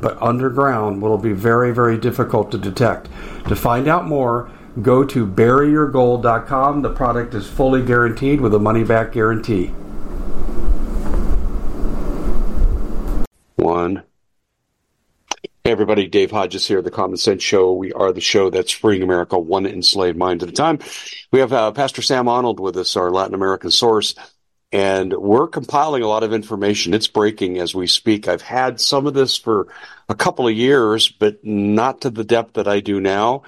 but 0.00 0.20
underground 0.20 1.00
will 1.00 1.18
be 1.18 1.32
very, 1.32 1.72
very 1.72 1.98
difficult 1.98 2.50
to 2.52 2.58
detect. 2.58 3.08
To 3.48 3.56
find 3.56 3.88
out 3.88 4.06
more, 4.06 4.50
go 4.82 5.04
to 5.04 5.26
buryyourgold.com. 5.26 6.82
The 6.82 6.92
product 6.92 7.34
is 7.34 7.46
fully 7.48 7.82
guaranteed 7.82 8.40
with 8.40 8.54
a 8.54 8.58
money 8.58 8.84
back 8.84 9.12
guarantee. 9.12 9.68
One. 13.56 14.02
Hey 15.64 15.72
everybody, 15.72 16.06
Dave 16.06 16.30
Hodges 16.30 16.68
here, 16.68 16.80
the 16.80 16.92
Common 16.92 17.16
Sense 17.16 17.42
Show. 17.42 17.72
We 17.72 17.92
are 17.92 18.12
the 18.12 18.20
show 18.20 18.50
that's 18.50 18.70
freeing 18.70 19.02
America 19.02 19.36
one 19.36 19.66
enslaved 19.66 20.16
mind 20.16 20.44
at 20.44 20.48
a 20.48 20.52
time. 20.52 20.78
We 21.32 21.40
have 21.40 21.52
uh, 21.52 21.72
Pastor 21.72 22.02
Sam 22.02 22.28
Arnold 22.28 22.60
with 22.60 22.76
us, 22.76 22.96
our 22.96 23.10
Latin 23.10 23.34
American 23.34 23.72
source. 23.72 24.14
And 24.72 25.12
we're 25.12 25.46
compiling 25.46 26.02
a 26.02 26.08
lot 26.08 26.24
of 26.24 26.32
information. 26.32 26.92
It's 26.92 27.06
breaking 27.06 27.58
as 27.58 27.74
we 27.74 27.86
speak. 27.86 28.26
I've 28.26 28.42
had 28.42 28.80
some 28.80 29.06
of 29.06 29.14
this 29.14 29.36
for 29.36 29.68
a 30.08 30.14
couple 30.14 30.48
of 30.48 30.54
years, 30.54 31.08
but 31.08 31.44
not 31.44 32.00
to 32.02 32.10
the 32.10 32.24
depth 32.24 32.54
that 32.54 32.66
I 32.66 32.80
do 32.80 33.00
now. 33.00 33.42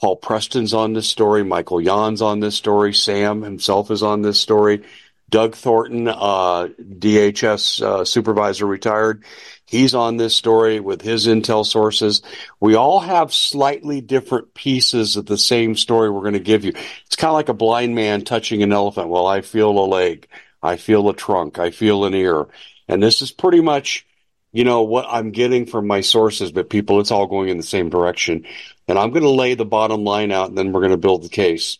Paul 0.00 0.16
Preston's 0.16 0.74
on 0.74 0.92
this 0.92 1.08
story. 1.08 1.44
Michael 1.44 1.80
Yon's 1.80 2.20
on 2.20 2.40
this 2.40 2.56
story. 2.56 2.92
Sam 2.92 3.42
himself 3.42 3.90
is 3.90 4.02
on 4.02 4.22
this 4.22 4.40
story. 4.40 4.82
Doug 5.28 5.56
Thornton, 5.56 6.06
uh, 6.06 6.68
DHS 6.78 7.82
uh, 7.82 8.04
supervisor 8.04 8.66
retired. 8.66 9.24
He's 9.64 9.94
on 9.94 10.16
this 10.16 10.36
story 10.36 10.78
with 10.78 11.02
his 11.02 11.26
intel 11.26 11.66
sources. 11.66 12.22
We 12.60 12.76
all 12.76 13.00
have 13.00 13.34
slightly 13.34 14.00
different 14.00 14.54
pieces 14.54 15.16
of 15.16 15.26
the 15.26 15.38
same 15.38 15.74
story 15.74 16.10
we're 16.10 16.20
going 16.20 16.34
to 16.34 16.40
give 16.40 16.64
you. 16.64 16.72
It's 17.06 17.16
kind 17.16 17.30
of 17.30 17.34
like 17.34 17.48
a 17.48 17.54
blind 17.54 17.96
man 17.96 18.22
touching 18.22 18.62
an 18.62 18.72
elephant. 18.72 19.08
Well, 19.08 19.26
I 19.26 19.40
feel 19.40 19.70
a 19.70 19.86
leg. 19.86 20.28
I 20.66 20.76
feel 20.76 21.08
a 21.08 21.14
trunk. 21.14 21.58
I 21.58 21.70
feel 21.70 22.04
an 22.04 22.14
ear. 22.14 22.46
And 22.88 23.02
this 23.02 23.22
is 23.22 23.30
pretty 23.30 23.60
much, 23.60 24.06
you 24.52 24.64
know, 24.64 24.82
what 24.82 25.06
I'm 25.08 25.30
getting 25.30 25.66
from 25.66 25.86
my 25.86 26.00
sources, 26.00 26.52
but 26.52 26.70
people, 26.70 27.00
it's 27.00 27.10
all 27.10 27.26
going 27.26 27.48
in 27.48 27.56
the 27.56 27.62
same 27.62 27.88
direction. 27.88 28.46
And 28.88 28.98
I'm 28.98 29.10
going 29.10 29.22
to 29.22 29.30
lay 29.30 29.54
the 29.54 29.64
bottom 29.64 30.04
line 30.04 30.32
out 30.32 30.48
and 30.48 30.58
then 30.58 30.72
we're 30.72 30.80
going 30.80 30.90
to 30.90 30.96
build 30.96 31.22
the 31.22 31.28
case. 31.28 31.78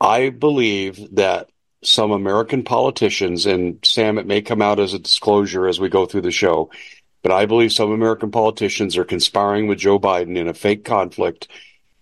I 0.00 0.30
believe 0.30 1.14
that 1.16 1.50
some 1.82 2.10
American 2.10 2.64
politicians, 2.64 3.46
and 3.46 3.78
Sam, 3.84 4.18
it 4.18 4.26
may 4.26 4.42
come 4.42 4.62
out 4.62 4.80
as 4.80 4.94
a 4.94 4.98
disclosure 4.98 5.68
as 5.68 5.80
we 5.80 5.88
go 5.88 6.06
through 6.06 6.22
the 6.22 6.30
show, 6.30 6.70
but 7.22 7.32
I 7.32 7.46
believe 7.46 7.72
some 7.72 7.90
American 7.90 8.30
politicians 8.30 8.96
are 8.96 9.04
conspiring 9.04 9.66
with 9.66 9.78
Joe 9.78 9.98
Biden 9.98 10.36
in 10.36 10.48
a 10.48 10.54
fake 10.54 10.84
conflict 10.84 11.48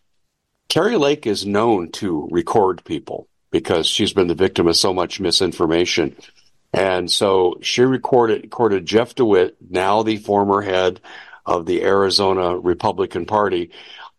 Kari 0.68 0.96
Lake 0.96 1.26
is 1.26 1.46
known 1.46 1.90
to 1.92 2.28
record 2.30 2.84
people 2.84 3.28
because 3.50 3.86
she's 3.86 4.12
been 4.12 4.26
the 4.26 4.34
victim 4.34 4.66
of 4.66 4.76
so 4.76 4.92
much 4.92 5.20
misinformation. 5.20 6.14
And 6.74 7.10
so 7.10 7.58
she 7.62 7.82
recorded, 7.82 8.42
recorded 8.42 8.84
Jeff 8.84 9.14
DeWitt, 9.14 9.56
now 9.70 10.02
the 10.02 10.18
former 10.18 10.60
head 10.60 11.00
of 11.46 11.64
the 11.64 11.82
Arizona 11.82 12.58
Republican 12.58 13.24
Party, 13.24 13.70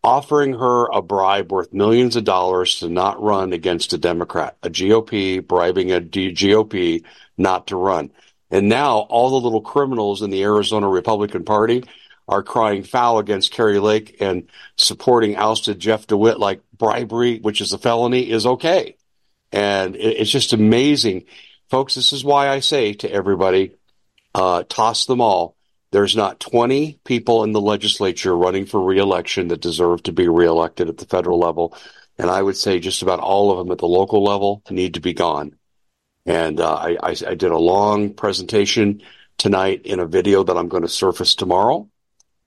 offering 0.02 0.54
her 0.54 0.86
a 0.86 1.02
bribe 1.02 1.52
worth 1.52 1.72
millions 1.72 2.16
of 2.16 2.24
dollars 2.24 2.80
to 2.80 2.88
not 2.88 3.22
run 3.22 3.52
against 3.52 3.92
a 3.92 3.98
Democrat, 3.98 4.56
a 4.62 4.70
GOP 4.70 5.46
bribing 5.46 5.92
a 5.92 6.00
D- 6.00 6.32
GOP 6.32 7.04
not 7.36 7.66
to 7.68 7.76
run. 7.76 8.10
And 8.50 8.68
now 8.68 8.98
all 8.98 9.30
the 9.30 9.40
little 9.40 9.60
criminals 9.60 10.22
in 10.22 10.30
the 10.30 10.42
Arizona 10.42 10.88
Republican 10.88 11.44
Party 11.44 11.84
are 12.26 12.42
crying 12.42 12.82
foul 12.82 13.18
against 13.18 13.52
Kari 13.52 13.78
Lake 13.78 14.16
and 14.20 14.48
supporting 14.76 15.36
ousted 15.36 15.78
Jeff 15.78 16.06
DeWitt 16.06 16.38
like 16.38 16.62
bribery, 16.76 17.38
which 17.38 17.60
is 17.60 17.72
a 17.72 17.78
felony, 17.78 18.30
is 18.30 18.46
okay. 18.46 18.96
And 19.52 19.96
it's 19.96 20.30
just 20.30 20.52
amazing. 20.52 21.24
Folks, 21.68 21.94
this 21.94 22.12
is 22.12 22.24
why 22.24 22.48
I 22.48 22.60
say 22.60 22.94
to 22.94 23.10
everybody, 23.10 23.74
uh, 24.34 24.62
toss 24.68 25.06
them 25.06 25.20
all 25.20 25.56
there's 25.92 26.16
not 26.16 26.40
20 26.40 27.00
people 27.04 27.44
in 27.44 27.52
the 27.52 27.60
legislature 27.60 28.36
running 28.36 28.66
for 28.66 28.82
reelection 28.82 29.48
that 29.48 29.60
deserve 29.60 30.02
to 30.04 30.12
be 30.12 30.28
reelected 30.28 30.88
at 30.88 30.98
the 30.98 31.06
federal 31.06 31.38
level. 31.38 31.76
And 32.18 32.30
I 32.30 32.42
would 32.42 32.56
say 32.56 32.78
just 32.78 33.02
about 33.02 33.20
all 33.20 33.50
of 33.50 33.58
them 33.58 33.72
at 33.72 33.78
the 33.78 33.88
local 33.88 34.22
level 34.22 34.62
need 34.70 34.94
to 34.94 35.00
be 35.00 35.14
gone. 35.14 35.56
And 36.26 36.60
uh, 36.60 36.74
I, 36.74 36.96
I, 37.02 37.16
I 37.28 37.34
did 37.34 37.50
a 37.50 37.58
long 37.58 38.14
presentation 38.14 39.02
tonight 39.38 39.82
in 39.84 40.00
a 40.00 40.06
video 40.06 40.44
that 40.44 40.56
I'm 40.56 40.68
going 40.68 40.82
to 40.82 40.88
surface 40.88 41.34
tomorrow. 41.34 41.88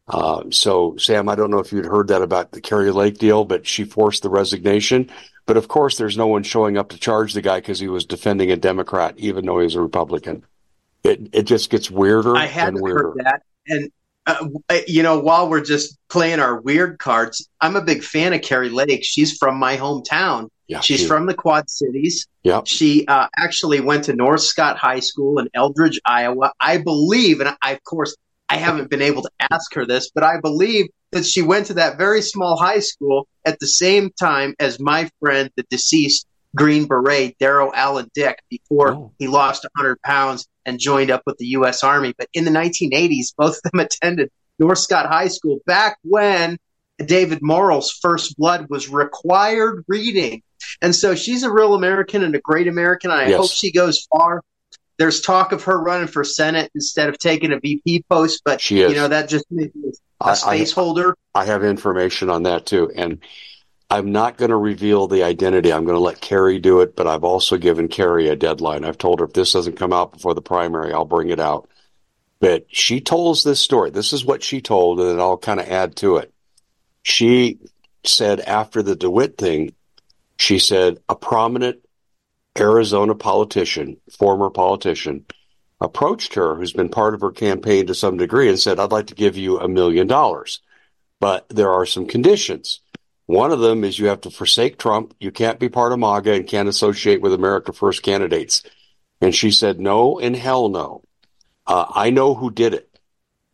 Uh, 0.07 0.43
so, 0.51 0.95
Sam, 0.97 1.27
I 1.27 1.35
don't 1.35 1.49
know 1.49 1.59
if 1.59 1.71
you'd 1.71 1.85
heard 1.85 2.09
that 2.09 2.21
about 2.21 2.51
the 2.51 2.61
Kari 2.61 2.91
Lake 2.91 3.17
deal, 3.17 3.45
but 3.45 3.65
she 3.65 3.83
forced 3.83 4.21
the 4.21 4.29
resignation. 4.29 5.09
But 5.45 5.57
of 5.57 5.67
course, 5.67 5.97
there's 5.97 6.17
no 6.17 6.27
one 6.27 6.43
showing 6.43 6.77
up 6.77 6.89
to 6.89 6.99
charge 6.99 7.33
the 7.33 7.41
guy 7.41 7.59
because 7.59 7.79
he 7.79 7.87
was 7.87 8.05
defending 8.05 8.51
a 8.51 8.57
Democrat, 8.57 9.15
even 9.17 9.45
though 9.45 9.59
he's 9.59 9.75
a 9.75 9.81
Republican. 9.81 10.45
It 11.03 11.29
it 11.33 11.43
just 11.43 11.69
gets 11.69 11.91
weirder 11.91 12.35
I 12.35 12.45
and 12.45 12.79
weirder. 12.79 13.13
heard 13.15 13.25
that, 13.25 13.41
and 13.67 13.91
uh, 14.25 14.47
you 14.87 15.03
know, 15.03 15.19
while 15.19 15.49
we're 15.49 15.63
just 15.63 15.97
playing 16.09 16.39
our 16.39 16.61
weird 16.61 16.97
cards, 16.99 17.49
I'm 17.59 17.75
a 17.75 17.81
big 17.81 18.03
fan 18.03 18.31
of 18.33 18.41
Kari 18.41 18.69
Lake. 18.69 19.01
She's 19.03 19.37
from 19.37 19.57
my 19.57 19.75
hometown. 19.75 20.47
Yeah, 20.67 20.79
She's 20.79 21.01
she- 21.01 21.07
from 21.07 21.25
the 21.25 21.33
Quad 21.33 21.69
Cities. 21.69 22.25
Yep. 22.43 22.67
She 22.67 23.05
uh, 23.07 23.27
actually 23.37 23.81
went 23.81 24.05
to 24.05 24.13
North 24.15 24.41
Scott 24.41 24.77
High 24.77 25.01
School 25.01 25.39
in 25.39 25.49
Eldridge, 25.53 25.99
Iowa. 26.05 26.53
I 26.61 26.77
believe, 26.77 27.41
and 27.41 27.53
I, 27.61 27.71
of 27.73 27.83
course, 27.83 28.15
I 28.47 28.55
haven't 28.55 28.89
been 28.89 29.01
able 29.01 29.23
to 29.23 29.29
ask 29.51 29.73
her 29.73 29.85
this, 29.85 30.09
but 30.15 30.23
I 30.23 30.39
believe 30.39 30.85
that 31.11 31.25
she 31.25 31.41
went 31.41 31.65
to 31.67 31.73
that 31.75 31.97
very 31.97 32.21
small 32.21 32.55
high 32.57 32.79
school 32.79 33.27
at 33.45 33.59
the 33.59 33.67
same 33.67 34.09
time 34.17 34.55
as 34.59 34.79
my 34.79 35.09
friend, 35.19 35.49
the 35.57 35.63
deceased 35.69 36.25
Green 36.55 36.85
Beret, 36.87 37.37
Darrow 37.39 37.71
Allen 37.73 38.09
Dick, 38.13 38.41
before 38.49 38.93
Oh. 38.93 39.11
he 39.19 39.27
lost 39.27 39.65
100 39.75 40.01
pounds 40.01 40.47
and 40.65 40.79
joined 40.79 41.11
up 41.11 41.23
with 41.25 41.37
the 41.37 41.45
U.S. 41.47 41.83
Army. 41.83 42.13
But 42.17 42.27
in 42.33 42.45
the 42.45 42.51
1980s, 42.51 43.33
both 43.37 43.57
of 43.63 43.71
them 43.71 43.79
attended 43.85 44.29
North 44.59 44.79
Scott 44.79 45.07
High 45.07 45.27
School 45.29 45.59
back 45.65 45.97
when 46.03 46.57
David 47.03 47.39
Morrell's 47.41 47.91
First 48.01 48.37
Blood 48.37 48.67
was 48.69 48.89
required 48.89 49.83
reading. 49.87 50.41
And 50.81 50.95
so 50.95 51.15
she's 51.15 51.43
a 51.43 51.51
real 51.51 51.73
American 51.73 52.23
and 52.23 52.35
a 52.35 52.39
great 52.39 52.67
American. 52.67 53.11
I 53.11 53.27
Yes. 53.29 53.37
hope 53.41 53.51
she 53.51 53.71
goes 53.71 54.07
far. 54.15 54.41
There's 54.99 55.21
talk 55.21 55.51
of 55.51 55.63
her 55.63 55.77
running 55.81 56.07
for 56.07 56.23
Senate 56.23 56.71
instead 56.75 57.09
of 57.09 57.17
taking 57.17 57.51
a 57.51 57.59
VP 57.59 58.05
post, 58.09 58.41
but 58.45 58.61
She 58.61 58.79
you 58.79 58.93
know 58.93 59.07
that 59.07 59.27
just 59.27 59.45
makes 59.49 59.73
me 59.75 59.89
a 60.21 60.25
I- 60.25 60.29
I- 60.31 60.33
space 60.35 60.71
holder. 60.71 61.15
I 61.35 61.45
have 61.45 61.63
information 61.63 62.29
on 62.29 62.43
that 62.43 62.65
too. 62.67 62.91
And 62.95 63.17
I'm 63.93 64.11
not 64.11 64.37
going 64.37 64.49
to 64.49 64.57
reveal 64.57 65.07
the 65.07 65.21
identity. 65.21 65.71
I'm 65.71 65.85
going 65.85 65.95
to 65.95 66.03
let 66.03 66.19
Kari 66.19 66.57
do 66.57 66.81
it, 66.81 66.95
but 66.95 67.05
I've 67.05 67.23
also 67.23 67.57
given 67.57 67.87
Kari 67.87 68.27
a 68.27 68.35
deadline. 68.35 68.85
I've 68.85 68.97
told 68.97 69.19
her 69.19 69.25
if 69.27 69.33
this 69.33 69.53
doesn't 69.53 69.77
come 69.77 69.93
out 69.93 70.13
before 70.13 70.33
the 70.33 70.41
primary, 70.41 70.91
I'll 70.91 71.05
bring 71.05 71.29
it 71.29 71.39
out. 71.39 71.69
But 72.39 72.65
she 72.69 73.01
told 73.01 73.33
us 73.33 73.43
this 73.43 73.61
story. 73.61 73.91
This 73.91 74.11
is 74.11 74.25
what 74.25 74.41
she 74.41 74.61
told, 74.61 74.99
and 74.99 75.09
then 75.09 75.19
I'll 75.19 75.37
kind 75.37 75.59
of 75.59 75.69
add 75.69 75.95
to 75.97 76.17
it. 76.17 76.33
She 77.03 77.59
said 78.03 78.39
after 78.39 78.81
the 78.81 78.95
DeWitt 78.95 79.37
thing, 79.37 79.75
she 80.37 80.57
said 80.57 80.97
a 81.07 81.15
prominent 81.15 81.77
Arizona 82.57 83.13
politician, 83.13 83.97
former 84.17 84.49
politician, 84.49 85.23
approached 85.79 86.33
her, 86.33 86.55
who's 86.55 86.73
been 86.73 86.89
part 86.89 87.13
of 87.13 87.21
her 87.21 87.31
campaign 87.31 87.85
to 87.85 87.93
some 87.93 88.17
degree, 88.17 88.49
and 88.49 88.59
said, 88.59 88.79
I'd 88.79 88.91
like 88.91 89.07
to 89.07 89.15
give 89.15 89.37
you 89.37 89.59
a 89.59 89.67
million 89.67 90.07
dollars. 90.07 90.61
But 91.19 91.47
there 91.49 91.71
are 91.71 91.85
some 91.85 92.07
conditions. 92.07 92.79
One 93.25 93.51
of 93.51 93.59
them 93.59 93.83
is 93.83 93.97
you 93.97 94.07
have 94.07 94.21
to 94.21 94.29
forsake 94.29 94.77
Trump. 94.77 95.13
You 95.19 95.31
can't 95.31 95.59
be 95.59 95.69
part 95.69 95.93
of 95.93 95.99
MAGA 95.99 96.33
and 96.33 96.47
can't 96.47 96.67
associate 96.67 97.21
with 97.21 97.33
America 97.33 97.71
First 97.71 98.03
candidates. 98.03 98.63
And 99.21 99.33
she 99.33 99.51
said, 99.51 99.79
no 99.79 100.19
and 100.19 100.35
hell 100.35 100.69
no. 100.69 101.03
Uh, 101.65 101.85
I 101.89 102.09
know 102.09 102.35
who 102.35 102.51
did 102.51 102.73
it. 102.73 102.89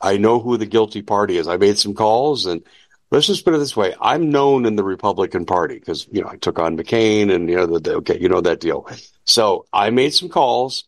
I 0.01 0.18
know 0.18 0.39
who 0.39 0.57
the 0.57 0.66
guilty 0.66 1.01
party 1.01 1.38
is. 1.38 1.48
I 1.48 1.57
made 1.57 1.77
some 1.77 1.94
calls 1.94 2.45
and 2.45 2.63
let's 3.12 3.27
just 3.27 3.45
put 3.45 3.54
it 3.54 3.60
this 3.60 3.75
way. 3.75 3.94
I'm 4.01 4.31
known 4.31 4.66
in 4.66 4.75
the 4.75 4.83
Republican 4.83 5.45
Party 5.45 5.75
because, 5.75 6.07
you 6.12 6.21
know, 6.21 6.30
I 6.30 6.38
took 6.38 6.57
on 6.57 6.77
McCain 6.77 7.33
and, 7.33 7.50
you 7.50 7.57
know, 7.57 7.77
the, 7.77 7.95
okay, 7.98 8.18
you 8.19 8.30
know 8.30 8.42
that 8.42 8.62
deal. 8.62 8.89
So 9.25 9.66
I 9.71 9.92
made 9.92 10.13
some 10.13 10.30
calls 10.30 10.86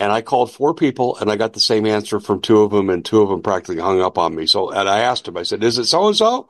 and 0.00 0.10
I 0.10 0.22
called 0.22 0.50
four 0.50 0.74
people 0.74 1.16
and 1.16 1.30
I 1.30 1.36
got 1.36 1.52
the 1.52 1.60
same 1.60 1.86
answer 1.86 2.18
from 2.18 2.40
two 2.40 2.62
of 2.62 2.70
them 2.72 2.90
and 2.90 3.04
two 3.04 3.22
of 3.22 3.28
them 3.28 3.42
practically 3.42 3.80
hung 3.80 4.00
up 4.00 4.18
on 4.18 4.34
me. 4.34 4.46
So, 4.46 4.70
and 4.70 4.88
I 4.88 5.00
asked 5.00 5.28
him, 5.28 5.36
I 5.36 5.42
said, 5.42 5.62
is 5.62 5.78
it 5.78 5.84
so 5.84 6.08
and 6.08 6.16
so? 6.16 6.48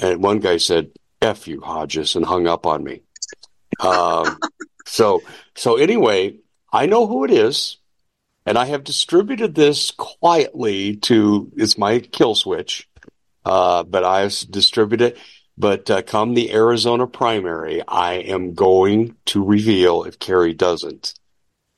And 0.00 0.22
one 0.22 0.38
guy 0.38 0.56
said, 0.56 0.90
F 1.20 1.46
you, 1.46 1.60
Hodges, 1.60 2.16
and 2.16 2.24
hung 2.24 2.46
up 2.46 2.66
on 2.66 2.82
me. 2.82 3.02
Um, 3.80 4.38
so, 4.86 5.22
so 5.54 5.76
anyway, 5.76 6.36
I 6.72 6.86
know 6.86 7.06
who 7.06 7.24
it 7.24 7.30
is. 7.30 7.76
And 8.46 8.56
I 8.56 8.64
have 8.66 8.84
distributed 8.84 9.54
this 9.54 9.90
quietly 9.90 10.96
to, 10.96 11.52
it's 11.56 11.76
my 11.76 11.98
kill 11.98 12.34
switch. 12.34 12.88
Uh, 13.44 13.84
but 13.84 14.04
I've 14.04 14.34
distributed 14.50 15.12
it. 15.12 15.18
But 15.58 15.90
uh, 15.90 16.02
come 16.02 16.32
the 16.32 16.52
Arizona 16.52 17.06
primary, 17.06 17.82
I 17.86 18.14
am 18.14 18.54
going 18.54 19.16
to 19.26 19.44
reveal 19.44 20.04
if 20.04 20.18
Kari 20.18 20.54
doesn't. 20.54 21.14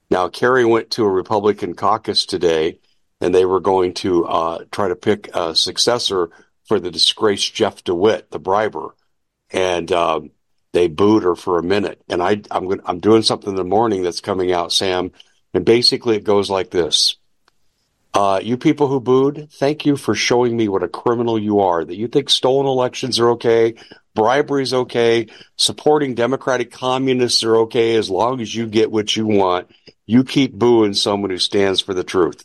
Now, 0.08 0.28
Kari 0.28 0.64
went 0.64 0.90
to 0.92 1.04
a 1.04 1.10
Republican 1.10 1.74
caucus 1.74 2.24
today, 2.26 2.78
and 3.20 3.34
they 3.34 3.44
were 3.44 3.60
going 3.60 3.94
to 3.94 4.24
uh, 4.26 4.64
try 4.70 4.86
to 4.86 4.94
pick 4.94 5.30
a 5.34 5.56
successor 5.56 6.30
for 6.66 6.80
the 6.80 6.90
disgraced 6.90 7.54
Jeff 7.54 7.84
DeWitt, 7.84 8.30
the 8.30 8.38
briber, 8.38 8.94
and 9.50 9.90
um, 9.92 10.30
they 10.72 10.88
booed 10.88 11.22
her 11.22 11.36
for 11.36 11.58
a 11.58 11.62
minute. 11.62 12.00
And 12.08 12.22
I, 12.22 12.42
I'm 12.50 12.66
going, 12.66 12.80
I'm 12.84 13.00
doing 13.00 13.22
something 13.22 13.50
in 13.50 13.56
the 13.56 13.64
morning 13.64 14.02
that's 14.02 14.20
coming 14.20 14.52
out, 14.52 14.72
Sam, 14.72 15.12
and 15.54 15.64
basically 15.64 16.16
it 16.16 16.24
goes 16.24 16.50
like 16.50 16.70
this. 16.70 17.16
Uh, 18.14 18.40
you 18.42 18.58
people 18.58 18.88
who 18.88 19.00
booed, 19.00 19.48
thank 19.52 19.86
you 19.86 19.96
for 19.96 20.14
showing 20.14 20.54
me 20.54 20.68
what 20.68 20.82
a 20.82 20.88
criminal 20.88 21.38
you 21.38 21.60
are. 21.60 21.82
That 21.82 21.96
you 21.96 22.08
think 22.08 22.28
stolen 22.28 22.66
elections 22.66 23.18
are 23.18 23.30
okay, 23.30 23.74
bribery 24.14 24.62
is 24.62 24.74
okay, 24.74 25.28
supporting 25.56 26.14
democratic 26.14 26.70
communists 26.70 27.42
are 27.42 27.56
okay 27.56 27.94
as 27.96 28.10
long 28.10 28.40
as 28.42 28.54
you 28.54 28.66
get 28.66 28.90
what 28.90 29.16
you 29.16 29.26
want. 29.26 29.70
You 30.04 30.24
keep 30.24 30.52
booing 30.52 30.92
someone 30.92 31.30
who 31.30 31.38
stands 31.38 31.80
for 31.80 31.94
the 31.94 32.04
truth, 32.04 32.44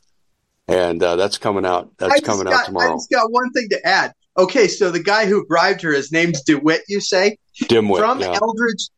and 0.68 1.02
uh, 1.02 1.16
that's 1.16 1.38
coming 1.38 1.66
out. 1.66 1.92
That's 1.98 2.22
coming 2.22 2.46
got, 2.46 2.54
out 2.54 2.66
tomorrow. 2.66 2.94
I 2.94 2.96
just 2.96 3.10
got 3.10 3.32
one 3.32 3.52
thing 3.52 3.70
to 3.70 3.88
add. 3.88 4.14
Okay, 4.38 4.68
so 4.68 4.92
the 4.92 5.02
guy 5.02 5.26
who 5.26 5.46
bribed 5.46 5.82
her, 5.82 5.92
his 5.92 6.12
name's 6.12 6.42
DeWitt, 6.44 6.82
you 6.88 7.02
say? 7.02 7.38
Dimwit, 7.64 7.98
from 7.98 8.20
yeah. 8.20 8.38
Eldridge 8.40 8.90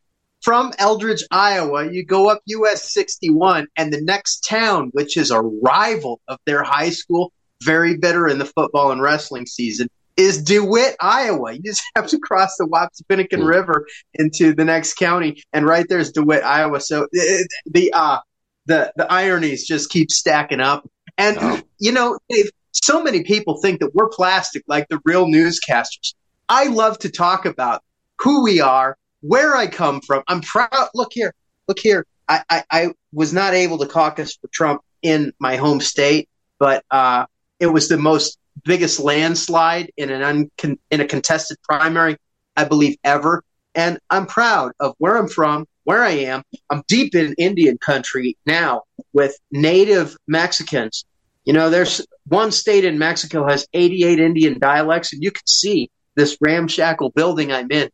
from 0.41 0.71
Eldridge, 0.79 1.23
Iowa, 1.31 1.91
you 1.91 2.05
go 2.05 2.29
up 2.29 2.41
US 2.45 2.93
61 2.93 3.67
and 3.75 3.91
the 3.91 4.01
next 4.01 4.47
town, 4.47 4.89
which 4.93 5.17
is 5.17 5.31
a 5.31 5.41
rival 5.41 6.21
of 6.27 6.37
their 6.45 6.63
high 6.63 6.91
school, 6.91 7.33
very 7.63 7.97
bitter 7.97 8.27
in 8.27 8.37
the 8.39 8.45
football 8.45 8.91
and 8.91 9.01
wrestling 9.01 9.45
season, 9.45 9.89
is 10.15 10.41
DeWitt, 10.41 10.95
Iowa. 10.99 11.53
You 11.53 11.61
just 11.61 11.83
have 11.95 12.07
to 12.07 12.19
cross 12.19 12.55
the 12.57 12.65
Wapsipinicon 12.65 13.41
Hmm. 13.41 13.47
River 13.47 13.87
into 14.13 14.53
the 14.53 14.65
next 14.65 14.95
county, 14.95 15.43
and 15.51 15.65
right 15.65 15.85
there's 15.87 16.11
DeWitt, 16.11 16.43
Iowa. 16.43 16.79
So 16.79 17.07
it, 17.11 17.47
the 17.65 17.91
uh, 17.93 18.19
the 18.65 18.93
the 18.95 19.11
ironies 19.11 19.67
just 19.67 19.89
keep 19.89 20.09
stacking 20.11 20.61
up. 20.61 20.89
And 21.19 21.37
Oh. 21.39 21.61
you 21.77 21.91
know, 21.91 22.17
Dave, 22.29 22.49
so 22.71 23.03
many 23.03 23.23
people 23.23 23.59
think 23.61 23.81
that 23.81 23.93
we're 23.93 24.09
plastic, 24.09 24.63
like 24.67 24.87
the 24.89 24.99
real 25.05 25.27
newscasters. 25.27 26.15
I 26.47 26.65
love 26.67 26.97
to 26.99 27.09
talk 27.09 27.45
about 27.45 27.83
who 28.19 28.43
we 28.43 28.61
are, 28.61 28.97
where 29.21 29.55
I 29.55 29.67
come 29.67 30.01
from. 30.01 30.23
I'm 30.27 30.41
proud. 30.41 30.89
Look 30.95 31.11
here, 31.13 31.33
look 31.67 31.77
here. 31.79 32.05
I, 32.27 32.43
I, 32.49 32.63
I 32.71 32.87
was 33.11 33.33
not 33.33 33.53
able 33.53 33.77
to 33.79 33.85
caucus 33.85 34.35
for 34.35 34.47
Trump 34.47 34.81
in 35.01 35.33
my 35.39 35.57
home 35.57 35.81
state, 35.81 36.29
but 36.57 36.83
uh, 36.89 37.25
it 37.59 37.67
was 37.67 37.89
the 37.89 37.97
most 37.97 38.37
biggest 38.63 38.99
landslide 38.99 39.91
in 39.97 40.09
an 40.09 40.21
uncon- 40.57 40.79
in 40.89 41.01
a 41.01 41.05
contested 41.05 41.57
primary, 41.63 42.17
I 42.55 42.63
believe, 42.65 42.97
ever. 43.03 43.43
And 43.75 43.99
I'm 44.09 44.25
proud 44.25 44.71
of 44.79 44.95
where 44.99 45.17
I'm 45.17 45.27
from, 45.27 45.65
where 45.83 46.03
I 46.03 46.11
am. 46.11 46.43
I'm 46.69 46.83
deep 46.87 47.13
in 47.15 47.33
Indian 47.37 47.77
country 47.77 48.37
now 48.45 48.83
with 49.13 49.37
native 49.51 50.15
Mexicans. 50.27 51.05
You 51.49 51.53
know, 51.53 51.71
there's 51.71 52.05
one 52.27 52.51
state 52.51 52.85
in 52.85 52.99
Mexico 52.99 53.47
has 53.47 53.67
88 53.73 54.19
Indian 54.19 54.59
dialects, 54.59 55.13
and 55.13 55.23
you 55.23 55.31
can 55.31 55.47
see 55.47 55.89
this 56.13 56.37
ramshackle 56.39 57.09
building 57.15 57.51
I'm 57.51 57.71
in. 57.71 57.89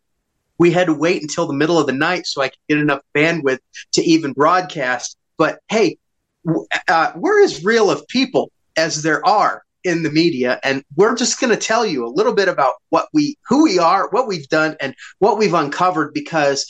We 0.57 0.71
had 0.71 0.88
to 0.88 0.93
wait 0.93 1.21
until 1.21 1.47
the 1.47 1.53
middle 1.53 1.79
of 1.79 1.88
the 1.88 1.93
night 1.93 2.27
so 2.27 2.41
I 2.41 2.50
could 2.50 2.59
get 2.67 2.79
enough 2.79 3.00
bandwidth 3.15 3.59
to 3.93 4.03
even 4.03 4.33
broadcast. 4.33 5.17
But 5.38 5.59
hey, 5.69 6.00
uh, 6.89 7.13
we're 7.15 7.45
as 7.45 7.63
real 7.63 7.89
of 7.89 8.05
people 8.09 8.51
as 8.75 9.03
there 9.03 9.25
are 9.25 9.63
in 9.85 10.03
the 10.03 10.12
media, 10.12 10.59
and 10.62 10.83
we're 10.97 11.15
just 11.15 11.39
going 11.39 11.57
to 11.57 11.65
tell 11.65 11.85
you 11.85 12.05
a 12.05 12.12
little 12.12 12.33
bit 12.33 12.50
about 12.50 12.74
what 12.89 13.07
we, 13.13 13.38
who 13.47 13.63
we 13.63 13.79
are, 13.79 14.09
what 14.09 14.27
we've 14.27 14.50
done, 14.50 14.75
and 14.81 14.93
what 15.19 15.38
we've 15.38 15.53
uncovered 15.53 16.13
because 16.13 16.69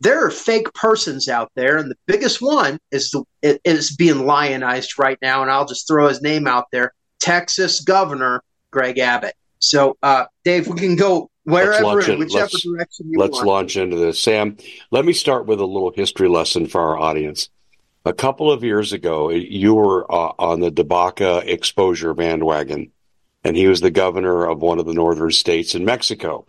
there 0.00 0.24
are 0.26 0.30
fake 0.30 0.72
persons 0.74 1.28
out 1.28 1.50
there, 1.54 1.76
and 1.78 1.90
the 1.90 1.96
biggest 2.06 2.40
one 2.42 2.78
is 2.90 3.10
the 3.10 3.24
is 3.64 3.94
being 3.96 4.26
lionized 4.26 4.98
right 4.98 5.18
now, 5.22 5.42
and 5.42 5.50
I'll 5.50 5.66
just 5.66 5.86
throw 5.86 6.08
his 6.08 6.22
name 6.22 6.46
out 6.46 6.66
there: 6.72 6.92
Texas 7.20 7.80
Governor 7.80 8.42
Greg 8.70 8.98
Abbott. 8.98 9.34
So, 9.58 9.96
uh, 10.02 10.26
Dave, 10.44 10.68
we 10.68 10.78
can 10.78 10.96
go 10.96 11.30
wherever, 11.44 12.00
it. 12.00 12.18
whichever 12.18 12.42
Let's- 12.44 12.62
direction 12.62 13.10
you 13.10 13.18
Let's 13.18 13.36
want. 13.36 13.46
launch 13.46 13.76
into 13.76 13.96
this. 13.96 14.20
Sam, 14.20 14.56
let 14.90 15.04
me 15.04 15.12
start 15.12 15.46
with 15.46 15.60
a 15.60 15.66
little 15.66 15.92
history 15.94 16.28
lesson 16.28 16.66
for 16.66 16.80
our 16.80 16.98
audience. 16.98 17.48
A 18.04 18.12
couple 18.12 18.52
of 18.52 18.62
years 18.62 18.92
ago, 18.92 19.30
you 19.30 19.74
were 19.74 20.04
uh, 20.12 20.32
on 20.38 20.60
the 20.60 20.70
DeBaca 20.70 21.44
exposure 21.46 22.14
bandwagon, 22.14 22.92
and 23.42 23.56
he 23.56 23.66
was 23.66 23.80
the 23.80 23.90
governor 23.90 24.44
of 24.46 24.60
one 24.60 24.78
of 24.78 24.86
the 24.86 24.94
northern 24.94 25.32
states 25.32 25.74
in 25.74 25.84
Mexico. 25.84 26.44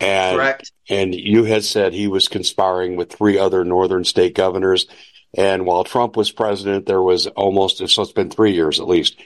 And 0.00 0.36
Correct. 0.36 0.72
and 0.88 1.14
you 1.14 1.44
had 1.44 1.64
said 1.64 1.92
he 1.92 2.06
was 2.06 2.28
conspiring 2.28 2.96
with 2.96 3.12
three 3.12 3.38
other 3.38 3.64
northern 3.64 4.04
state 4.04 4.34
governors. 4.34 4.86
And 5.34 5.66
while 5.66 5.84
Trump 5.84 6.16
was 6.16 6.30
president, 6.30 6.86
there 6.86 7.02
was 7.02 7.26
almost 7.26 7.86
so 7.88 8.02
it's 8.02 8.12
been 8.12 8.30
three 8.30 8.52
years 8.52 8.80
at 8.80 8.88
least. 8.88 9.16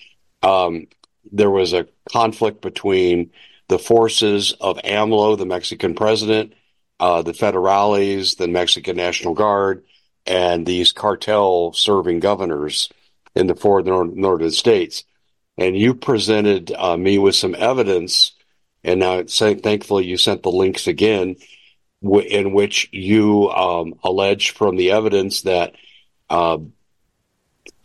Um, 0.43 0.87
there 1.33 1.51
was 1.51 1.73
a 1.73 1.87
conflict 2.11 2.63
between 2.63 3.31
the 3.69 3.79
forces 3.79 4.53
of 4.61 4.79
AMLO, 4.79 5.39
the 5.39 5.47
Mexican 5.47 5.95
president, 5.95 6.55
uh, 6.99 7.23
the 7.23 7.33
federales, 7.33 8.37
the 8.37 8.49
Mexican 8.49 8.97
National 8.97 9.35
Guard, 9.35 9.85
and 10.27 10.67
these 10.67 10.93
cartel 10.93 11.73
serving 11.73 12.21
governors 12.21 12.91
in 13.35 13.47
the 13.47 13.55
four 13.55 13.83
northern 13.83 14.51
states. 14.51 15.05
And 15.57 15.77
you 15.77 15.95
presented 15.95 16.73
uh, 16.77 16.97
me 16.97 17.19
with 17.19 17.35
some 17.35 17.55
evidence, 17.55 18.33
and 18.85 19.01
now 19.01 19.23
thankfully 19.25 20.07
you 20.07 20.17
sent 20.17 20.43
the 20.43 20.51
links 20.51 20.87
again, 20.87 21.37
w- 22.03 22.27
in 22.27 22.53
which 22.53 22.89
you 22.93 23.51
um, 23.51 23.95
allege 24.03 24.51
from 24.51 24.77
the 24.77 24.93
evidence 24.93 25.43
that 25.43 25.75
uh, 26.29 26.59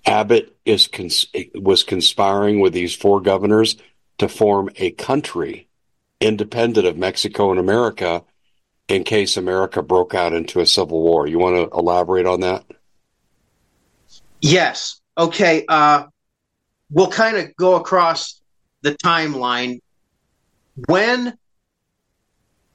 Abbott 0.05 0.55
is 0.65 0.87
cons- 0.87 1.27
was 1.53 1.83
conspiring 1.83 2.59
with 2.59 2.73
these 2.73 2.95
four 2.95 3.21
governors 3.21 3.77
to 4.17 4.29
form 4.29 4.69
a 4.77 4.91
country 4.91 5.67
independent 6.21 6.87
of 6.87 6.97
Mexico 6.97 7.51
and 7.51 7.59
America 7.59 8.23
in 8.87 9.03
case 9.03 9.37
America 9.37 9.81
broke 9.81 10.13
out 10.13 10.33
into 10.33 10.59
a 10.59 10.65
civil 10.65 11.01
war. 11.01 11.27
You 11.27 11.39
want 11.39 11.55
to 11.55 11.77
elaborate 11.77 12.25
on 12.25 12.41
that? 12.41 12.63
Yes. 14.41 15.01
Okay. 15.17 15.65
Uh, 15.67 16.05
we'll 16.89 17.09
kind 17.09 17.37
of 17.37 17.55
go 17.55 17.75
across 17.75 18.41
the 18.81 18.91
timeline. 18.91 19.81
When 20.87 21.37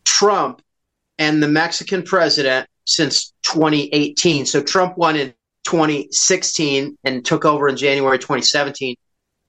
Trump 0.05 0.63
and 1.19 1.43
the 1.43 1.49
Mexican 1.49 2.03
president 2.03 2.69
since 2.85 3.33
2018, 3.43 4.47
so 4.47 4.63
Trump 4.63 4.97
won 4.97 5.17
in 5.17 5.35
2016 5.65 6.99
and 7.05 7.25
took 7.25 7.45
over 7.45 7.69
in 7.69 7.77
January 7.77 8.19
2017. 8.19 8.97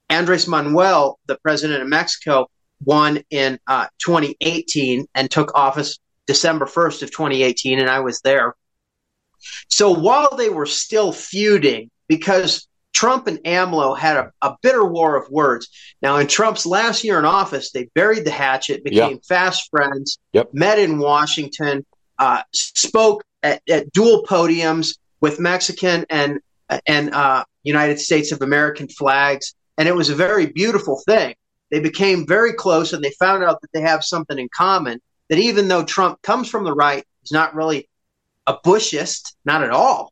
Andres 0.09 0.47
Manuel, 0.47 1.19
the 1.27 1.37
president 1.37 1.81
of 1.81 1.87
Mexico, 1.87 2.49
won 2.83 3.21
in 3.29 3.59
uh, 3.67 3.87
2018 4.03 5.05
and 5.15 5.31
took 5.31 5.51
office 5.55 5.99
December 6.27 6.65
1st 6.65 7.03
of 7.03 7.11
2018, 7.11 7.79
and 7.79 7.89
I 7.89 8.01
was 8.01 8.21
there. 8.21 8.55
So 9.69 9.91
while 9.91 10.35
they 10.35 10.49
were 10.49 10.65
still 10.65 11.11
feuding, 11.11 11.89
because 12.07 12.67
Trump 12.93 13.27
and 13.27 13.39
AMLO 13.39 13.97
had 13.97 14.17
a, 14.17 14.31
a, 14.41 14.55
bitter 14.61 14.85
war 14.85 15.15
of 15.15 15.29
words. 15.29 15.69
Now, 16.01 16.17
in 16.17 16.27
Trump's 16.27 16.65
last 16.65 17.03
year 17.03 17.17
in 17.17 17.25
office, 17.25 17.71
they 17.71 17.85
buried 17.95 18.25
the 18.25 18.31
hatchet, 18.31 18.83
became 18.83 19.13
yep. 19.13 19.23
fast 19.23 19.69
friends, 19.69 20.19
yep. 20.33 20.49
met 20.53 20.77
in 20.77 20.99
Washington, 20.99 21.85
uh, 22.19 22.43
spoke 22.53 23.23
at, 23.43 23.61
at, 23.69 23.91
dual 23.91 24.23
podiums 24.23 24.97
with 25.19 25.39
Mexican 25.39 26.05
and 26.09 26.39
and 26.85 27.13
uh, 27.13 27.43
United 27.63 27.99
States 27.99 28.31
of 28.31 28.41
American 28.41 28.87
flags, 28.87 29.55
and 29.77 29.87
it 29.87 29.95
was 29.95 30.09
a 30.09 30.15
very 30.15 30.47
beautiful 30.47 31.01
thing. 31.05 31.35
They 31.69 31.79
became 31.79 32.27
very 32.27 32.53
close, 32.53 32.93
and 32.93 33.03
they 33.03 33.11
found 33.11 33.43
out 33.43 33.61
that 33.61 33.71
they 33.73 33.81
have 33.81 34.03
something 34.03 34.37
in 34.37 34.49
common. 34.55 35.01
That 35.29 35.39
even 35.39 35.67
though 35.67 35.83
Trump 35.83 36.21
comes 36.21 36.49
from 36.49 36.65
the 36.65 36.73
right, 36.73 37.03
he's 37.21 37.31
not 37.31 37.55
really 37.55 37.89
a 38.47 38.57
Bushist, 38.57 39.33
not 39.45 39.63
at 39.63 39.69
all. 39.69 40.11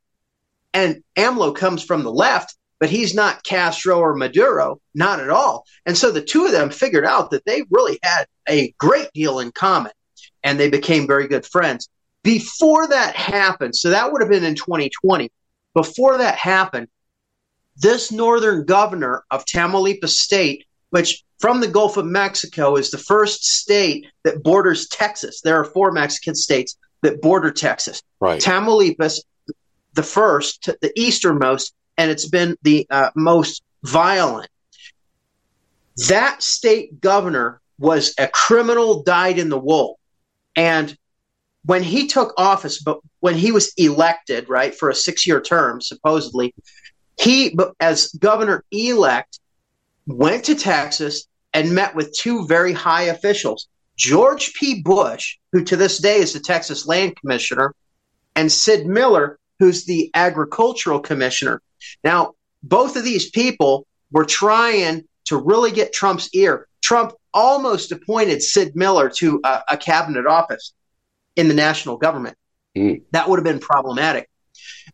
And 0.74 1.04
AMLO 1.18 1.56
comes 1.56 1.84
from 1.84 2.04
the 2.04 2.12
left, 2.12 2.56
but 2.80 2.90
he's 2.90 3.14
not 3.14 3.44
Castro 3.44 4.00
or 4.00 4.16
Maduro, 4.16 4.80
not 4.96 5.20
at 5.20 5.30
all. 5.30 5.66
And 5.86 5.98
so 5.98 6.12
the 6.12 6.22
two 6.22 6.46
of 6.46 6.52
them 6.52 6.70
figured 6.70 7.06
out 7.06 7.32
that 7.32 7.46
they 7.46 7.64
really 7.70 8.00
had 8.02 8.26
a 8.48 8.74
great 8.78 9.10
deal 9.14 9.40
in 9.40 9.52
common 9.52 9.92
and 10.44 10.60
they 10.60 10.70
became 10.70 11.06
very 11.06 11.28
good 11.28 11.46
friends. 11.46 11.90
Before 12.24 12.88
that 12.88 13.16
happened, 13.16 13.76
so 13.76 13.90
that 13.90 14.12
would 14.12 14.22
have 14.22 14.30
been 14.30 14.44
in 14.44 14.56
2020. 14.56 15.32
Before 15.74 16.18
that 16.18 16.36
happened, 16.36 16.88
this 17.78 18.12
northern 18.12 18.66
governor 18.66 19.24
of 19.32 19.46
Tamaulipas 19.46 20.10
State, 20.10 20.66
which 20.90 21.24
from 21.40 21.62
the 21.62 21.68
Gulf 21.68 21.98
of 21.98 22.06
Mexico 22.06 22.76
is 22.76 22.92
the 22.92 22.98
first 22.98 23.46
state 23.46 24.06
that 24.24 24.44
borders 24.44 24.88
Texas. 24.88 25.42
There 25.42 25.58
are 25.58 25.66
four 25.66 25.92
Mexican 25.92 26.36
states 26.36 26.78
that 27.02 27.22
border 27.22 27.52
Texas. 27.52 28.02
Right. 28.20 28.42
Tamaulipas, 28.42 29.22
the 29.94 30.04
first, 30.04 30.70
the 30.82 30.92
easternmost, 31.00 31.74
and 32.00 32.10
it's 32.10 32.30
been 32.30 32.56
the 32.62 32.88
uh, 32.90 33.10
most 33.14 33.62
violent. 33.84 34.50
That 36.08 36.42
state 36.42 37.02
governor 37.02 37.60
was 37.78 38.14
a 38.18 38.30
criminal 38.30 39.04
dyed 39.04 39.38
in 39.38 39.50
the 39.50 39.60
wool. 39.60 40.00
And 40.56 40.98
when 41.66 41.84
he 41.84 42.08
took 42.08 42.34
office, 42.38 42.82
but 42.82 43.00
when 43.20 43.36
he 43.36 43.52
was 43.52 43.74
elected, 43.76 44.48
right, 44.48 44.74
for 44.74 44.90
a 44.90 44.96
six 44.96 45.28
year 45.28 45.42
term, 45.42 45.82
supposedly, 45.82 46.56
he, 47.20 47.58
as 47.82 48.14
governor 48.14 48.64
elect, 48.72 49.42
went 50.08 50.46
to 50.46 50.56
Texas 50.56 51.28
and 51.54 51.76
met 51.76 51.96
with 51.96 52.14
two 52.14 52.48
very 52.48 52.72
high 52.72 53.04
officials 53.04 53.68
George 53.98 54.54
P. 54.54 54.82
Bush, 54.82 55.38
who 55.52 55.66
to 55.66 55.76
this 55.76 55.98
day 55.98 56.20
is 56.20 56.32
the 56.32 56.40
Texas 56.40 56.88
Land 56.88 57.18
Commissioner, 57.18 57.76
and 58.38 58.50
Sid 58.50 58.88
Miller, 58.88 59.38
who's 59.60 59.86
the 59.86 60.10
Agricultural 60.14 61.00
Commissioner. 61.00 61.62
Now, 62.04 62.34
both 62.64 62.96
of 62.96 63.04
these 63.04 63.30
people 63.30 63.86
were 64.12 64.26
trying 64.26 65.04
to 65.26 65.38
really 65.38 65.72
get 65.72 65.94
Trump's 65.94 66.30
ear. 66.34 66.68
Trump 66.82 67.14
almost 67.34 67.92
appointed 67.92 68.42
Sid 68.42 68.76
Miller 68.76 69.10
to 69.18 69.40
a, 69.44 69.62
a 69.72 69.78
cabinet 69.78 70.26
office 70.26 70.74
in 71.36 71.48
the 71.48 71.54
national 71.54 71.98
government. 71.98 72.38
Mm. 72.76 73.04
That 73.12 73.30
would 73.30 73.38
have 73.38 73.44
been 73.44 73.60
problematic. 73.60 74.30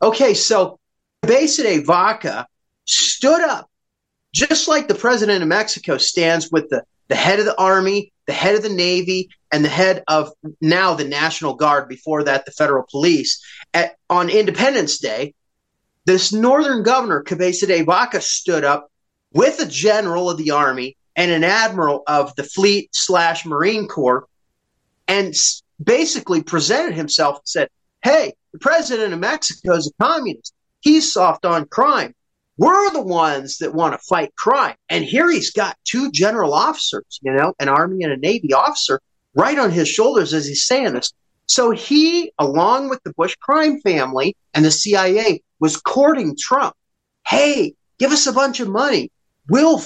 Okay, 0.01 0.33
so 0.33 0.79
Cabeza 1.23 1.81
Vaca 1.81 2.47
stood 2.85 3.41
up 3.41 3.69
just 4.33 4.67
like 4.67 4.87
the 4.87 4.95
president 4.95 5.41
of 5.41 5.47
Mexico 5.47 5.97
stands 5.97 6.51
with 6.51 6.69
the, 6.69 6.83
the 7.07 7.15
head 7.15 7.39
of 7.39 7.45
the 7.45 7.59
army, 7.59 8.11
the 8.25 8.33
head 8.33 8.55
of 8.55 8.63
the 8.63 8.69
navy, 8.69 9.29
and 9.51 9.63
the 9.63 9.69
head 9.69 10.03
of 10.07 10.31
now 10.61 10.93
the 10.93 11.03
National 11.03 11.55
Guard, 11.55 11.87
before 11.87 12.23
that, 12.23 12.45
the 12.45 12.51
federal 12.51 12.85
police. 12.89 13.43
At, 13.73 13.95
on 14.09 14.29
Independence 14.29 14.97
Day, 14.99 15.33
this 16.05 16.33
northern 16.33 16.83
governor, 16.83 17.21
Cabeza 17.21 17.67
de 17.67 17.83
Vaca, 17.83 18.21
stood 18.21 18.63
up 18.63 18.91
with 19.33 19.59
a 19.59 19.65
general 19.65 20.29
of 20.29 20.37
the 20.37 20.51
army 20.51 20.97
and 21.15 21.31
an 21.31 21.43
admiral 21.43 22.03
of 22.07 22.35
the 22.35 22.43
fleet 22.43 22.89
slash 22.93 23.45
Marine 23.45 23.87
Corps 23.87 24.27
and 25.07 25.33
basically 25.83 26.43
presented 26.43 26.95
himself 26.95 27.37
and 27.37 27.47
said, 27.47 27.69
Hey, 28.03 28.33
the 28.51 28.59
president 28.59 29.13
of 29.13 29.19
Mexico 29.19 29.75
is 29.75 29.87
a 29.87 30.03
communist. 30.03 30.53
He's 30.81 31.11
soft 31.11 31.45
on 31.45 31.65
crime. 31.65 32.13
We're 32.57 32.91
the 32.91 33.01
ones 33.01 33.57
that 33.57 33.73
want 33.73 33.93
to 33.93 34.05
fight 34.07 34.33
crime. 34.35 34.75
And 34.89 35.03
here 35.03 35.29
he's 35.29 35.51
got 35.51 35.77
two 35.83 36.11
general 36.11 36.53
officers, 36.53 37.19
you 37.21 37.33
know, 37.33 37.53
an 37.59 37.67
Army 37.67 38.03
and 38.03 38.13
a 38.13 38.17
Navy 38.17 38.53
officer 38.53 39.01
right 39.33 39.59
on 39.59 39.71
his 39.71 39.89
shoulders 39.89 40.33
as 40.33 40.47
he's 40.47 40.65
saying 40.65 40.93
this. 40.93 41.11
So 41.47 41.71
he, 41.71 42.31
along 42.39 42.89
with 42.89 43.03
the 43.03 43.13
Bush 43.13 43.35
crime 43.35 43.81
family 43.81 44.35
and 44.53 44.63
the 44.63 44.71
CIA, 44.71 45.41
was 45.59 45.77
courting 45.77 46.35
Trump. 46.39 46.75
Hey, 47.27 47.75
give 47.99 48.11
us 48.11 48.25
a 48.25 48.33
bunch 48.33 48.59
of 48.59 48.69
money. 48.69 49.11
We'll, 49.49 49.81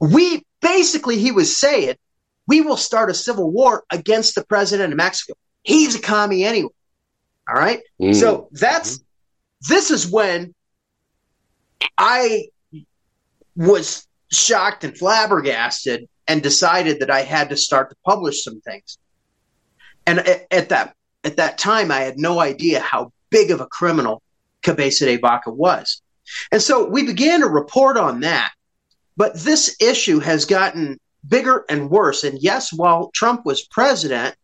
we 0.00 0.44
basically, 0.60 1.18
he 1.18 1.32
was 1.32 1.56
saying, 1.56 1.96
we 2.46 2.60
will 2.60 2.76
start 2.76 3.10
a 3.10 3.14
civil 3.14 3.50
war 3.50 3.84
against 3.90 4.34
the 4.34 4.44
president 4.44 4.92
of 4.92 4.96
Mexico. 4.96 5.34
He's 5.62 5.94
a 5.94 6.00
commie 6.00 6.44
anyway. 6.44 6.72
All 7.48 7.54
right. 7.54 7.80
Mm. 8.00 8.14
So 8.14 8.48
that's, 8.52 9.02
this 9.68 9.90
is 9.90 10.10
when 10.10 10.54
I 11.98 12.46
was 13.56 14.06
shocked 14.30 14.84
and 14.84 14.96
flabbergasted 14.96 16.08
and 16.26 16.42
decided 16.42 17.00
that 17.00 17.10
I 17.10 17.22
had 17.22 17.50
to 17.50 17.56
start 17.56 17.90
to 17.90 17.96
publish 18.04 18.44
some 18.44 18.60
things. 18.60 18.98
And 20.06 20.20
at, 20.20 20.46
at 20.50 20.68
that 20.70 20.94
at 21.24 21.36
that 21.36 21.58
time, 21.58 21.90
I 21.90 22.00
had 22.00 22.18
no 22.18 22.40
idea 22.40 22.80
how 22.80 23.12
big 23.30 23.50
of 23.50 23.60
a 23.60 23.66
criminal 23.66 24.22
Cabeza 24.62 25.06
de 25.06 25.16
Vaca 25.16 25.50
was. 25.50 26.02
And 26.50 26.60
so 26.60 26.88
we 26.88 27.04
began 27.04 27.40
to 27.40 27.48
report 27.48 27.96
on 27.96 28.20
that. 28.20 28.52
But 29.16 29.38
this 29.38 29.76
issue 29.80 30.20
has 30.20 30.44
gotten 30.44 30.98
bigger 31.26 31.64
and 31.68 31.90
worse. 31.90 32.24
And 32.24 32.38
yes, 32.40 32.72
while 32.72 33.10
Trump 33.14 33.44
was 33.44 33.66
president, 33.66 34.34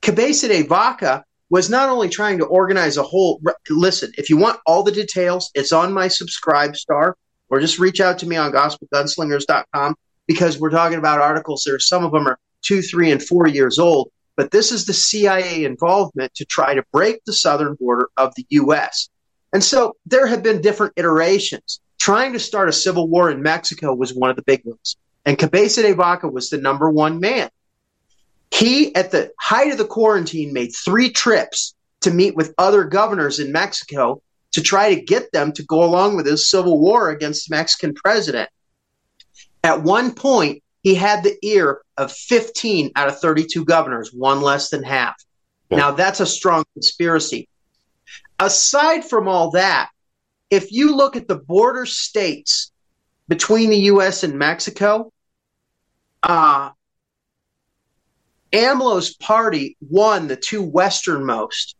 Cabeza 0.00 0.48
de 0.48 0.62
Vaca 0.62 1.24
was 1.54 1.70
not 1.70 1.88
only 1.88 2.08
trying 2.08 2.36
to 2.36 2.44
organize 2.46 2.96
a 2.96 3.02
whole 3.04 3.40
listen, 3.70 4.10
if 4.18 4.28
you 4.28 4.36
want 4.36 4.58
all 4.66 4.82
the 4.82 4.90
details, 4.90 5.52
it's 5.54 5.70
on 5.70 5.92
my 5.92 6.08
SubscribeStar, 6.08 7.12
or 7.48 7.60
just 7.60 7.78
reach 7.78 8.00
out 8.00 8.18
to 8.18 8.26
me 8.26 8.34
on 8.34 8.50
gospelgunslingers.com 8.50 9.94
because 10.26 10.58
we're 10.58 10.70
talking 10.70 10.98
about 10.98 11.20
articles 11.20 11.62
there. 11.64 11.78
Some 11.78 12.04
of 12.04 12.10
them 12.10 12.26
are 12.26 12.40
two, 12.62 12.82
three, 12.82 13.12
and 13.12 13.22
four 13.22 13.46
years 13.46 13.78
old. 13.78 14.10
But 14.34 14.50
this 14.50 14.72
is 14.72 14.84
the 14.84 14.92
CIA 14.92 15.64
involvement 15.64 16.34
to 16.34 16.44
try 16.44 16.74
to 16.74 16.82
break 16.90 17.24
the 17.24 17.32
southern 17.32 17.76
border 17.76 18.08
of 18.16 18.34
the 18.34 18.44
U.S. 18.50 19.08
And 19.52 19.62
so 19.62 19.94
there 20.06 20.26
have 20.26 20.42
been 20.42 20.60
different 20.60 20.94
iterations. 20.96 21.78
Trying 22.00 22.32
to 22.32 22.40
start 22.40 22.68
a 22.68 22.72
civil 22.72 23.06
war 23.06 23.30
in 23.30 23.42
Mexico 23.42 23.94
was 23.94 24.12
one 24.12 24.28
of 24.28 24.34
the 24.34 24.42
big 24.42 24.62
ones. 24.64 24.96
And 25.24 25.38
Cabeza 25.38 25.82
de 25.82 25.94
Vaca 25.94 26.26
was 26.26 26.50
the 26.50 26.58
number 26.58 26.90
one 26.90 27.20
man. 27.20 27.48
He, 28.54 28.94
at 28.94 29.10
the 29.10 29.32
height 29.40 29.72
of 29.72 29.78
the 29.78 29.84
quarantine, 29.84 30.52
made 30.52 30.72
three 30.72 31.10
trips 31.10 31.74
to 32.02 32.12
meet 32.12 32.36
with 32.36 32.54
other 32.56 32.84
governors 32.84 33.40
in 33.40 33.50
Mexico 33.50 34.22
to 34.52 34.62
try 34.62 34.94
to 34.94 35.00
get 35.00 35.32
them 35.32 35.52
to 35.54 35.64
go 35.64 35.82
along 35.82 36.14
with 36.14 36.26
his 36.26 36.48
civil 36.48 36.78
war 36.78 37.10
against 37.10 37.48
the 37.48 37.56
Mexican 37.56 37.94
president. 37.94 38.48
At 39.64 39.82
one 39.82 40.14
point, 40.14 40.62
he 40.84 40.94
had 40.94 41.24
the 41.24 41.36
ear 41.42 41.80
of 41.96 42.12
15 42.12 42.92
out 42.94 43.08
of 43.08 43.18
32 43.18 43.64
governors, 43.64 44.12
one 44.12 44.40
less 44.40 44.70
than 44.70 44.84
half. 44.84 45.16
Yeah. 45.70 45.78
Now, 45.78 45.90
that's 45.90 46.20
a 46.20 46.26
strong 46.26 46.64
conspiracy. 46.74 47.48
Aside 48.38 49.04
from 49.04 49.26
all 49.26 49.50
that, 49.50 49.90
if 50.50 50.70
you 50.70 50.94
look 50.94 51.16
at 51.16 51.26
the 51.26 51.36
border 51.38 51.86
states 51.86 52.70
between 53.26 53.70
the 53.70 53.80
U.S. 53.94 54.22
and 54.22 54.38
Mexico, 54.38 55.12
uh, 56.22 56.70
AMLO's 58.54 59.14
party 59.16 59.76
won 59.80 60.28
the 60.28 60.36
two 60.36 60.62
westernmost. 60.62 61.76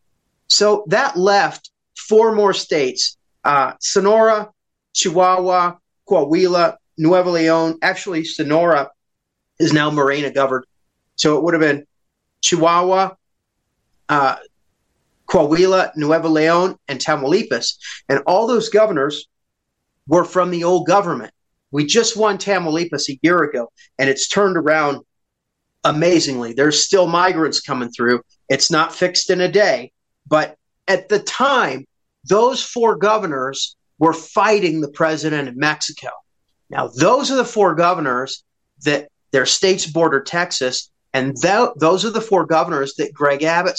So 0.48 0.84
that 0.88 1.16
left 1.16 1.70
four 1.96 2.34
more 2.34 2.52
states 2.52 3.16
uh, 3.44 3.74
Sonora, 3.80 4.50
Chihuahua, 4.94 5.76
Coahuila, 6.08 6.76
Nuevo 6.98 7.30
Leon. 7.30 7.78
Actually, 7.82 8.24
Sonora 8.24 8.90
is 9.58 9.72
now 9.72 9.90
Morena 9.90 10.30
governed. 10.30 10.64
So 11.16 11.36
it 11.36 11.44
would 11.44 11.54
have 11.54 11.60
been 11.60 11.86
Chihuahua, 12.40 13.14
uh, 14.08 14.36
Coahuila, 15.28 15.92
Nuevo 15.96 16.28
Leon, 16.28 16.78
and 16.88 16.98
Tamaulipas. 16.98 17.76
And 18.08 18.20
all 18.26 18.46
those 18.46 18.68
governors 18.68 19.26
were 20.08 20.24
from 20.24 20.50
the 20.50 20.64
old 20.64 20.86
government. 20.86 21.32
We 21.70 21.86
just 21.86 22.16
won 22.16 22.38
Tamaulipas 22.38 23.08
a 23.08 23.18
year 23.22 23.42
ago, 23.42 23.70
and 23.98 24.08
it's 24.08 24.28
turned 24.28 24.56
around 24.56 25.00
amazingly. 25.84 26.52
There's 26.52 26.84
still 26.84 27.06
migrants 27.06 27.60
coming 27.60 27.90
through. 27.90 28.22
It's 28.48 28.70
not 28.70 28.94
fixed 28.94 29.30
in 29.30 29.40
a 29.40 29.50
day. 29.50 29.92
But 30.26 30.56
at 30.88 31.08
the 31.08 31.18
time, 31.18 31.86
those 32.28 32.62
four 32.62 32.96
governors 32.96 33.76
were 33.98 34.12
fighting 34.12 34.80
the 34.80 34.90
president 34.90 35.48
of 35.48 35.56
Mexico. 35.56 36.08
Now, 36.70 36.88
those 36.88 37.30
are 37.30 37.36
the 37.36 37.44
four 37.44 37.74
governors 37.74 38.42
that 38.84 39.08
their 39.32 39.46
states 39.46 39.86
border 39.86 40.22
Texas, 40.22 40.90
and 41.12 41.36
th- 41.40 41.70
those 41.76 42.04
are 42.04 42.10
the 42.10 42.20
four 42.20 42.46
governors 42.46 42.94
that 42.96 43.12
Greg 43.12 43.42
Abbott 43.42 43.78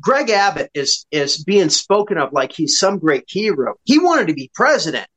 Greg 0.00 0.30
Abbott 0.30 0.70
is 0.74 1.06
is 1.10 1.42
being 1.42 1.70
spoken 1.70 2.18
of 2.18 2.32
like 2.32 2.52
he's 2.52 2.78
some 2.78 2.98
great 2.98 3.24
hero. 3.26 3.74
He 3.84 3.98
wanted 3.98 4.28
to 4.28 4.34
be 4.34 4.50
president. 4.54 5.08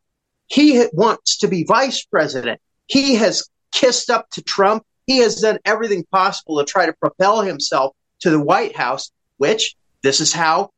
He 0.48 0.86
wants 0.94 1.38
to 1.40 1.48
be 1.48 1.64
vice 1.64 2.04
president. 2.04 2.60
He 2.88 3.16
has 3.16 3.48
kissed 3.72 4.10
up 4.10 4.30
to 4.32 4.42
Trump. 4.42 4.84
He 5.06 5.20
has 5.20 5.36
done 5.36 5.60
everything 5.66 6.04
possible 6.12 6.58
to 6.58 6.66
try 6.66 6.86
to 6.86 6.94
propel 6.94 7.42
himself 7.42 7.96
to 8.22 8.30
the 8.30 8.40
White 8.40 8.76
House, 8.76 9.12
which 9.38 9.76
this 10.04 10.20
is 10.20 10.34
how 10.34 10.72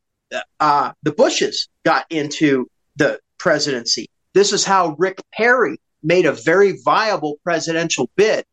uh, 0.60 0.92
the 1.02 1.12
Bushes 1.12 1.68
got 1.84 2.06
into 2.10 2.68
the 2.96 3.20
presidency. 3.38 4.08
This 4.32 4.52
is 4.52 4.64
how 4.64 4.96
Rick 4.98 5.22
Perry 5.32 5.78
made 6.02 6.26
a 6.26 6.32
very 6.32 6.78
viable 6.84 7.36
presidential 7.42 8.10
bid. 8.16 8.44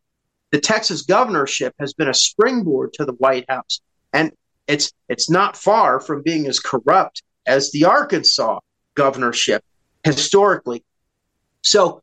The 0.51 0.59
Texas 0.59 1.03
governorship 1.03 1.73
has 1.79 1.93
been 1.93 2.09
a 2.09 2.13
springboard 2.13 2.93
to 2.93 3.05
the 3.05 3.13
White 3.13 3.45
House. 3.49 3.79
And 4.13 4.31
it's 4.67 4.91
it's 5.10 5.30
not 5.30 5.58
far 5.58 6.00
from 6.00 6.21
being 6.21 6.47
as 6.47 6.60
corrupt 6.60 7.24
as 7.45 7.71
the 7.71 7.86
Arkansas 7.86 8.60
governorship 8.95 9.63
historically. 10.04 10.84
So 11.62 12.02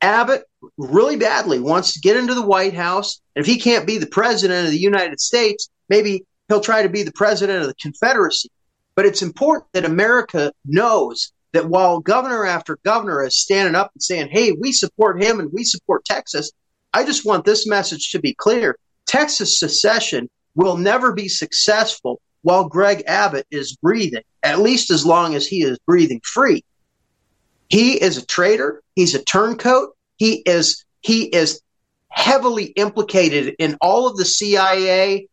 Abbott 0.00 0.44
really 0.76 1.16
badly 1.16 1.58
wants 1.58 1.94
to 1.94 2.00
get 2.00 2.16
into 2.16 2.34
the 2.34 2.46
White 2.46 2.74
House, 2.74 3.20
and 3.34 3.44
if 3.44 3.46
he 3.46 3.58
can't 3.58 3.86
be 3.86 3.98
the 3.98 4.06
president 4.06 4.66
of 4.66 4.72
the 4.72 4.78
United 4.78 5.20
States, 5.20 5.68
maybe 5.88 6.24
he'll 6.48 6.60
try 6.60 6.82
to 6.82 6.88
be 6.88 7.02
the 7.02 7.12
president 7.12 7.62
of 7.62 7.68
the 7.68 7.74
Confederacy. 7.74 8.50
But 8.94 9.06
it's 9.06 9.22
important 9.22 9.72
that 9.72 9.84
America 9.84 10.52
knows 10.64 11.32
that 11.52 11.68
while 11.68 12.00
governor 12.00 12.46
after 12.46 12.78
governor 12.84 13.24
is 13.24 13.38
standing 13.38 13.74
up 13.74 13.90
and 13.94 14.02
saying, 14.02 14.28
hey, 14.30 14.52
we 14.52 14.72
support 14.72 15.22
him 15.22 15.40
and 15.40 15.50
we 15.52 15.64
support 15.64 16.04
Texas, 16.04 16.52
I 16.92 17.04
just 17.04 17.26
want 17.26 17.44
this 17.44 17.66
message 17.66 18.10
to 18.10 18.18
be 18.18 18.34
clear. 18.34 18.78
Texas 19.06 19.58
secession 19.58 20.28
will 20.56 20.76
never 20.76 21.12
be 21.12 21.28
successful 21.28 22.20
while 22.42 22.68
Greg 22.68 23.04
Abbott 23.06 23.46
is 23.50 23.76
breathing, 23.76 24.22
at 24.42 24.60
least 24.60 24.90
as 24.90 25.06
long 25.06 25.34
as 25.34 25.46
he 25.46 25.62
is 25.62 25.78
breathing 25.86 26.20
free. 26.24 26.64
He 27.68 28.00
is 28.00 28.16
a 28.16 28.26
traitor. 28.26 28.82
He's 28.94 29.14
a 29.14 29.22
turncoat. 29.22 29.96
He 30.16 30.42
is 30.46 30.84
he 31.00 31.24
is 31.24 31.60
heavily 32.08 32.64
implicated 32.64 33.54
in 33.58 33.76
all 33.80 34.08
of 34.08 34.16
the 34.16 34.24
CIA 34.24 35.28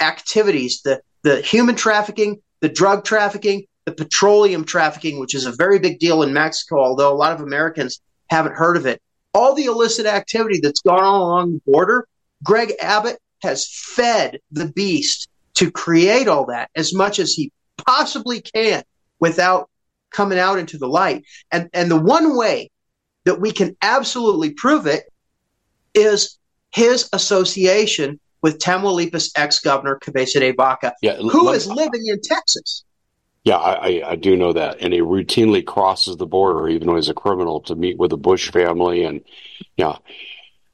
activities, 0.00 0.82
the 0.82 1.00
the 1.22 1.40
human 1.40 1.74
trafficking, 1.74 2.42
the 2.60 2.68
drug 2.68 3.04
trafficking, 3.04 3.64
the 3.86 3.92
petroleum 3.92 4.64
trafficking, 4.64 5.18
which 5.18 5.34
is 5.34 5.46
a 5.46 5.52
very 5.52 5.78
big 5.78 5.98
deal 5.98 6.22
in 6.22 6.32
Mexico, 6.32 6.78
although 6.80 7.12
a 7.12 7.16
lot 7.16 7.32
of 7.32 7.40
Americans 7.40 8.00
haven't 8.28 8.56
heard 8.56 8.76
of 8.76 8.86
it. 8.86 9.00
All 9.34 9.54
the 9.54 9.64
illicit 9.64 10.06
activity 10.06 10.60
that's 10.60 10.82
gone 10.82 11.02
on 11.02 11.20
along 11.20 11.52
the 11.54 11.60
border, 11.64 12.06
Greg 12.44 12.74
Abbott 12.80 13.18
has 13.42 13.68
fed 13.68 14.38
the 14.50 14.68
beast 14.68 15.28
to 15.54 15.70
create 15.70 16.28
all 16.28 16.46
that 16.46 16.70
as 16.74 16.94
much 16.94 17.18
as 17.18 17.32
he 17.32 17.52
possibly 17.76 18.40
can 18.40 18.82
without 19.20 19.68
coming 20.10 20.38
out 20.38 20.58
into 20.58 20.78
the 20.78 20.88
light. 20.88 21.24
And 21.50 21.68
and 21.72 21.90
the 21.90 22.00
one 22.00 22.36
way 22.36 22.70
that 23.24 23.40
we 23.40 23.52
can 23.52 23.76
absolutely 23.82 24.50
prove 24.50 24.86
it 24.86 25.04
is 25.94 26.38
his 26.72 27.08
association 27.12 28.18
with 28.42 28.58
Tamaulipas 28.58 29.30
ex-governor 29.36 29.96
Cabeza 29.96 30.40
de 30.40 30.52
Vaca, 30.52 30.94
yeah, 31.00 31.16
who 31.16 31.50
is 31.50 31.66
living 31.66 32.02
in 32.06 32.20
Texas. 32.20 32.84
Yeah, 33.44 33.56
I, 33.56 34.02
I, 34.06 34.16
do 34.16 34.36
know 34.36 34.52
that. 34.52 34.80
And 34.80 34.92
he 34.92 35.00
routinely 35.00 35.66
crosses 35.66 36.16
the 36.16 36.26
border, 36.26 36.68
even 36.68 36.86
though 36.86 36.94
he's 36.94 37.08
a 37.08 37.14
criminal, 37.14 37.60
to 37.62 37.74
meet 37.74 37.98
with 37.98 38.10
the 38.10 38.16
Bush 38.16 38.52
family. 38.52 39.02
And 39.02 39.22
yeah, 39.76 39.96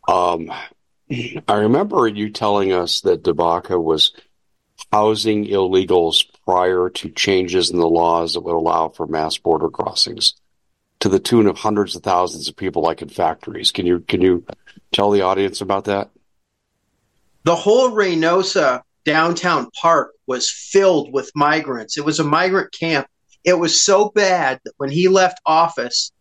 um, 0.06 0.52
I 1.10 1.54
remember 1.54 2.06
you 2.06 2.30
telling 2.30 2.72
us 2.72 3.00
that 3.02 3.22
DeBaca 3.22 3.82
was 3.82 4.12
housing 4.92 5.46
illegals 5.46 6.24
prior 6.44 6.90
to 6.90 7.10
changes 7.10 7.70
in 7.70 7.78
the 7.78 7.88
laws 7.88 8.34
that 8.34 8.40
would 8.40 8.54
allow 8.54 8.88
for 8.88 9.06
mass 9.06 9.38
border 9.38 9.68
crossings 9.68 10.34
to 11.00 11.08
the 11.08 11.18
tune 11.18 11.46
of 11.46 11.58
hundreds 11.58 11.96
of 11.96 12.02
thousands 12.02 12.48
of 12.48 12.56
people, 12.56 12.82
like 12.82 13.02
in 13.02 13.08
factories. 13.08 13.70
Can 13.70 13.86
you 13.86 14.00
can 14.00 14.20
you 14.20 14.44
tell 14.92 15.10
the 15.10 15.22
audience 15.22 15.60
about 15.60 15.84
that? 15.84 16.10
The 17.44 17.56
whole 17.56 17.90
Reynosa 17.90 18.82
downtown 19.04 19.70
park 19.80 20.12
was 20.26 20.50
filled 20.50 21.12
with 21.12 21.30
migrants. 21.34 21.96
It 21.96 22.04
was 22.04 22.20
a 22.20 22.24
migrant 22.24 22.72
camp. 22.72 23.06
It 23.44 23.58
was 23.58 23.82
so 23.82 24.10
bad 24.10 24.60
that 24.64 24.74
when 24.76 24.90
he 24.90 25.08
left 25.08 25.40
office, 25.46 26.12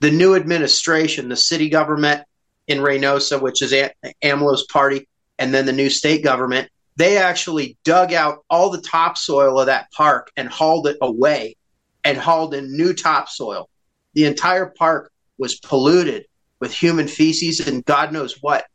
the 0.00 0.10
new 0.10 0.34
administration, 0.34 1.28
the 1.28 1.36
city 1.36 1.68
government 1.68 2.22
in 2.70 2.78
Reynosa, 2.78 3.40
which 3.40 3.62
is 3.62 3.74
AMLO's 4.22 4.64
party, 4.66 5.08
and 5.38 5.52
then 5.52 5.66
the 5.66 5.72
new 5.72 5.90
state 5.90 6.22
government, 6.22 6.70
they 6.94 7.18
actually 7.18 7.76
dug 7.84 8.12
out 8.12 8.44
all 8.48 8.70
the 8.70 8.80
topsoil 8.80 9.58
of 9.58 9.66
that 9.66 9.90
park 9.90 10.30
and 10.36 10.48
hauled 10.48 10.86
it 10.86 10.96
away 11.02 11.56
and 12.04 12.16
hauled 12.16 12.54
in 12.54 12.76
new 12.76 12.94
topsoil. 12.94 13.68
The 14.14 14.26
entire 14.26 14.66
park 14.66 15.10
was 15.36 15.58
polluted 15.58 16.26
with 16.60 16.72
human 16.72 17.08
feces 17.08 17.66
and 17.66 17.84
God 17.84 18.12
knows 18.12 18.40
what. 18.40 18.66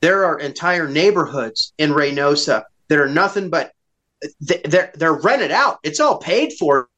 There 0.00 0.24
are 0.24 0.38
entire 0.40 0.88
neighborhoods 0.88 1.72
in 1.78 1.92
Reynosa 1.92 2.64
that 2.88 2.98
are 2.98 3.08
nothing 3.08 3.50
but 3.50 3.72
they're 4.40 4.92
they're 4.94 5.12
rented 5.12 5.52
out. 5.52 5.78
It's 5.84 6.00
all 6.00 6.18
paid 6.18 6.54
for. 6.58 6.88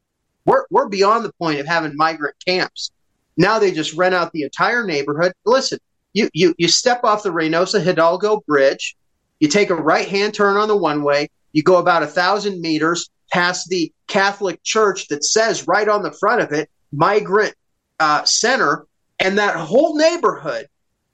We're 0.47 0.65
we're 0.71 0.89
beyond 0.89 1.25
the 1.25 1.33
point 1.35 1.61
of 1.61 1.67
having 1.67 1.97
migrant 1.97 2.37
camps. 2.47 2.91
Now 3.37 3.59
they 3.59 3.73
just 3.73 3.95
rent 3.95 4.15
out 4.15 4.33
the 4.33 4.43
entire 4.43 4.87
neighborhood. 4.87 5.33
Listen, 5.45 5.79
you 6.15 6.31
you 6.33 6.55
you 6.57 6.69
step 6.69 7.05
off 7.05 7.23
the 7.23 7.31
Reynosa 7.31 7.83
Hidalgo 7.83 8.43
Bridge, 8.47 8.97
you 9.41 9.49
take 9.49 9.71
a 9.71 9.75
right 9.75 10.09
hand 10.09 10.33
turn 10.33 10.57
on 10.57 10.69
the 10.69 10.77
one 10.77 11.03
way, 11.03 11.29
you 11.53 11.63
go 11.63 11.77
about 11.77 12.03
a 12.03 12.07
thousand 12.07 12.61
meters 12.61 13.11
past 13.33 13.69
the 13.69 13.93
Catholic 14.07 14.63
church 14.63 15.09
that 15.09 15.25
says 15.25 15.69
right 15.69 15.89
on 15.89 16.03
the 16.03 16.13
front 16.13 16.41
of 16.41 16.53
it, 16.53 16.71
migrant 16.93 17.55
uh, 18.01 18.25
center, 18.25 18.87
and 19.19 19.39
that 19.39 19.57
whole 19.57 19.99
neighborhood 19.99 20.69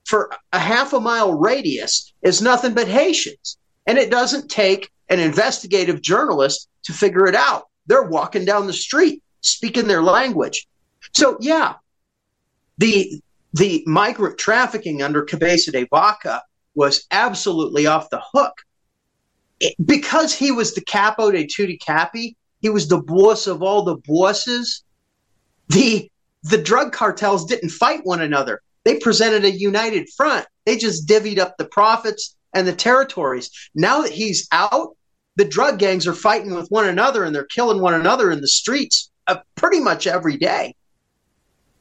for 0.05 0.31
a 0.53 0.59
half 0.59 0.93
a 0.93 0.99
mile 0.99 1.33
radius 1.33 2.13
is 2.21 2.41
nothing 2.41 2.73
but 2.73 2.87
Haitians. 2.87 3.57
And 3.87 3.97
it 3.97 4.11
doesn't 4.11 4.49
take 4.49 4.91
an 5.09 5.19
investigative 5.19 6.01
journalist 6.01 6.69
to 6.83 6.93
figure 6.93 7.27
it 7.27 7.35
out. 7.35 7.67
They're 7.87 8.03
walking 8.03 8.45
down 8.45 8.67
the 8.67 8.73
street 8.73 9.23
speaking 9.41 9.87
their 9.87 10.03
language. 10.03 10.67
So 11.13 11.37
yeah, 11.39 11.75
the 12.77 13.21
the 13.53 13.83
migrant 13.85 14.37
trafficking 14.37 15.01
under 15.01 15.23
Cabeza 15.23 15.71
de 15.71 15.85
Vaca 15.85 16.41
was 16.75 17.05
absolutely 17.11 17.85
off 17.85 18.09
the 18.09 18.21
hook. 18.33 18.53
It, 19.59 19.75
because 19.85 20.33
he 20.33 20.51
was 20.51 20.73
the 20.73 20.81
capo 20.81 21.31
de 21.31 21.45
tutti 21.45 21.77
capi, 21.77 22.35
he 22.61 22.69
was 22.69 22.87
the 22.87 23.01
boss 23.01 23.47
of 23.47 23.61
all 23.61 23.83
the 23.83 23.97
bosses. 24.07 24.83
The 25.69 26.09
the 26.43 26.57
drug 26.57 26.91
cartels 26.91 27.45
didn't 27.45 27.69
fight 27.69 28.01
one 28.03 28.21
another. 28.21 28.61
They 28.83 28.97
presented 28.97 29.45
a 29.45 29.51
united 29.51 30.09
front. 30.09 30.47
They 30.65 30.77
just 30.77 31.07
divvied 31.07 31.37
up 31.37 31.57
the 31.57 31.65
profits 31.65 32.35
and 32.53 32.67
the 32.67 32.73
territories. 32.73 33.51
Now 33.75 34.01
that 34.01 34.11
he's 34.11 34.47
out, 34.51 34.97
the 35.35 35.45
drug 35.45 35.77
gangs 35.77 36.07
are 36.07 36.13
fighting 36.13 36.55
with 36.55 36.69
one 36.69 36.87
another 36.87 37.23
and 37.23 37.35
they're 37.35 37.45
killing 37.45 37.79
one 37.79 37.93
another 37.93 38.31
in 38.31 38.41
the 38.41 38.47
streets 38.47 39.11
uh, 39.27 39.37
pretty 39.55 39.79
much 39.79 40.07
every 40.07 40.37
day. 40.37 40.75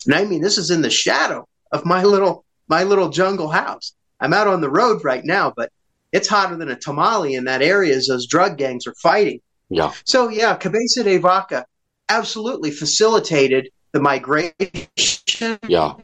And 0.04 0.14
I 0.14 0.24
mean, 0.24 0.42
this 0.42 0.58
is 0.58 0.70
in 0.70 0.82
the 0.82 0.90
shadow 0.90 1.48
of 1.72 1.84
my 1.84 2.02
little 2.04 2.44
my 2.68 2.84
little 2.84 3.08
jungle 3.08 3.48
house. 3.48 3.92
I'm 4.20 4.32
out 4.32 4.46
on 4.46 4.60
the 4.60 4.70
road 4.70 5.04
right 5.04 5.24
now, 5.24 5.52
but 5.54 5.72
it's 6.12 6.28
hotter 6.28 6.56
than 6.56 6.70
a 6.70 6.76
tamale 6.76 7.34
in 7.34 7.44
that 7.44 7.62
area 7.62 7.96
as 7.96 8.06
those 8.06 8.26
drug 8.26 8.58
gangs 8.58 8.86
are 8.86 8.94
fighting. 8.94 9.40
Yeah. 9.68 9.92
So 10.04 10.28
yeah, 10.28 10.56
Cabeza 10.56 11.04
de 11.04 11.18
Vaca 11.18 11.66
absolutely 12.08 12.70
facilitated 12.70 13.70
the 13.92 14.00
migration. 14.00 15.58
Yeah. 15.66 15.94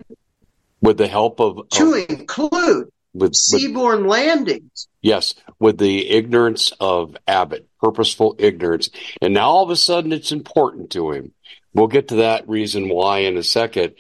With 0.81 0.99
the 0.99 1.09
help 1.09 1.41
of, 1.41 1.69
to 1.71 1.95
of, 1.95 2.11
include 2.11 2.91
with 3.13 3.33
seaborne 3.33 4.03
with, 4.03 4.11
landings. 4.11 4.89
Yes, 5.01 5.35
with 5.59 5.79
the 5.79 6.09
ignorance 6.11 6.73
of 6.81 7.17
Abbott, 7.27 7.67
purposeful 7.81 8.37
ignorance, 8.39 8.91
and 9.21 9.35
now 9.35 9.49
all 9.49 9.65
of 9.65 9.71
a 9.71 9.77
sudden 9.77 10.13
it's 10.13 10.33
important 10.33 10.91
to 10.91 11.13
him. 11.13 11.33
We'll 11.73 11.89
get 11.89 12.09
to 12.09 12.17
that 12.17 12.49
reason 12.49 12.89
why 12.89 13.21
in 13.21 13.37
a 13.37 13.43
second. 13.43 13.95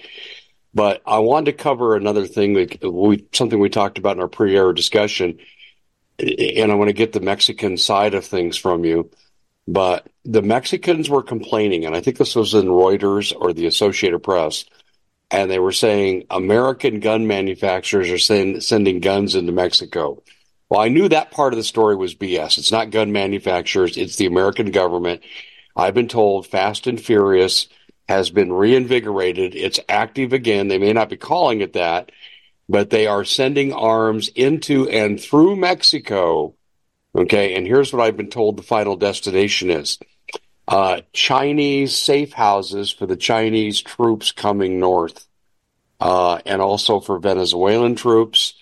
But 0.76 1.00
I 1.06 1.20
wanted 1.20 1.52
to 1.52 1.62
cover 1.64 1.96
another 1.96 2.26
thing 2.26 2.52
we 2.52 3.26
something 3.32 3.58
we 3.58 3.70
talked 3.70 3.96
about 3.96 4.18
in 4.18 4.22
our 4.22 4.28
pre-air 4.28 4.74
discussion, 4.74 5.38
and 6.18 6.70
I 6.70 6.74
want 6.74 6.90
to 6.90 6.92
get 6.92 7.14
the 7.14 7.20
Mexican 7.20 7.78
side 7.78 8.12
of 8.12 8.26
things 8.26 8.58
from 8.58 8.84
you. 8.84 9.10
But 9.66 10.06
the 10.26 10.42
Mexicans 10.42 11.08
were 11.08 11.22
complaining, 11.22 11.86
and 11.86 11.96
I 11.96 12.02
think 12.02 12.18
this 12.18 12.36
was 12.36 12.52
in 12.52 12.66
Reuters 12.66 13.32
or 13.34 13.54
the 13.54 13.64
Associated 13.64 14.18
Press, 14.18 14.66
and 15.30 15.50
they 15.50 15.58
were 15.58 15.72
saying 15.72 16.26
American 16.28 17.00
gun 17.00 17.26
manufacturers 17.26 18.10
are 18.10 18.18
send, 18.18 18.62
sending 18.62 19.00
guns 19.00 19.34
into 19.34 19.52
Mexico. 19.52 20.22
Well, 20.68 20.82
I 20.82 20.88
knew 20.88 21.08
that 21.08 21.30
part 21.30 21.54
of 21.54 21.56
the 21.56 21.64
story 21.64 21.96
was 21.96 22.14
BS. 22.14 22.58
It's 22.58 22.70
not 22.70 22.90
gun 22.90 23.12
manufacturers, 23.12 23.96
it's 23.96 24.16
the 24.16 24.26
American 24.26 24.72
government. 24.72 25.22
I've 25.74 25.94
been 25.94 26.08
told 26.08 26.46
Fast 26.46 26.86
and 26.86 27.00
Furious 27.00 27.66
has 28.08 28.30
been 28.30 28.52
reinvigorated. 28.52 29.54
It's 29.54 29.80
active 29.88 30.32
again. 30.32 30.68
They 30.68 30.78
may 30.78 30.92
not 30.92 31.08
be 31.08 31.16
calling 31.16 31.60
it 31.60 31.72
that, 31.74 32.12
but 32.68 32.90
they 32.90 33.06
are 33.06 33.24
sending 33.24 33.72
arms 33.72 34.28
into 34.28 34.88
and 34.88 35.20
through 35.20 35.56
Mexico 35.56 36.54
Okay, 37.16 37.54
and 37.54 37.66
here's 37.66 37.92
what 37.92 38.02
I've 38.02 38.16
been 38.16 38.28
told 38.28 38.58
the 38.58 38.62
final 38.62 38.94
destination 38.94 39.70
is 39.70 39.98
uh, 40.68 41.00
Chinese 41.14 41.96
safe 41.96 42.34
houses 42.34 42.90
for 42.90 43.06
the 43.06 43.16
Chinese 43.16 43.80
troops 43.80 44.32
coming 44.32 44.78
north, 44.78 45.26
uh, 45.98 46.38
and 46.44 46.60
also 46.60 47.00
for 47.00 47.18
Venezuelan 47.18 47.94
troops, 47.94 48.52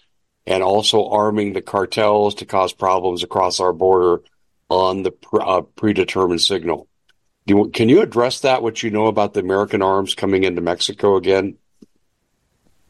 and 0.46 0.62
also 0.62 1.08
arming 1.08 1.52
the 1.52 1.62
cartels 1.62 2.36
to 2.36 2.46
cause 2.46 2.72
problems 2.72 3.24
across 3.24 3.58
our 3.58 3.72
border 3.72 4.22
on 4.70 5.02
the 5.02 5.12
uh, 5.32 5.62
predetermined 5.62 6.40
signal. 6.40 6.86
You, 7.46 7.68
can 7.70 7.88
you 7.88 8.00
address 8.00 8.40
that? 8.40 8.62
What 8.62 8.82
you 8.82 8.90
know 8.90 9.06
about 9.06 9.34
the 9.34 9.40
American 9.40 9.82
arms 9.82 10.14
coming 10.14 10.44
into 10.44 10.62
Mexico 10.62 11.16
again? 11.16 11.56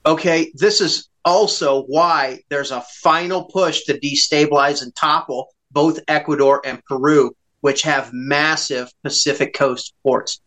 Okay, 0.06 0.52
this 0.54 0.80
is 0.80 1.08
also 1.24 1.82
why 1.84 2.40
there's 2.50 2.70
a 2.70 2.84
final 3.02 3.44
push 3.44 3.82
to 3.84 3.98
destabilize 3.98 4.82
and 4.82 4.94
topple 4.94 5.48
both 5.72 5.98
Ecuador 6.06 6.62
and 6.64 6.84
Peru, 6.84 7.34
which 7.62 7.82
have 7.82 8.10
massive 8.12 8.92
Pacific 9.02 9.54
coast 9.54 9.92
ports. 10.04 10.40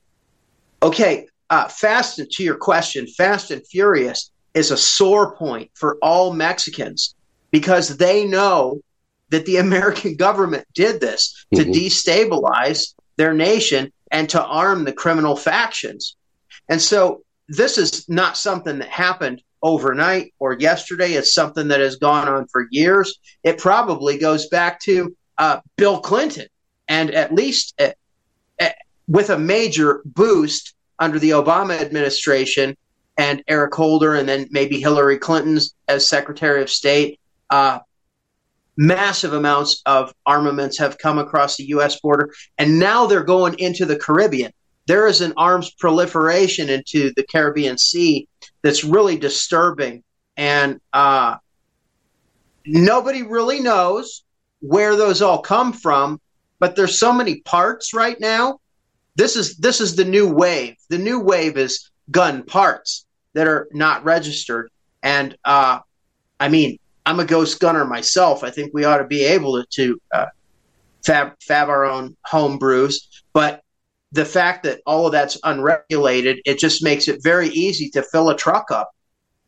Okay, 0.82 1.28
uh, 1.50 1.68
Fast 1.68 2.22
to 2.32 2.44
your 2.44 2.56
question, 2.56 3.08
Fast 3.08 3.52
and 3.52 3.66
Furious 3.68 4.32
is 4.54 4.72
a 4.72 4.78
sore 4.78 5.36
point 5.36 5.70
for 5.74 5.98
all 6.02 6.32
Mexicans 6.34 7.14
because 7.52 7.98
they 7.98 8.26
know 8.26 8.80
that 9.30 9.46
the 9.46 9.58
American 9.68 10.16
government 10.16 10.66
did 10.74 11.02
this 11.02 11.46
to 11.56 11.66
Mhm. 11.66 11.74
destabilize 11.74 12.94
their 13.18 13.34
nation 13.34 13.92
and 14.12 14.30
to 14.30 14.44
arm 14.44 14.84
the 14.84 14.94
criminal 14.94 15.36
factions. 15.36 16.16
And 16.70 16.82
so 16.82 17.24
this 17.48 17.78
is 17.78 18.08
not 18.10 18.38
something 18.38 18.80
that 18.80 18.90
happened 18.90 19.42
overnight 19.62 20.34
or 20.40 20.58
yesterday. 20.60 21.14
It's 21.14 21.34
something 21.34 21.68
that 21.70 21.80
has 21.80 21.96
gone 21.96 22.28
on 22.28 22.48
for 22.48 22.68
years. 22.72 23.20
It 23.44 23.58
probably 23.58 24.18
goes 24.18 24.48
back 24.48 24.80
to 24.82 25.16
uh, 25.38 25.60
Bill 25.76 26.00
Clinton, 26.00 26.48
and 26.88 27.12
at 27.12 27.34
least 27.34 27.80
uh, 27.80 27.92
uh, 28.60 28.70
with 29.08 29.30
a 29.30 29.38
major 29.38 30.02
boost 30.06 30.74
under 31.00 31.20
the 31.20 31.32
Obama 31.32 31.80
administration 31.80 32.76
and 33.18 33.44
Eric 33.48 33.74
Holder, 33.74 34.16
and 34.16 34.28
then 34.30 34.48
maybe 34.52 34.80
Hillary 34.80 35.18
Clinton's 35.18 35.74
as 35.88 36.08
Secretary 36.08 36.62
of 36.62 36.70
State. 36.70 37.20
Uh, 37.50 37.80
massive 38.78 39.34
amounts 39.34 39.82
of 39.86 40.14
armaments 40.26 40.78
have 40.78 40.98
come 40.98 41.18
across 41.18 41.58
the 41.58 41.66
U.S. 41.70 42.00
border, 42.00 42.32
and 42.58 42.80
now 42.80 43.08
they're 43.08 43.24
going 43.24 43.58
into 43.60 43.86
the 43.86 43.98
Caribbean. 43.98 44.52
There 44.86 45.08
is 45.08 45.20
an 45.22 45.34
arms 45.36 45.72
proliferation 45.72 46.70
into 46.70 47.12
the 47.16 47.24
Caribbean 47.24 47.78
Sea 47.78 48.28
that's 48.62 48.84
really 48.84 49.18
disturbing, 49.18 50.04
and 50.38 50.80
uh, 50.94 51.38
nobody 52.66 53.24
really 53.24 53.60
knows 53.60 54.24
where 54.62 54.96
those 54.96 55.22
all 55.22 55.42
come 55.42 55.74
from. 55.74 56.22
But 56.60 56.76
there's 56.76 57.00
so 57.00 57.14
many 57.14 57.42
parts 57.42 57.94
right 57.94 58.20
now. 58.20 58.60
This 59.16 59.36
is 59.36 59.58
this 59.58 59.82
is 59.82 59.96
the 59.96 60.06
new 60.06 60.32
wave. 60.32 60.76
The 60.90 60.98
new 60.98 61.20
wave 61.20 61.58
is 61.58 61.90
gun 62.10 62.44
parts 62.44 63.06
that 63.34 63.48
are 63.48 63.68
not 63.74 64.04
registered, 64.06 64.72
and 65.04 65.36
uh, 65.44 65.80
I 66.40 66.50
mean, 66.50 66.80
I'm 67.08 67.22
a 67.22 67.26
ghost 67.26 67.62
gunner 67.62 67.86
myself. 67.86 68.44
I 68.44 68.52
think 68.52 68.74
we 68.74 68.84
ought 68.84 68.98
to 68.98 69.08
be 69.08 69.24
able 69.24 69.64
to, 69.64 69.66
to 69.72 70.02
uh, 70.14 70.26
fab 71.06 71.36
fab 71.42 71.70
our 71.70 71.86
own 71.86 72.18
home 72.26 72.58
brews, 72.58 73.24
but 73.32 73.62
the 74.12 74.26
fact 74.26 74.64
that 74.64 74.82
all 74.86 75.06
of 75.06 75.14
that's 75.14 75.40
unregulated, 75.46 76.42
it 76.46 76.60
just 76.60 76.84
makes 76.84 77.08
it 77.08 77.24
very 77.24 77.48
easy 77.48 77.90
to 77.92 78.04
fill 78.04 78.30
a 78.30 78.36
truck 78.36 78.72
up 78.72 78.92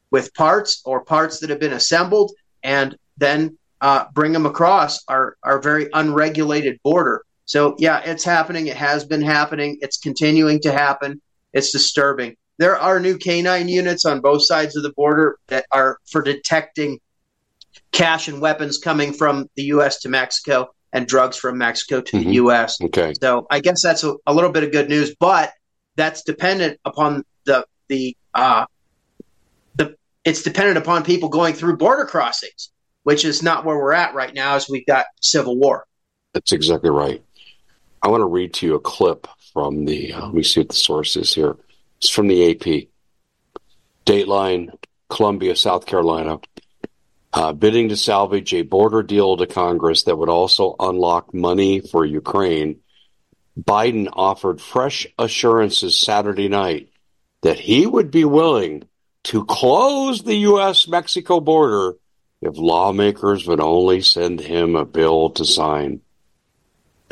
with 0.09 0.33
parts 0.35 0.81
or 0.85 1.03
parts 1.03 1.39
that 1.39 1.49
have 1.49 1.59
been 1.59 1.73
assembled 1.73 2.31
and 2.63 2.97
then 3.17 3.57
uh, 3.81 4.05
bring 4.13 4.31
them 4.31 4.45
across 4.45 5.03
our, 5.09 5.35
our 5.43 5.61
very 5.61 5.89
unregulated 5.93 6.79
border. 6.81 7.23
So, 7.43 7.75
yeah, 7.77 7.99
it's 8.05 8.23
happening. 8.23 8.67
It 8.67 8.77
has 8.77 9.05
been 9.05 9.21
happening. 9.21 9.79
It's 9.81 9.97
continuing 9.97 10.61
to 10.61 10.71
happen. 10.71 11.21
It's 11.51 11.71
disturbing. 11.71 12.37
There 12.57 12.77
are 12.77 13.01
new 13.01 13.17
canine 13.17 13.67
units 13.67 14.05
on 14.05 14.21
both 14.21 14.45
sides 14.45 14.77
of 14.77 14.83
the 14.83 14.93
border 14.93 15.37
that 15.47 15.65
are 15.71 15.97
for 16.09 16.21
detecting 16.21 16.99
cash 17.91 18.27
and 18.27 18.39
weapons 18.41 18.77
coming 18.77 19.13
from 19.13 19.49
the 19.55 19.63
U.S. 19.63 19.99
to 20.01 20.09
Mexico 20.09 20.67
and 20.93 21.07
drugs 21.07 21.37
from 21.37 21.57
Mexico 21.57 22.01
to 22.01 22.17
Mhm. 22.17 22.23
the 22.23 22.31
U.S. 22.33 22.77
Okay. 22.81 23.13
So 23.21 23.45
I 23.49 23.59
guess 23.59 23.81
that's 23.81 24.03
a, 24.03 24.15
a 24.25 24.33
little 24.33 24.51
bit 24.51 24.63
of 24.63 24.71
good 24.71 24.89
news, 24.89 25.15
but 25.19 25.51
that's 25.95 26.23
dependent 26.23 26.79
upon 26.85 27.23
the 27.45 27.65
the 27.87 28.15
uh, 28.33 28.65
the 29.75 29.95
it's 30.23 30.43
dependent 30.43 30.77
upon 30.77 31.03
people 31.03 31.29
going 31.29 31.53
through 31.53 31.77
border 31.77 32.05
crossings, 32.05 32.71
which 33.03 33.25
is 33.25 33.41
not 33.43 33.65
where 33.65 33.77
we're 33.77 33.93
at 33.93 34.13
right 34.13 34.33
now, 34.33 34.55
as 34.55 34.69
we've 34.69 34.85
got 34.85 35.05
civil 35.21 35.57
war. 35.57 35.85
That's 36.33 36.51
exactly 36.51 36.89
right. 36.91 37.23
I 38.01 38.07
want 38.07 38.21
to 38.21 38.27
read 38.27 38.53
to 38.55 38.65
you 38.65 38.75
a 38.75 38.79
clip 38.79 39.27
from 39.51 39.83
the, 39.85 40.13
uh, 40.13 40.25
let 40.27 40.33
me 40.35 40.43
see 40.43 40.61
what 40.61 40.69
the 40.69 40.75
source 40.75 41.15
is 41.17 41.33
here. 41.33 41.57
It's 41.97 42.09
from 42.09 42.27
the 42.27 42.51
AP. 42.51 42.87
Dateline, 44.05 44.69
Columbia, 45.09 45.55
South 45.55 45.85
Carolina, 45.85 46.39
Uh, 47.31 47.53
bidding 47.53 47.89
to 47.89 47.97
salvage 47.97 48.53
a 48.53 48.63
border 48.63 49.03
deal 49.03 49.37
to 49.37 49.45
Congress 49.45 50.03
that 50.03 50.17
would 50.17 50.29
also 50.29 50.75
unlock 50.79 51.31
money 51.33 51.79
for 51.79 52.03
Ukraine. 52.03 52.79
Biden 53.59 54.09
offered 54.11 54.59
fresh 54.59 55.05
assurances 55.19 55.99
Saturday 55.99 56.47
night 56.47 56.89
that 57.41 57.59
he 57.59 57.85
would 57.85 58.09
be 58.09 58.25
willing 58.25 58.83
to 59.23 59.45
close 59.45 60.23
the 60.23 60.35
U.S. 60.35 60.87
Mexico 60.87 61.39
border 61.39 61.97
if 62.41 62.57
lawmakers 62.57 63.45
would 63.45 63.59
only 63.59 64.01
send 64.01 64.39
him 64.39 64.75
a 64.75 64.85
bill 64.85 65.29
to 65.31 65.45
sign. 65.45 66.01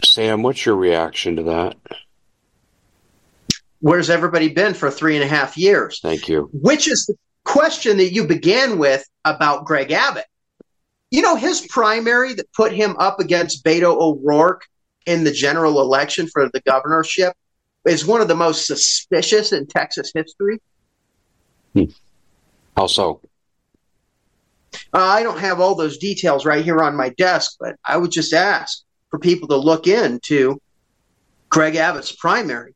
Sam, 0.04 0.42
what's 0.42 0.66
your 0.66 0.76
reaction 0.76 1.38
to 1.38 1.44
that? 1.44 1.76
Where's 3.80 4.10
everybody 4.10 4.50
been 4.50 4.74
for 4.74 4.90
three 4.90 5.16
and 5.16 5.24
a 5.24 5.28
half 5.28 5.58
years? 5.58 6.00
Thank 6.02 6.28
you. 6.28 6.50
Which 6.52 6.88
is 6.88 7.06
the 7.06 7.16
question 7.48 7.98
that 7.98 8.12
you 8.12 8.28
began 8.28 8.78
with 8.78 9.08
about 9.26 9.66
Greg 9.66 9.92
Abbott. 9.92 10.26
You 11.10 11.22
know, 11.22 11.36
his 11.36 11.66
primary 11.70 12.34
that 12.34 12.52
put 12.52 12.74
him 12.74 12.96
up 13.00 13.20
against 13.20 13.64
Beto 13.64 13.96
O'Rourke 13.96 14.66
in 15.06 15.24
the 15.24 15.32
general 15.32 15.80
election 15.80 16.28
for 16.28 16.50
the 16.54 16.62
governorship 16.62 17.34
is 17.86 18.06
one 18.06 18.20
of 18.20 18.28
the 18.28 18.36
most 18.36 18.68
suspicious 18.68 19.54
in 19.54 19.66
Texas 19.66 20.12
history. 20.14 20.62
How 22.76 22.88
so? 22.88 23.22
Uh, 24.94 24.98
I 24.98 25.24
don't 25.24 25.40
have 25.40 25.62
all 25.62 25.76
those 25.76 25.98
details 25.98 26.46
right 26.46 26.64
here 26.64 26.82
on 26.82 26.98
my 26.98 27.10
desk, 27.10 27.56
but 27.60 27.78
I 27.86 27.96
would 27.96 28.12
just 28.12 28.34
ask 28.34 28.84
for 29.10 29.20
people 29.20 29.48
to 29.48 29.56
look 29.56 29.88
into 29.88 30.62
Greg 31.50 31.76
Abbott's 31.76 32.12
primary. 32.12 32.76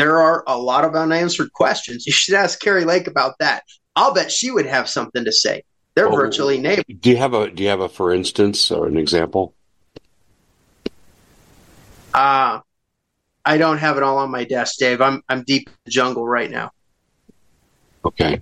There 0.00 0.22
are 0.22 0.42
a 0.46 0.56
lot 0.56 0.86
of 0.86 0.94
unanswered 0.94 1.52
questions. 1.52 2.06
You 2.06 2.12
should 2.14 2.34
ask 2.34 2.58
Kari 2.58 2.86
Lake 2.86 3.06
about 3.06 3.34
that. 3.40 3.64
I'll 3.94 4.14
bet 4.14 4.32
she 4.32 4.50
would 4.50 4.64
have 4.64 4.88
something 4.88 5.26
to 5.26 5.30
say. 5.32 5.62
They're 5.94 6.08
Oh. 6.08 6.16
virtually 6.16 6.58
neighbors. 6.58 6.84
Do 7.00 7.10
you 7.10 7.18
have 7.18 7.34
a 7.34 7.50
do 7.50 7.62
you 7.62 7.68
have 7.68 7.80
a 7.80 7.88
for 7.90 8.10
instance 8.14 8.70
or 8.70 8.86
an 8.86 8.96
example? 8.96 9.52
Uh, 12.14 12.60
I 13.44 13.58
don't 13.58 13.76
have 13.76 13.98
it 13.98 14.02
all 14.02 14.16
on 14.16 14.30
my 14.30 14.44
desk, 14.44 14.78
Dave. 14.78 15.02
I'm 15.02 15.22
I'm 15.28 15.42
deep 15.44 15.68
in 15.68 15.74
the 15.84 15.90
jungle 15.90 16.26
right 16.26 16.50
now. 16.50 16.70
Okay. 18.02 18.40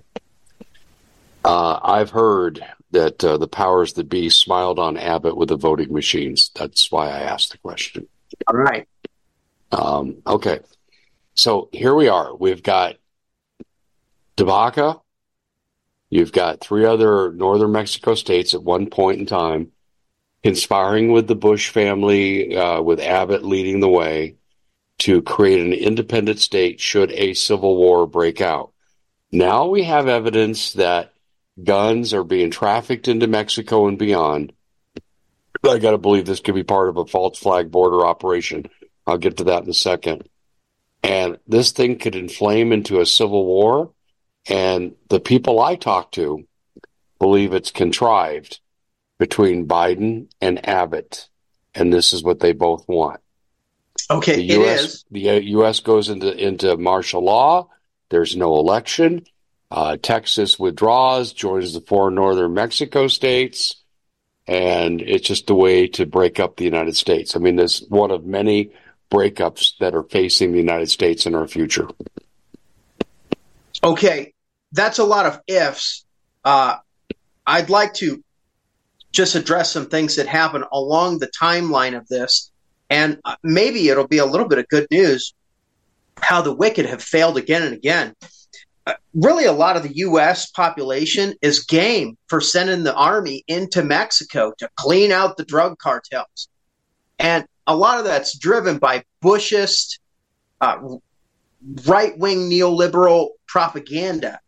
Uh, 1.43 1.77
I've 1.83 2.11
heard 2.11 2.63
that 2.91 3.21
uh, 3.21 3.37
the 3.37 3.49
powers 3.49 3.93
that 3.93 4.07
be 4.07 4.29
smiled 4.29 4.79
on 4.79 4.95
Abbott 4.95 5.35
with 5.35 5.49
the 5.49 5.57
voting 5.57 5.93
machines. 5.93 6.51
That's 6.55 6.89
why 6.89 7.09
I 7.09 7.19
asked 7.19 7.51
the 7.51 7.57
question. 7.57 8.07
All 8.47 8.55
right. 8.55 8.87
Um, 9.73 10.21
okay. 10.25 10.59
So 11.39 11.69
here 11.71 11.95
we 11.95 12.09
are. 12.09 12.35
We've 12.35 12.61
got 12.61 12.97
Debaca. 14.35 14.99
You've 16.09 16.33
got 16.33 16.59
three 16.59 16.83
other 16.83 17.31
northern 17.31 17.71
Mexico 17.71 18.13
states 18.15 18.53
at 18.53 18.61
one 18.61 18.89
point 18.89 19.21
in 19.21 19.25
time 19.25 19.71
conspiring 20.43 21.13
with 21.13 21.27
the 21.27 21.35
Bush 21.35 21.69
family, 21.69 22.57
uh, 22.57 22.81
with 22.81 22.99
Abbott 22.99 23.45
leading 23.45 23.79
the 23.79 23.87
way 23.87 24.35
to 24.97 25.21
create 25.21 25.65
an 25.65 25.71
independent 25.71 26.39
state 26.39 26.81
should 26.81 27.09
a 27.13 27.33
civil 27.35 27.77
war 27.77 28.05
break 28.05 28.41
out. 28.41 28.73
Now 29.31 29.67
we 29.67 29.83
have 29.83 30.09
evidence 30.09 30.73
that 30.73 31.13
guns 31.63 32.13
are 32.13 32.25
being 32.25 32.51
trafficked 32.51 33.07
into 33.07 33.27
Mexico 33.27 33.87
and 33.87 33.97
beyond. 33.97 34.51
I 35.63 35.77
got 35.77 35.91
to 35.91 35.97
believe 35.97 36.25
this 36.25 36.41
could 36.41 36.55
be 36.55 36.63
part 36.63 36.89
of 36.89 36.97
a 36.97 37.05
false 37.05 37.39
flag 37.39 37.71
border 37.71 38.05
operation. 38.05 38.69
I'll 39.07 39.17
get 39.17 39.37
to 39.37 39.45
that 39.45 39.63
in 39.63 39.69
a 39.69 39.73
second. 39.73 40.28
And 41.03 41.39
this 41.47 41.71
thing 41.71 41.97
could 41.97 42.15
inflame 42.15 42.71
into 42.71 42.99
a 42.99 43.05
civil 43.05 43.45
war. 43.45 43.91
And 44.49 44.95
the 45.09 45.19
people 45.19 45.61
I 45.61 45.75
talk 45.75 46.11
to 46.13 46.45
believe 47.19 47.53
it's 47.53 47.71
contrived 47.71 48.59
between 49.17 49.67
Biden 49.67 50.27
and 50.41 50.67
Abbott. 50.67 51.27
And 51.75 51.93
this 51.93 52.13
is 52.13 52.23
what 52.23 52.39
they 52.39 52.53
both 52.53 52.87
want. 52.87 53.21
Okay, 54.09 54.37
The 54.37 54.53
U.S. 54.55 54.83
is. 54.83 55.05
the 55.11 55.29
uh, 55.29 55.33
U.S. 55.33 55.81
goes 55.81 56.09
into 56.09 56.35
into 56.35 56.77
martial 56.77 57.23
law. 57.23 57.69
There's 58.09 58.35
no 58.35 58.57
election. 58.57 59.25
Uh, 59.69 59.97
Texas 60.01 60.57
withdraws, 60.57 61.31
joins 61.31 61.73
the 61.73 61.81
four 61.81 62.09
northern 62.09 62.53
Mexico 62.55 63.07
states, 63.07 63.75
and 64.47 64.99
it's 65.01 65.27
just 65.27 65.49
a 65.51 65.53
way 65.53 65.87
to 65.89 66.07
break 66.07 66.39
up 66.39 66.55
the 66.55 66.63
United 66.63 66.95
States. 66.95 67.35
I 67.35 67.39
mean, 67.39 67.55
there's 67.55 67.85
one 67.89 68.09
of 68.09 68.25
many 68.25 68.71
breakups 69.11 69.73
that 69.79 69.95
are 69.95 70.03
facing 70.03 70.51
the 70.51 70.57
United 70.57 70.89
States 70.89 71.25
in 71.25 71.35
our 71.35 71.47
future. 71.47 71.87
Okay, 73.83 74.33
that's 74.71 74.99
a 74.99 75.03
lot 75.03 75.25
of 75.25 75.39
ifs. 75.47 76.05
Uh, 76.43 76.77
I'd 77.45 77.69
like 77.69 77.93
to 77.95 78.23
just 79.11 79.35
address 79.35 79.71
some 79.71 79.87
things 79.87 80.17
that 80.17 80.27
happen 80.27 80.63
along 80.71 81.19
the 81.19 81.31
timeline 81.41 81.97
of 81.97 82.07
this, 82.07 82.51
and 82.89 83.19
uh, 83.25 83.35
maybe 83.43 83.89
it'll 83.89 84.07
be 84.07 84.19
a 84.19 84.25
little 84.25 84.47
bit 84.47 84.59
of 84.59 84.67
good 84.67 84.87
news 84.91 85.33
how 86.21 86.41
the 86.41 86.53
wicked 86.53 86.85
have 86.85 87.01
failed 87.01 87.37
again 87.37 87.63
and 87.63 87.73
again. 87.73 88.13
Uh, 88.85 88.93
really, 89.13 89.45
a 89.45 89.51
lot 89.51 89.77
of 89.77 89.83
the 89.83 89.95
U.S. 89.97 90.49
population 90.51 91.33
is 91.41 91.63
game 91.63 92.17
for 92.27 92.41
sending 92.41 92.83
the 92.83 92.95
army 92.95 93.43
into 93.47 93.83
Mexico 93.83 94.53
to 94.57 94.69
clean 94.75 95.11
out 95.11 95.37
the 95.37 95.45
drug 95.45 95.77
cartels. 95.77 96.49
And 97.17 97.45
a 97.69 97.75
lot 97.75 97.99
of 97.99 98.05
that's 98.05 98.35
driven 98.35 98.79
by 98.79 99.03
Bushist, 99.23 99.99
uh, 100.59 100.97
right 101.85 102.17
wing 102.17 102.49
neoliberal 102.49 103.29
propaganda. 103.47 104.39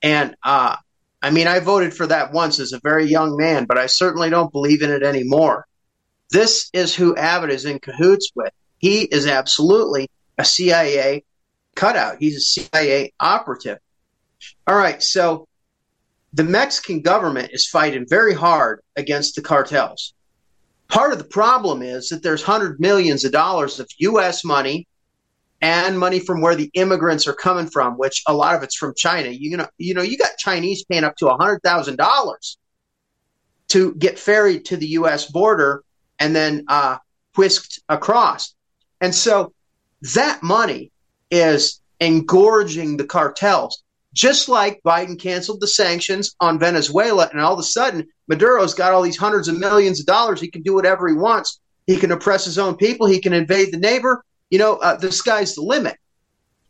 And 0.00 0.36
uh, 0.44 0.76
I 1.20 1.30
mean, 1.30 1.48
I 1.48 1.58
voted 1.58 1.92
for 1.92 2.06
that 2.06 2.32
once 2.32 2.60
as 2.60 2.72
a 2.72 2.78
very 2.78 3.06
young 3.06 3.36
man, 3.36 3.64
but 3.64 3.78
I 3.78 3.86
certainly 3.86 4.30
don't 4.30 4.52
believe 4.52 4.82
in 4.82 4.92
it 4.92 5.02
anymore. 5.02 5.66
This 6.30 6.70
is 6.72 6.94
who 6.94 7.16
Abbott 7.16 7.50
is 7.50 7.64
in 7.64 7.80
cahoots 7.80 8.30
with. 8.36 8.52
He 8.78 9.02
is 9.02 9.26
absolutely 9.26 10.08
a 10.38 10.44
CIA 10.44 11.24
cutout. 11.74 12.18
He's 12.20 12.36
a 12.36 12.40
CIA 12.40 13.12
operative. 13.18 13.78
All 14.68 14.76
right, 14.76 15.02
so 15.02 15.48
the 16.32 16.44
Mexican 16.44 17.00
government 17.00 17.50
is 17.52 17.66
fighting 17.66 18.06
very 18.08 18.34
hard 18.34 18.82
against 18.94 19.34
the 19.34 19.42
cartels. 19.42 20.14
Part 20.88 21.12
of 21.12 21.18
the 21.18 21.24
problem 21.24 21.82
is 21.82 22.08
that 22.08 22.22
there's 22.22 22.42
hundred 22.42 22.80
millions 22.80 23.24
of 23.24 23.32
dollars 23.32 23.78
of 23.78 23.88
U.S. 23.98 24.44
money 24.44 24.86
and 25.60 25.98
money 25.98 26.20
from 26.20 26.40
where 26.40 26.54
the 26.54 26.70
immigrants 26.74 27.26
are 27.26 27.34
coming 27.34 27.66
from, 27.66 27.94
which 27.94 28.22
a 28.26 28.34
lot 28.34 28.54
of 28.54 28.62
it's 28.62 28.76
from 28.76 28.94
China. 28.96 29.28
You 29.28 29.56
know, 29.58 29.66
you 29.76 29.92
know, 29.94 30.02
you 30.02 30.16
got 30.16 30.38
Chinese 30.38 30.84
paying 30.84 31.04
up 31.04 31.16
to 31.16 31.28
hundred 31.28 31.60
thousand 31.62 31.96
dollars 31.96 32.58
to 33.68 33.94
get 33.96 34.18
ferried 34.18 34.64
to 34.66 34.76
the 34.76 34.86
U.S. 34.88 35.30
border 35.30 35.82
and 36.18 36.34
then 36.34 36.64
uh, 36.68 36.98
whisked 37.36 37.80
across, 37.88 38.54
and 39.00 39.14
so 39.14 39.52
that 40.14 40.42
money 40.42 40.90
is 41.30 41.82
engorging 42.00 42.96
the 42.96 43.04
cartels. 43.04 43.82
Just 44.18 44.48
like 44.48 44.80
Biden 44.84 45.20
canceled 45.20 45.60
the 45.60 45.68
sanctions 45.68 46.34
on 46.40 46.58
Venezuela, 46.58 47.28
and 47.30 47.40
all 47.40 47.52
of 47.52 47.60
a 47.60 47.62
sudden 47.62 48.08
Maduro's 48.26 48.74
got 48.74 48.92
all 48.92 49.02
these 49.02 49.16
hundreds 49.16 49.46
of 49.46 49.58
millions 49.58 50.00
of 50.00 50.06
dollars. 50.06 50.40
He 50.40 50.50
can 50.50 50.62
do 50.62 50.74
whatever 50.74 51.06
he 51.06 51.14
wants. 51.14 51.60
He 51.86 51.96
can 51.96 52.10
oppress 52.10 52.44
his 52.44 52.58
own 52.58 52.76
people. 52.76 53.06
He 53.06 53.20
can 53.20 53.32
invade 53.32 53.72
the 53.72 53.78
neighbor 53.78 54.24
you 54.50 54.58
know, 54.58 54.76
uh, 54.76 54.96
the 54.96 55.12
sky's 55.12 55.54
the 55.54 55.62
limit. 55.62 55.96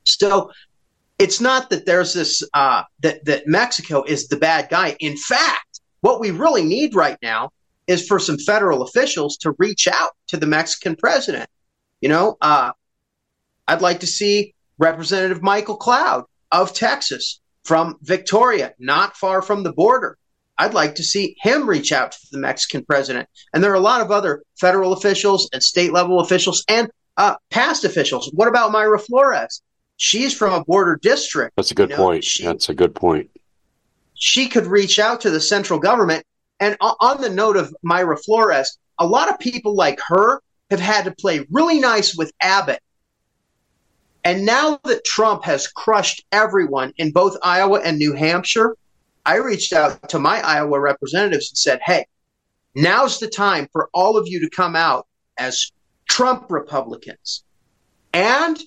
So 0.05 0.51
it's 1.19 1.41
not 1.41 1.71
that 1.71 1.87
there's 1.87 2.15
this 2.15 2.43
uh, 2.55 2.83
that 3.01 3.25
that 3.25 3.47
Mexico 3.47 4.03
is 4.03 4.29
the 4.29 4.37
bad 4.37 4.69
guy. 4.71 4.97
In 5.01 5.17
fact, 5.17 5.81
what 6.01 6.21
we 6.21 6.31
really 6.31 6.65
need 6.65 6.95
right 6.95 7.19
now 7.23 7.51
is 7.87 8.07
for 8.07 8.19
some 8.19 8.39
federal 8.39 8.83
officials 8.83 9.37
to 9.39 9.55
reach 9.59 9.89
out 9.89 10.11
to 10.29 10.37
the 10.37 10.47
Mexican 10.47 10.97
president. 10.97 11.49
You 12.01 12.09
know, 12.09 12.37
uh, 12.41 12.73
I'd 13.67 13.83
like 13.83 14.01
to 14.01 14.07
see 14.07 14.55
Representative 14.79 15.43
Michael 15.43 15.77
Cloud 15.77 16.25
of 16.53 16.75
Texas 16.75 17.41
from 17.65 17.97
Victoria, 18.03 18.75
not 18.79 19.17
far 19.17 19.43
from 19.43 19.63
the 19.63 19.73
border. 19.73 20.17
I'd 20.59 20.75
like 20.75 20.97
to 20.97 21.05
see 21.05 21.37
him 21.41 21.69
reach 21.69 21.93
out 21.93 22.13
to 22.13 22.19
the 22.33 22.39
Mexican 22.39 22.85
president. 22.85 23.29
And 23.55 23.63
there 23.63 23.71
are 23.71 23.77
a 23.77 23.81
lot 23.81 24.01
of 24.01 24.11
other 24.11 24.43
federal 24.59 24.93
officials 24.93 25.49
and 25.53 25.63
state 25.63 25.93
level 25.93 26.21
officials 26.21 26.65
and 26.69 26.91
uh, 27.17 27.37
past 27.51 27.85
officials. 27.85 28.31
What 28.33 28.49
about 28.49 28.73
Mayra 28.73 29.01
Flores? 29.01 29.63
She's 29.99 30.35
from 30.35 30.53
a 30.53 30.65
border 30.65 30.99
district. 31.01 31.55
That's 31.57 31.71
a 31.71 31.75
good 31.75 31.91
you 31.91 31.97
know, 31.97 32.03
point. 32.03 32.25
She, 32.25 32.45
That's 32.45 32.69
a 32.69 32.75
good 32.75 32.95
point. 32.95 33.31
She 34.15 34.49
could 34.49 34.67
reach 34.67 34.99
out 34.99 35.21
to 35.23 35.31
the 35.31 35.41
central 35.41 35.79
government. 35.79 36.25
And 36.61 36.77
on 36.81 37.21
the 37.21 37.31
note 37.31 37.57
of 37.57 37.75
Mayra 37.85 38.19
Flores, 38.25 38.79
a 38.99 39.07
lot 39.07 39.31
of 39.31 39.39
people 39.39 39.75
like 39.75 40.01
her 40.09 40.41
have 40.71 40.81
had 40.81 41.05
to 41.05 41.13
play 41.13 41.47
really 41.51 41.79
nice 41.79 42.17
with 42.17 42.33
Abbott. 42.41 42.81
And 44.29 44.45
now 44.45 44.79
that 44.85 45.07
Trump 45.07 45.45
has 45.45 45.69
crushed 45.69 46.23
everyone 46.33 46.93
in 46.99 47.12
both 47.12 47.38
Iowa 47.43 47.81
and 47.81 47.97
New 47.97 48.12
Hampshire, 48.12 48.77
I 49.25 49.37
reached 49.37 49.73
out 49.73 50.07
to 50.11 50.19
my 50.19 50.43
Iowa 50.43 50.79
representatives 50.79 51.51
and 51.51 51.57
said, 51.57 51.81
hey, 51.83 52.05
now's 52.75 53.21
the 53.21 53.29
time 53.29 53.69
for 53.73 53.88
all 53.95 54.19
of 54.19 54.29
you 54.29 54.38
to 54.41 54.51
come 54.51 54.77
out 54.77 55.07
as 55.38 55.73
Trump 56.11 56.51
Republicans. 56.51 57.43
And 58.12 58.61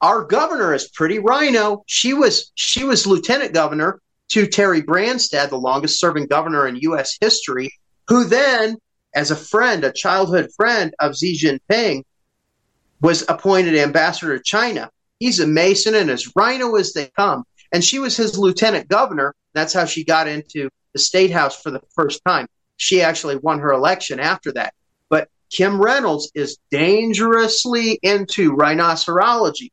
our 0.00 0.22
governor 0.22 0.72
is 0.72 0.86
pretty 0.86 1.18
rhino. 1.18 1.82
She 1.86 2.14
was 2.14 2.52
she 2.54 2.84
was 2.84 3.04
lieutenant 3.04 3.52
governor 3.52 4.00
to 4.28 4.46
Terry 4.46 4.82
Branstad, 4.82 5.48
the 5.48 5.58
longest 5.58 5.98
serving 5.98 6.28
governor 6.28 6.68
in 6.68 6.76
U.S. 6.76 7.18
history, 7.20 7.72
who 8.06 8.22
then, 8.22 8.76
as 9.16 9.32
a 9.32 9.36
friend, 9.36 9.82
a 9.82 9.90
childhood 9.90 10.50
friend 10.56 10.94
of 11.00 11.16
Xi 11.16 11.36
Jinping, 11.36 12.04
was 13.00 13.24
appointed 13.28 13.74
ambassador 13.74 14.38
to 14.38 14.44
China. 14.44 14.92
He's 15.18 15.40
a 15.40 15.46
Mason 15.46 15.94
and 15.94 16.10
as 16.10 16.32
rhino 16.36 16.76
as 16.76 16.92
they 16.92 17.06
come. 17.06 17.44
And 17.72 17.84
she 17.84 17.98
was 17.98 18.16
his 18.16 18.38
lieutenant 18.38 18.88
governor. 18.88 19.34
That's 19.52 19.72
how 19.72 19.84
she 19.84 20.04
got 20.04 20.28
into 20.28 20.70
the 20.92 20.98
state 20.98 21.30
house 21.30 21.60
for 21.60 21.70
the 21.70 21.82
first 21.94 22.22
time. 22.24 22.46
She 22.76 23.02
actually 23.02 23.36
won 23.36 23.58
her 23.58 23.72
election 23.72 24.20
after 24.20 24.52
that. 24.52 24.72
But 25.08 25.28
Kim 25.50 25.80
Reynolds 25.80 26.30
is 26.34 26.58
dangerously 26.70 27.98
into 28.02 28.52
rhinocerology. 28.52 29.70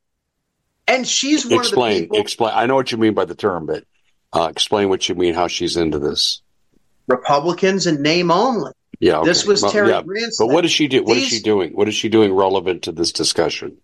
And 0.87 1.07
she's 1.07 1.45
one 1.45 1.59
explain, 1.59 1.91
of 1.91 1.97
the 1.97 2.03
people. 2.03 2.19
Explain. 2.19 2.53
I 2.55 2.65
know 2.65 2.75
what 2.75 2.91
you 2.91 2.97
mean 2.97 3.13
by 3.13 3.25
the 3.25 3.35
term, 3.35 3.65
but 3.65 3.85
uh, 4.33 4.49
explain 4.51 4.89
what 4.89 5.07
you 5.07 5.15
mean, 5.15 5.33
how 5.33 5.47
she's 5.47 5.77
into 5.77 5.99
this. 5.99 6.41
Republicans 7.07 7.87
in 7.87 8.01
name 8.01 8.31
only. 8.31 8.71
Yeah. 8.99 9.19
Okay. 9.19 9.29
This 9.29 9.45
was 9.45 9.61
well, 9.61 9.71
Terry 9.71 9.89
yeah. 9.89 10.01
But 10.37 10.47
what 10.47 10.65
is 10.65 10.71
she 10.71 10.87
do? 10.87 11.03
What 11.03 11.15
These, 11.15 11.23
is 11.23 11.29
she 11.29 11.41
doing? 11.41 11.73
What 11.73 11.87
is 11.87 11.95
she 11.95 12.09
doing 12.09 12.33
relevant 12.33 12.83
to 12.83 12.91
this 12.91 13.11
discussion? 13.11 13.77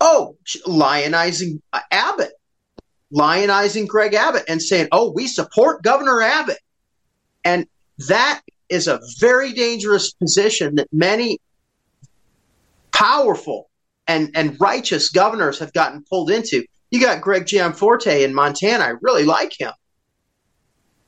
Oh, 0.00 0.36
lionizing 0.66 1.60
uh, 1.72 1.80
Abbott, 1.90 2.32
lionizing 3.12 3.86
Greg 3.86 4.14
Abbott, 4.14 4.44
and 4.48 4.62
saying, 4.62 4.88
"Oh, 4.92 5.10
we 5.10 5.26
support 5.26 5.82
Governor 5.82 6.20
Abbott," 6.20 6.58
and 7.44 7.66
that 8.08 8.42
is 8.68 8.88
a 8.88 9.00
very 9.18 9.52
dangerous 9.52 10.12
position 10.12 10.74
that 10.76 10.88
many 10.92 11.38
powerful 12.92 13.68
and, 14.06 14.30
and 14.34 14.60
righteous 14.60 15.10
governors 15.10 15.58
have 15.58 15.72
gotten 15.72 16.04
pulled 16.08 16.30
into. 16.30 16.64
You 16.90 17.00
got 17.00 17.20
Greg 17.20 17.46
Gianforte 17.46 18.24
in 18.24 18.34
Montana. 18.34 18.84
I 18.84 18.94
really 19.00 19.24
like 19.24 19.58
him. 19.58 19.72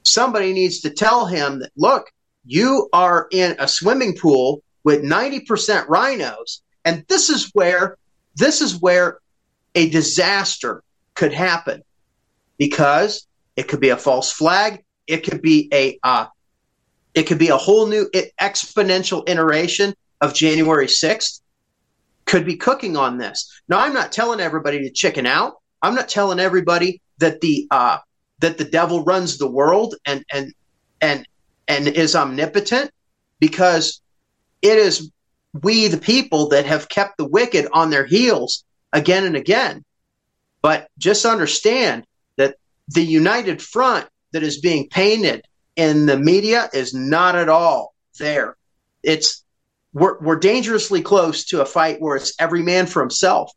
Somebody 0.03 0.53
needs 0.53 0.81
to 0.81 0.91
tell 0.91 1.27
him 1.27 1.61
that, 1.61 1.71
look, 1.77 2.11
you 2.45 2.89
are 2.93 3.29
in 3.31 3.57
a 3.59 3.69
swimming 3.69 4.17
pool 4.17 4.63
with 4.85 5.03
90% 5.03 5.89
rhinos, 5.89 6.63
And 6.85 7.05
this 7.09 7.29
is 7.29 7.51
where 7.53 7.99
this 8.39 8.61
is 8.61 8.81
where 8.81 9.19
a 9.75 9.89
disaster 9.91 10.83
could 11.15 11.33
happen 11.33 11.83
because 12.57 13.27
it 13.57 13.69
could 13.69 13.81
be 13.81 13.89
a 13.89 13.97
false 13.97 14.33
flag. 14.33 14.85
It 15.07 15.19
could 15.19 15.43
be 15.43 15.69
a 15.73 15.99
uh, 16.03 16.27
it 17.15 17.25
could 17.25 17.39
be 17.39 17.49
a 17.49 17.57
whole 17.57 17.87
new 17.87 18.09
exponential 18.41 19.29
iteration 19.29 19.95
of 20.21 20.35
January 20.35 20.87
6th. 20.87 21.41
Could 22.27 22.45
be 22.45 22.57
cooking 22.57 22.97
on 22.97 23.19
this. 23.19 23.61
Now, 23.69 23.81
I'm 23.81 23.95
not 23.95 24.13
telling 24.13 24.39
everybody 24.39 24.81
to 24.81 24.91
chicken 24.91 25.27
out. 25.27 25.55
I'm 25.83 25.95
not 25.95 26.09
telling 26.09 26.39
everybody 26.39 27.01
that 27.19 27.41
the 27.41 27.67
uh, 27.71 27.99
that 28.41 28.59
the 28.59 28.65
devil 28.65 29.03
runs 29.05 29.39
the 29.39 29.51
world 29.51 29.95
and 30.07 30.25
and 30.33 30.53
and 31.01 31.27
and 31.67 31.89
is 31.89 32.15
omnipotent, 32.15 32.91
because 33.41 34.01
it 34.63 34.79
is 34.79 35.11
we 35.63 35.89
the 35.89 35.99
people 35.99 36.49
that 36.49 36.67
have 36.67 36.89
kept 36.89 37.19
the 37.19 37.27
wicked 37.27 37.69
on 37.73 37.91
their 37.91 38.05
heels 38.05 38.65
again 38.93 39.25
and 39.25 39.37
again. 39.37 39.85
But 40.63 40.89
just 40.99 41.25
understand 41.25 42.05
that 42.37 42.57
the 42.89 43.05
united 43.05 43.63
front 43.63 44.09
that 44.33 44.43
is 44.43 44.61
being 44.61 44.89
painted 44.89 45.45
in 45.77 46.07
the 46.07 46.19
media 46.19 46.69
is 46.73 46.93
not 46.93 47.37
at 47.37 47.49
all 47.49 47.95
there. 48.19 48.57
It's 49.03 49.45
we're, 49.93 50.19
we're 50.21 50.39
dangerously 50.39 51.01
close 51.03 51.45
to 51.47 51.63
a 51.63 51.67
fight 51.67 52.01
where 52.01 52.17
it's 52.17 52.35
every 52.39 52.63
man 52.63 52.87
for 52.87 53.01
himself. 53.01 53.53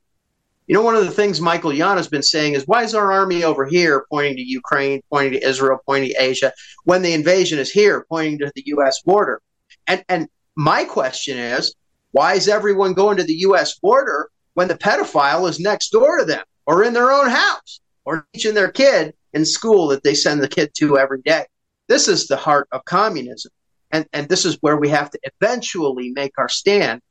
You 0.67 0.75
know, 0.75 0.83
one 0.83 0.95
of 0.95 1.03
the 1.03 1.11
things 1.11 1.41
Michael 1.41 1.73
Yon 1.73 1.97
has 1.97 2.07
been 2.07 2.23
saying 2.23 2.53
is, 2.53 2.65
why 2.65 2.83
is 2.83 2.95
our 2.95 3.11
army 3.11 3.43
over 3.43 3.65
here 3.65 4.05
pointing 4.09 4.37
to 4.37 4.41
Ukraine, 4.41 5.01
pointing 5.11 5.33
to 5.33 5.45
Israel, 5.45 5.79
pointing 5.85 6.11
to 6.11 6.23
Asia, 6.23 6.53
when 6.85 7.01
the 7.01 7.13
invasion 7.13 7.59
is 7.59 7.71
here, 7.71 8.05
pointing 8.07 8.39
to 8.39 8.51
the 8.55 8.63
U.S. 8.67 9.01
border? 9.01 9.41
And 9.87 10.05
and 10.07 10.29
my 10.55 10.85
question 10.85 11.37
is, 11.37 11.75
why 12.11 12.35
is 12.35 12.47
everyone 12.47 12.93
going 12.93 13.17
to 13.17 13.23
the 13.23 13.33
U.S. 13.33 13.79
border 13.79 14.29
when 14.53 14.67
the 14.67 14.77
pedophile 14.77 15.49
is 15.49 15.59
next 15.59 15.89
door 15.89 16.19
to 16.19 16.25
them, 16.25 16.43
or 16.65 16.83
in 16.83 16.93
their 16.93 17.11
own 17.11 17.29
house, 17.29 17.79
or 18.05 18.27
teaching 18.33 18.53
their 18.53 18.71
kid 18.71 19.13
in 19.33 19.45
school 19.45 19.87
that 19.87 20.03
they 20.03 20.13
send 20.13 20.41
the 20.41 20.47
kid 20.47 20.71
to 20.77 20.97
every 20.97 21.21
day? 21.21 21.45
This 21.87 22.07
is 22.07 22.27
the 22.27 22.37
heart 22.37 22.67
of 22.71 22.85
communism. 22.85 23.51
And, 23.91 24.05
and 24.13 24.29
this 24.29 24.45
is 24.45 24.57
where 24.61 24.77
we 24.77 24.89
have 24.89 25.09
to 25.11 25.19
eventually 25.23 26.11
make 26.11 26.33
our 26.37 26.49
stand. 26.49 27.01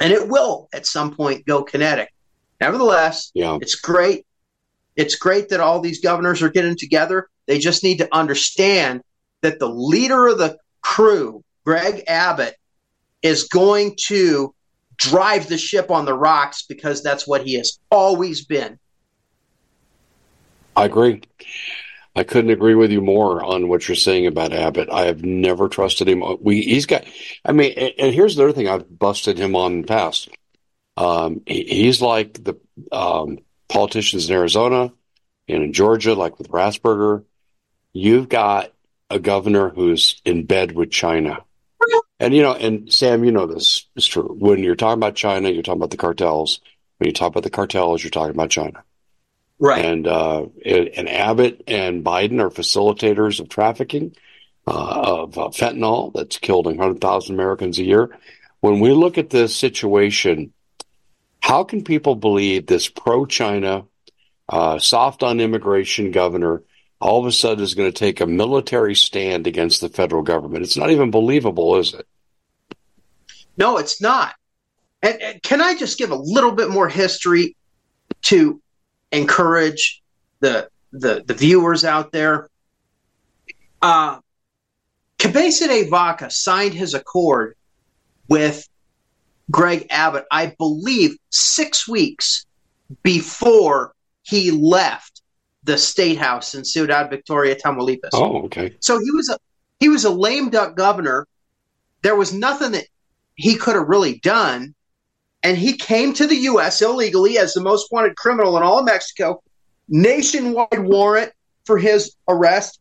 And 0.00 0.12
it 0.12 0.28
will 0.28 0.68
at 0.72 0.86
some 0.86 1.14
point 1.14 1.46
go 1.46 1.62
kinetic. 1.62 2.12
Nevertheless, 2.60 3.30
yeah. 3.34 3.58
it's 3.60 3.76
great. 3.76 4.26
It's 4.96 5.14
great 5.14 5.48
that 5.50 5.60
all 5.60 5.80
these 5.80 6.00
governors 6.00 6.42
are 6.42 6.50
getting 6.50 6.76
together. 6.76 7.28
They 7.46 7.58
just 7.58 7.84
need 7.84 7.98
to 7.98 8.08
understand 8.12 9.02
that 9.42 9.58
the 9.58 9.68
leader 9.68 10.26
of 10.26 10.38
the 10.38 10.58
crew, 10.82 11.42
Greg 11.64 12.04
Abbott, 12.06 12.56
is 13.22 13.44
going 13.44 13.96
to 14.06 14.54
drive 14.96 15.48
the 15.48 15.58
ship 15.58 15.90
on 15.90 16.04
the 16.04 16.14
rocks 16.14 16.64
because 16.68 17.02
that's 17.02 17.26
what 17.26 17.42
he 17.42 17.54
has 17.54 17.78
always 17.90 18.44
been. 18.44 18.78
I 20.76 20.84
agree. 20.84 21.22
I 22.16 22.24
couldn't 22.24 22.50
agree 22.50 22.74
with 22.74 22.90
you 22.90 23.00
more 23.00 23.42
on 23.42 23.68
what 23.68 23.88
you're 23.88 23.96
saying 23.96 24.26
about 24.26 24.52
Abbott. 24.52 24.88
I 24.90 25.06
have 25.06 25.24
never 25.24 25.68
trusted 25.68 26.08
him. 26.08 26.22
We 26.40 26.60
he's 26.62 26.86
got. 26.86 27.04
I 27.44 27.52
mean, 27.52 27.72
and 27.72 28.14
here's 28.14 28.36
the 28.36 28.44
other 28.44 28.52
thing 28.52 28.68
I've 28.68 28.98
busted 28.98 29.38
him 29.38 29.54
on 29.54 29.72
in 29.72 29.80
the 29.82 29.86
past. 29.86 30.28
Um, 30.96 31.42
he, 31.46 31.64
he's 31.64 32.02
like 32.02 32.42
the 32.44 32.54
um, 32.92 33.38
politicians 33.68 34.28
in 34.28 34.34
Arizona 34.34 34.92
and 35.48 35.62
in 35.62 35.72
Georgia, 35.72 36.14
like 36.14 36.38
with 36.38 36.50
Raffensperger. 36.50 37.24
you've 37.92 38.28
got 38.28 38.72
a 39.08 39.18
governor 39.18 39.70
who's 39.70 40.20
in 40.24 40.46
bed 40.46 40.72
with 40.72 40.90
China. 40.90 41.44
And 42.20 42.34
you 42.34 42.42
know, 42.42 42.52
and 42.52 42.92
Sam, 42.92 43.24
you 43.24 43.32
know 43.32 43.46
this 43.46 43.86
is 43.96 44.06
true. 44.06 44.36
When 44.38 44.62
you're 44.62 44.76
talking 44.76 44.98
about 44.98 45.16
China, 45.16 45.48
you're 45.48 45.62
talking 45.62 45.80
about 45.80 45.90
the 45.90 45.96
cartels. 45.96 46.60
When 46.98 47.08
you 47.08 47.14
talk 47.14 47.30
about 47.30 47.44
the 47.44 47.50
cartels, 47.50 48.04
you're 48.04 48.10
talking 48.10 48.34
about 48.34 48.50
China. 48.50 48.84
Right. 49.58 49.84
And 49.84 50.06
uh, 50.06 50.46
and 50.64 51.08
Abbott 51.08 51.64
and 51.66 52.04
Biden 52.04 52.40
are 52.40 52.50
facilitators 52.50 53.40
of 53.40 53.48
trafficking 53.48 54.14
uh, 54.66 55.02
of 55.02 55.38
uh, 55.38 55.48
fentanyl 55.48 56.12
that's 56.14 56.38
killing 56.38 56.76
100,000 56.76 57.34
Americans 57.34 57.78
a 57.78 57.84
year. 57.84 58.18
When 58.60 58.80
we 58.80 58.92
look 58.92 59.16
at 59.16 59.30
this 59.30 59.56
situation, 59.56 60.52
how 61.40 61.64
can 61.64 61.82
people 61.84 62.14
believe 62.14 62.66
this 62.66 62.88
pro-China, 62.88 63.86
uh, 64.48 64.78
soft 64.78 65.22
on 65.22 65.40
immigration 65.40 66.10
governor 66.10 66.62
all 67.00 67.20
of 67.20 67.26
a 67.26 67.32
sudden 67.32 67.64
is 67.64 67.74
going 67.74 67.90
to 67.90 67.98
take 67.98 68.20
a 68.20 68.26
military 68.26 68.94
stand 68.94 69.46
against 69.46 69.80
the 69.80 69.88
federal 69.88 70.22
government? 70.22 70.62
It's 70.62 70.76
not 70.76 70.90
even 70.90 71.10
believable, 71.10 71.76
is 71.76 71.94
it? 71.94 72.06
No, 73.56 73.78
it's 73.78 74.00
not. 74.00 74.34
And, 75.02 75.20
and 75.20 75.42
can 75.42 75.60
I 75.60 75.74
just 75.74 75.98
give 75.98 76.10
a 76.10 76.16
little 76.16 76.52
bit 76.52 76.70
more 76.70 76.88
history 76.88 77.56
to 78.22 78.60
encourage 79.12 80.02
the 80.40 80.68
the, 80.92 81.22
the 81.24 81.34
viewers 81.34 81.84
out 81.84 82.12
there? 82.12 82.48
Uh, 83.80 84.18
Cabeza 85.18 85.84
Vaca 85.88 86.30
signed 86.30 86.74
his 86.74 86.94
accord 86.94 87.56
with 88.28 88.68
Greg 89.50 89.86
Abbott, 89.90 90.26
I 90.30 90.54
believe, 90.58 91.16
six 91.30 91.88
weeks 91.88 92.46
before 93.02 93.94
he 94.22 94.50
left 94.50 95.19
the 95.64 95.76
state 95.76 96.18
house 96.18 96.54
in 96.54 96.64
Ciudad 96.64 97.10
Victoria, 97.10 97.54
Tamaulipas. 97.54 98.10
Oh, 98.12 98.42
okay. 98.44 98.74
So 98.80 98.98
he 98.98 99.10
was 99.10 99.28
a 99.28 99.38
he 99.78 99.88
was 99.88 100.04
a 100.04 100.10
lame 100.10 100.50
duck 100.50 100.76
governor. 100.76 101.26
There 102.02 102.16
was 102.16 102.32
nothing 102.32 102.72
that 102.72 102.86
he 103.34 103.56
could 103.56 103.74
have 103.74 103.88
really 103.88 104.18
done, 104.20 104.74
and 105.42 105.56
he 105.56 105.74
came 105.74 106.12
to 106.14 106.26
the 106.26 106.36
U.S. 106.36 106.80
illegally 106.82 107.38
as 107.38 107.52
the 107.54 107.60
most 107.60 107.90
wanted 107.90 108.16
criminal 108.16 108.56
in 108.56 108.62
all 108.62 108.78
of 108.78 108.84
Mexico. 108.84 109.42
Nationwide 109.88 110.78
warrant 110.78 111.32
for 111.64 111.76
his 111.76 112.14
arrest. 112.28 112.78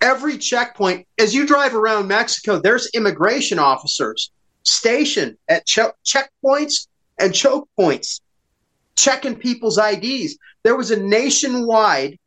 Every 0.00 0.36
checkpoint, 0.36 1.06
as 1.18 1.34
you 1.34 1.46
drive 1.46 1.74
around 1.74 2.08
Mexico, 2.08 2.60
there's 2.60 2.90
immigration 2.94 3.58
officers 3.58 4.30
stationed 4.64 5.36
at 5.48 5.66
ch- 5.66 5.78
checkpoints 6.04 6.88
and 7.18 7.34
choke 7.34 7.68
points, 7.76 8.20
checking 8.96 9.36
people's 9.36 9.78
IDs. 9.78 10.36
There 10.62 10.76
was 10.76 10.90
a 10.90 11.02
nationwide 11.02 12.18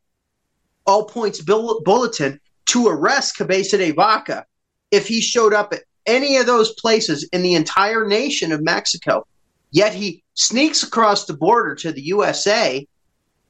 all 0.85 1.05
points 1.05 1.41
bulletin 1.41 2.39
to 2.67 2.87
arrest 2.87 3.35
Cabeza 3.35 3.77
de 3.77 3.91
Vaca 3.91 4.45
if 4.91 5.07
he 5.07 5.21
showed 5.21 5.53
up 5.53 5.73
at 5.73 5.83
any 6.05 6.37
of 6.37 6.45
those 6.45 6.73
places 6.75 7.27
in 7.33 7.41
the 7.41 7.55
entire 7.55 8.05
nation 8.05 8.51
of 8.51 8.63
Mexico. 8.63 9.27
Yet 9.71 9.93
he 9.93 10.23
sneaks 10.33 10.83
across 10.83 11.25
the 11.25 11.35
border 11.35 11.75
to 11.75 11.91
the 11.91 12.01
USA 12.01 12.87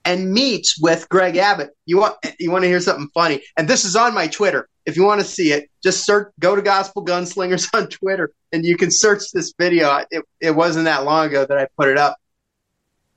and 0.03 0.31
meets 0.31 0.79
with 0.79 1.07
Greg 1.09 1.37
Abbott. 1.37 1.71
You 1.85 1.99
want 1.99 2.15
you 2.39 2.51
want 2.51 2.63
to 2.63 2.67
hear 2.67 2.81
something 2.81 3.09
funny? 3.13 3.41
And 3.55 3.67
this 3.67 3.85
is 3.85 3.95
on 3.95 4.13
my 4.13 4.27
Twitter. 4.27 4.67
If 4.85 4.95
you 4.95 5.03
want 5.03 5.21
to 5.21 5.27
see 5.27 5.51
it, 5.51 5.69
just 5.83 6.05
search 6.05 6.31
go 6.39 6.55
to 6.55 6.61
Gospel 6.61 7.05
Gunslingers 7.05 7.69
on 7.73 7.87
Twitter 7.87 8.31
and 8.51 8.65
you 8.65 8.77
can 8.77 8.89
search 8.89 9.31
this 9.33 9.53
video. 9.59 10.03
It, 10.09 10.23
it 10.41 10.51
wasn't 10.51 10.85
that 10.85 11.03
long 11.03 11.27
ago 11.27 11.45
that 11.45 11.57
I 11.57 11.67
put 11.77 11.89
it 11.89 11.97
up. 11.97 12.17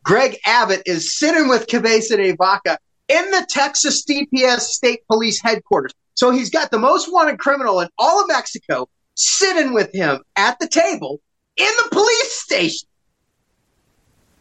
Greg 0.05 0.38
Abbott 0.46 0.82
is 0.86 1.18
sitting 1.18 1.48
with 1.48 1.66
Cabeza 1.66 2.16
de 2.16 2.32
Vaca 2.32 2.78
in 3.09 3.30
the 3.30 3.46
Texas 3.48 4.05
DPS 4.05 4.61
State 4.61 5.01
Police 5.09 5.40
headquarters. 5.42 5.92
So 6.14 6.30
he's 6.30 6.51
got 6.51 6.70
the 6.70 6.78
most 6.78 7.12
wanted 7.12 7.38
criminal 7.38 7.80
in 7.80 7.88
all 7.98 8.20
of 8.20 8.28
Mexico 8.28 8.88
sitting 9.14 9.72
with 9.72 9.92
him 9.92 10.20
at 10.36 10.59
the 10.59 10.68
table 10.68 11.20
in 11.57 11.70
the 11.82 11.88
police 11.90 12.32
station. 12.32 12.88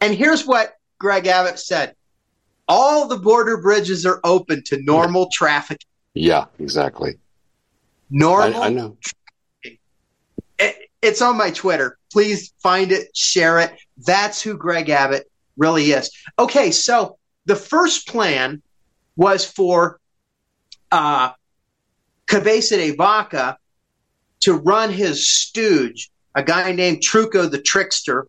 And 0.01 0.13
here's 0.13 0.45
what 0.45 0.75
Greg 0.97 1.27
Abbott 1.27 1.59
said 1.59 1.95
all 2.67 3.07
the 3.07 3.17
border 3.17 3.57
bridges 3.57 4.05
are 4.05 4.19
open 4.23 4.63
to 4.65 4.81
normal 4.83 5.29
traffic. 5.31 5.83
Yeah, 6.13 6.45
exactly. 6.59 7.17
Normal. 8.09 8.61
I, 8.61 8.67
I 8.67 8.69
know. 8.69 8.97
It, 9.63 10.89
it's 11.01 11.21
on 11.21 11.37
my 11.37 11.51
Twitter. 11.51 11.97
Please 12.11 12.53
find 12.61 12.91
it, 12.91 13.15
share 13.15 13.59
it. 13.59 13.73
That's 14.05 14.41
who 14.41 14.57
Greg 14.57 14.89
Abbott 14.89 15.29
really 15.59 15.91
is. 15.91 16.11
Okay, 16.37 16.71
so 16.71 17.17
the 17.45 17.55
first 17.55 18.07
plan 18.07 18.61
was 19.15 19.45
for 19.45 19.99
uh, 20.91 21.31
Cabeza 22.27 22.77
de 22.77 22.95
Vaca 22.95 23.57
to 24.41 24.53
run 24.53 24.91
his 24.91 25.27
stooge, 25.27 26.09
a 26.35 26.43
guy 26.43 26.71
named 26.71 27.01
Truco 27.01 27.49
the 27.49 27.61
Trickster. 27.61 28.27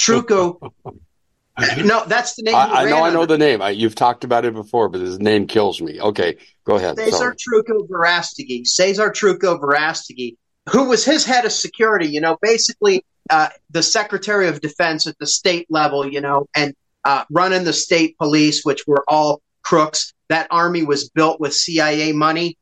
Truco. 0.00 0.72
no, 1.84 2.04
that's 2.06 2.34
the 2.34 2.42
name. 2.42 2.54
I, 2.54 2.60
I 2.60 2.84
know. 2.90 3.04
I 3.04 3.10
know 3.10 3.26
the 3.26 3.38
name. 3.38 3.62
I, 3.62 3.70
you've 3.70 3.94
talked 3.94 4.24
about 4.24 4.44
it 4.44 4.54
before, 4.54 4.88
but 4.88 5.00
his 5.00 5.20
name 5.20 5.46
kills 5.46 5.80
me. 5.80 6.00
Okay, 6.00 6.38
go 6.64 6.76
ahead. 6.76 6.96
Cesar 6.96 7.10
Sorry. 7.10 7.36
Truco 7.36 7.88
Verastegui. 7.88 8.66
Cesar 8.66 9.10
Truco 9.10 9.60
Verastegui, 9.60 10.36
who 10.70 10.88
was 10.88 11.04
his 11.04 11.24
head 11.24 11.44
of 11.44 11.52
security. 11.52 12.08
You 12.08 12.20
know, 12.20 12.38
basically 12.40 13.04
uh, 13.30 13.48
the 13.70 13.82
Secretary 13.82 14.48
of 14.48 14.60
Defense 14.60 15.06
at 15.06 15.18
the 15.18 15.26
state 15.26 15.66
level. 15.70 16.06
You 16.06 16.20
know, 16.20 16.46
and 16.54 16.74
uh, 17.04 17.24
running 17.30 17.64
the 17.64 17.72
state 17.72 18.16
police, 18.18 18.64
which 18.64 18.86
were 18.86 19.04
all 19.08 19.40
crooks. 19.62 20.12
That 20.28 20.46
army 20.50 20.84
was 20.84 21.10
built 21.10 21.40
with 21.40 21.54
CIA 21.54 22.12
money. 22.12 22.56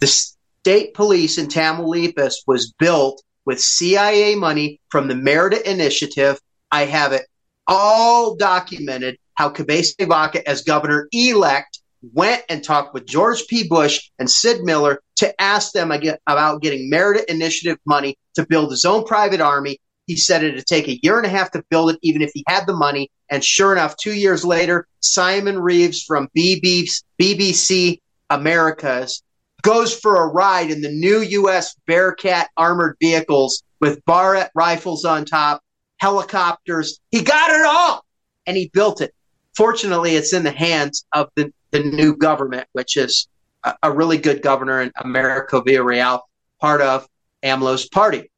The 0.00 0.06
state 0.06 0.94
police 0.94 1.38
in 1.38 1.46
Tamaulipas 1.46 2.34
was 2.46 2.72
built 2.72 3.22
with 3.44 3.60
CIA 3.60 4.34
money 4.34 4.80
from 4.90 5.08
the 5.08 5.14
Merida 5.14 5.68
Initiative. 5.68 6.40
I 6.70 6.84
have 6.84 7.12
it 7.12 7.26
all 7.66 8.36
documented 8.36 9.18
how 9.34 9.48
Cabeza 9.48 9.94
Vaca, 10.00 10.46
as 10.48 10.62
governor 10.62 11.08
elect, 11.12 11.77
went 12.02 12.42
and 12.48 12.62
talked 12.62 12.94
with 12.94 13.06
George 13.06 13.46
P. 13.48 13.66
Bush 13.68 14.10
and 14.18 14.30
Sid 14.30 14.62
Miller 14.62 15.00
to 15.16 15.40
ask 15.40 15.72
them 15.72 15.92
about 16.26 16.62
getting 16.62 16.88
Merida 16.90 17.30
Initiative 17.30 17.78
money 17.84 18.16
to 18.34 18.46
build 18.46 18.70
his 18.70 18.84
own 18.84 19.04
private 19.04 19.40
army. 19.40 19.78
He 20.06 20.16
said 20.16 20.42
it'd 20.42 20.66
take 20.66 20.88
a 20.88 20.98
year 21.02 21.18
and 21.18 21.26
a 21.26 21.30
half 21.30 21.50
to 21.52 21.62
build 21.68 21.90
it, 21.90 21.98
even 22.02 22.22
if 22.22 22.30
he 22.32 22.44
had 22.46 22.66
the 22.66 22.74
money. 22.74 23.10
And 23.30 23.44
sure 23.44 23.72
enough, 23.72 23.96
two 23.96 24.14
years 24.14 24.44
later, 24.44 24.86
Simon 25.00 25.58
Reeves 25.58 26.02
from 26.02 26.28
BBC 26.38 27.98
Americas 28.30 29.22
goes 29.62 29.98
for 29.98 30.22
a 30.22 30.28
ride 30.28 30.70
in 30.70 30.80
the 30.80 30.90
new 30.90 31.20
U.S. 31.20 31.74
Bearcat 31.86 32.48
armored 32.56 32.96
vehicles 33.00 33.62
with 33.80 34.04
Barrett 34.06 34.50
rifles 34.54 35.04
on 35.04 35.24
top, 35.24 35.62
helicopters. 35.98 37.00
He 37.10 37.22
got 37.22 37.50
it 37.50 37.66
all 37.66 38.04
and 38.46 38.56
he 38.56 38.70
built 38.72 39.00
it. 39.00 39.12
Fortunately, 39.56 40.14
it's 40.14 40.32
in 40.32 40.44
the 40.44 40.52
hands 40.52 41.04
of 41.12 41.28
the, 41.34 41.52
the 41.70 41.80
new 41.80 42.16
government, 42.16 42.66
which 42.72 42.96
is 42.96 43.28
a, 43.64 43.74
a 43.84 43.92
really 43.92 44.18
good 44.18 44.42
governor 44.42 44.80
in 44.80 44.92
Americo 44.96 45.60
Villarreal, 45.60 46.20
part 46.60 46.80
of 46.80 47.06
AMLO's 47.42 47.88
party. 47.88 48.30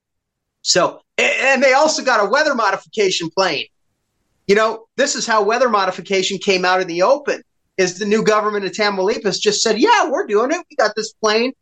So, 0.62 1.00
and 1.16 1.62
they 1.62 1.72
also 1.72 2.04
got 2.04 2.24
a 2.24 2.28
weather 2.28 2.54
modification 2.54 3.30
plane. 3.30 3.66
You 4.46 4.56
know, 4.56 4.86
this 4.96 5.14
is 5.14 5.26
how 5.26 5.42
weather 5.42 5.68
modification 5.68 6.38
came 6.38 6.64
out 6.64 6.80
in 6.80 6.88
the 6.88 7.02
open. 7.02 7.42
Is 7.76 7.98
the 7.98 8.04
new 8.04 8.22
government 8.22 8.66
of 8.66 8.72
Tamaulipas 8.72 9.40
just 9.40 9.62
said, 9.62 9.78
"Yeah, 9.78 10.10
we're 10.10 10.26
doing 10.26 10.50
it. 10.50 10.66
We 10.68 10.76
got 10.76 10.94
this 10.96 11.12
plane." 11.14 11.52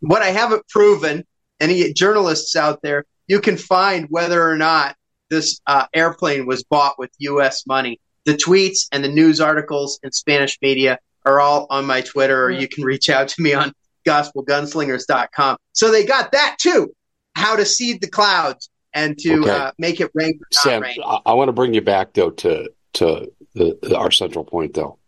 what 0.00 0.22
I 0.22 0.28
haven't 0.28 0.68
proven, 0.68 1.24
any 1.60 1.92
journalists 1.92 2.56
out 2.56 2.80
there, 2.82 3.04
you 3.26 3.40
can 3.40 3.56
find 3.56 4.06
whether 4.10 4.48
or 4.48 4.56
not 4.56 4.96
this 5.30 5.60
uh, 5.66 5.86
airplane 5.94 6.46
was 6.46 6.64
bought 6.64 6.98
with 6.98 7.10
U.S. 7.18 7.66
money. 7.66 8.00
The 8.24 8.34
tweets 8.34 8.86
and 8.92 9.04
the 9.04 9.08
news 9.08 9.40
articles 9.40 9.98
in 10.02 10.12
Spanish 10.12 10.58
media 10.62 10.98
are 11.24 11.40
all 11.40 11.66
on 11.70 11.84
my 11.84 12.00
Twitter, 12.00 12.44
or 12.44 12.50
you 12.50 12.68
can 12.68 12.84
reach 12.84 13.10
out 13.10 13.28
to 13.28 13.42
me 13.42 13.54
on 13.54 13.72
gospelgunslingers.com. 14.06 15.56
So 15.72 15.90
they 15.90 16.04
got 16.04 16.32
that 16.32 16.56
too 16.58 16.92
how 17.34 17.56
to 17.56 17.64
seed 17.64 18.00
the 18.00 18.08
clouds 18.08 18.70
and 18.94 19.18
to 19.18 19.40
okay. 19.40 19.50
uh, 19.50 19.72
make 19.78 20.00
it 20.00 20.10
rain. 20.14 20.40
Sam, 20.52 20.82
rain. 20.82 20.98
I, 21.04 21.20
I 21.26 21.34
want 21.34 21.48
to 21.48 21.52
bring 21.52 21.74
you 21.74 21.80
back 21.80 22.12
though 22.12 22.30
to 22.30 22.70
to 22.94 23.32
the, 23.54 23.78
the, 23.82 23.96
our 23.96 24.10
central 24.10 24.44
point 24.44 24.74
though. 24.74 24.98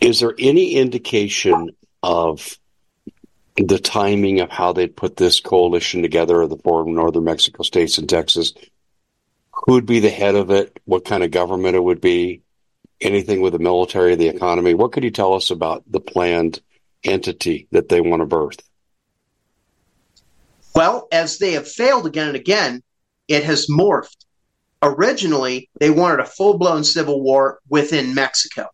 Is 0.00 0.20
there 0.20 0.34
any 0.38 0.74
indication 0.74 1.70
of 2.02 2.58
the 3.56 3.78
timing 3.78 4.40
of 4.40 4.48
how 4.48 4.72
they'd 4.72 4.94
put 4.94 5.16
this 5.16 5.40
coalition 5.40 6.02
together 6.02 6.40
of 6.40 6.50
the 6.50 6.56
four 6.58 6.86
northern 6.86 7.24
Mexico 7.24 7.62
states 7.62 7.98
and 7.98 8.08
Texas? 8.08 8.52
Who'd 9.66 9.86
be 9.86 10.00
the 10.00 10.10
head 10.10 10.34
of 10.34 10.50
it? 10.50 10.80
What 10.84 11.04
kind 11.04 11.22
of 11.22 11.30
government 11.30 11.76
it 11.76 11.82
would 11.82 12.00
be? 12.00 12.42
Anything 13.00 13.40
with 13.40 13.52
the 13.52 13.58
military, 13.58 14.14
the 14.14 14.28
economy? 14.28 14.74
What 14.74 14.92
could 14.92 15.04
you 15.04 15.10
tell 15.10 15.34
us 15.34 15.50
about 15.50 15.84
the 15.90 16.00
planned 16.00 16.60
entity 17.04 17.68
that 17.70 17.88
they 17.88 18.00
want 18.00 18.22
to 18.22 18.26
birth? 18.26 18.58
Well, 20.74 21.08
as 21.12 21.38
they 21.38 21.52
have 21.52 21.68
failed 21.68 22.06
again 22.06 22.28
and 22.28 22.36
again, 22.36 22.82
it 23.26 23.44
has 23.44 23.68
morphed. 23.68 24.24
originally 24.80 25.68
they 25.80 25.90
wanted 25.90 26.20
a 26.20 26.24
full 26.24 26.56
blown 26.56 26.84
civil 26.84 27.20
war 27.22 27.58
within 27.68 28.14
Mexico. 28.14 28.68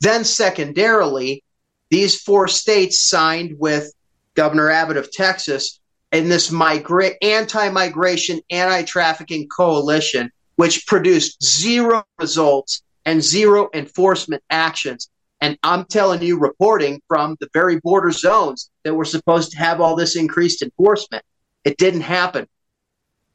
Then, 0.00 0.24
secondarily, 0.24 1.44
these 1.90 2.20
four 2.20 2.48
states 2.48 3.00
signed 3.00 3.56
with 3.58 3.92
Governor 4.34 4.70
Abbott 4.70 4.96
of 4.96 5.10
Texas 5.10 5.77
in 6.12 6.28
this 6.28 6.50
migra- 6.50 7.16
anti 7.22 7.70
migration, 7.70 8.40
anti 8.50 8.82
trafficking 8.82 9.48
coalition, 9.48 10.30
which 10.56 10.86
produced 10.86 11.42
zero 11.42 12.04
results 12.18 12.82
and 13.04 13.22
zero 13.22 13.68
enforcement 13.74 14.42
actions. 14.50 15.08
And 15.40 15.56
I'm 15.62 15.84
telling 15.84 16.22
you, 16.22 16.38
reporting 16.38 17.00
from 17.06 17.36
the 17.40 17.48
very 17.52 17.78
border 17.80 18.10
zones 18.10 18.70
that 18.82 18.94
were 18.94 19.04
supposed 19.04 19.52
to 19.52 19.58
have 19.58 19.80
all 19.80 19.94
this 19.94 20.16
increased 20.16 20.62
enforcement, 20.62 21.24
it 21.64 21.76
didn't 21.76 22.00
happen. 22.00 22.46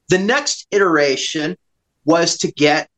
The 0.10 0.20
next 0.20 0.68
iteration 0.72 1.56
was 2.06 2.38
to 2.40 2.52
get 2.52 2.90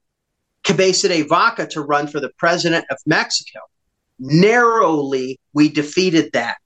Cabeza 0.63 1.07
de 1.09 1.21
Vaca 1.21 1.67
to 1.67 1.81
run 1.81 2.07
for 2.07 2.19
the 2.19 2.31
president 2.37 2.85
of 2.89 2.97
Mexico. 3.05 3.59
Narrowly, 4.17 5.39
we 5.53 5.69
defeated 5.69 6.31
that. 6.33 6.57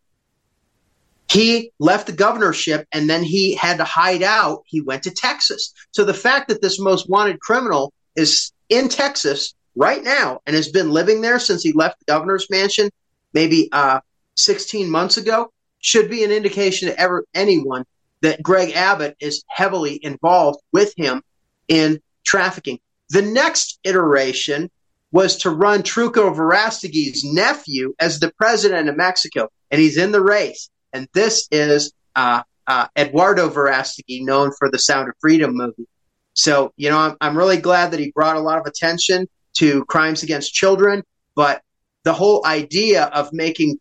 He 1.32 1.72
left 1.80 2.08
the 2.08 2.14
governorship 2.14 2.88
and 2.92 3.10
then 3.10 3.24
he 3.24 3.56
had 3.56 3.78
to 3.78 3.84
hide 3.84 4.24
out. 4.24 4.64
He 4.66 4.82
went 4.82 5.04
to 5.04 5.12
Texas. 5.12 5.74
So 5.92 6.04
the 6.04 6.14
fact 6.14 6.48
that 6.50 6.62
this 6.62 6.80
most 6.80 7.10
wanted 7.10 7.40
criminal 7.40 7.94
is 8.16 8.52
in 8.70 8.90
Texas 8.90 9.54
right 9.76 10.04
now 10.04 10.40
and 10.46 10.56
has 10.56 10.70
been 10.70 10.92
living 10.92 11.22
there 11.22 11.40
since 11.40 11.62
he 11.62 11.72
left 11.72 12.00
the 12.00 12.12
governor's 12.12 12.48
mansion 12.50 12.90
maybe 13.34 13.70
uh, 13.72 14.00
16 14.36 14.90
months 14.90 15.18
ago 15.18 15.52
should 15.80 16.10
be 16.10 16.24
an 16.24 16.32
indication 16.32 16.90
to 16.90 17.00
ever 17.00 17.26
anyone 17.34 17.86
that 18.22 18.44
Greg 18.44 18.72
Abbott 18.76 19.16
is 19.20 19.44
heavily 19.48 20.00
involved 20.02 20.60
with 20.74 20.94
him 20.98 21.22
in 21.68 22.02
trafficking. 22.26 22.80
The 23.10 23.22
next 23.22 23.80
iteration 23.84 24.70
was 25.12 25.38
to 25.38 25.50
run 25.50 25.84
Truco 25.84 26.36
Verastegui's 26.36 27.24
nephew 27.24 27.94
as 28.00 28.20
the 28.20 28.32
president 28.34 28.90
of 28.90 28.98
Mexico, 28.98 29.50
and 29.72 29.80
he's 29.80 29.98
in 29.98 30.12
the 30.12 30.22
race. 30.22 30.70
And 30.94 31.08
this 31.14 31.48
is 31.52 31.94
uh, 32.16 32.44
uh, 32.68 32.88
Eduardo 32.98 33.50
Verastegui, 33.50 34.24
known 34.24 34.52
for 34.58 34.70
the 34.70 34.80
Sound 34.80 35.10
of 35.10 35.16
Freedom 35.20 35.56
movie. 35.56 35.88
So, 36.34 36.72
you 36.78 36.90
know, 36.90 36.98
I'm, 36.98 37.18
I'm 37.22 37.38
really 37.38 37.58
glad 37.58 37.92
that 37.92 38.00
he 38.00 38.12
brought 38.12 38.36
a 38.36 38.42
lot 38.42 38.60
of 38.60 38.66
attention 38.66 39.28
to 39.58 39.84
crimes 39.86 40.24
against 40.24 40.54
children, 40.54 41.04
but 41.36 41.62
the 42.04 42.14
whole 42.14 42.46
idea 42.46 43.06
of 43.06 43.34
making 43.34 43.80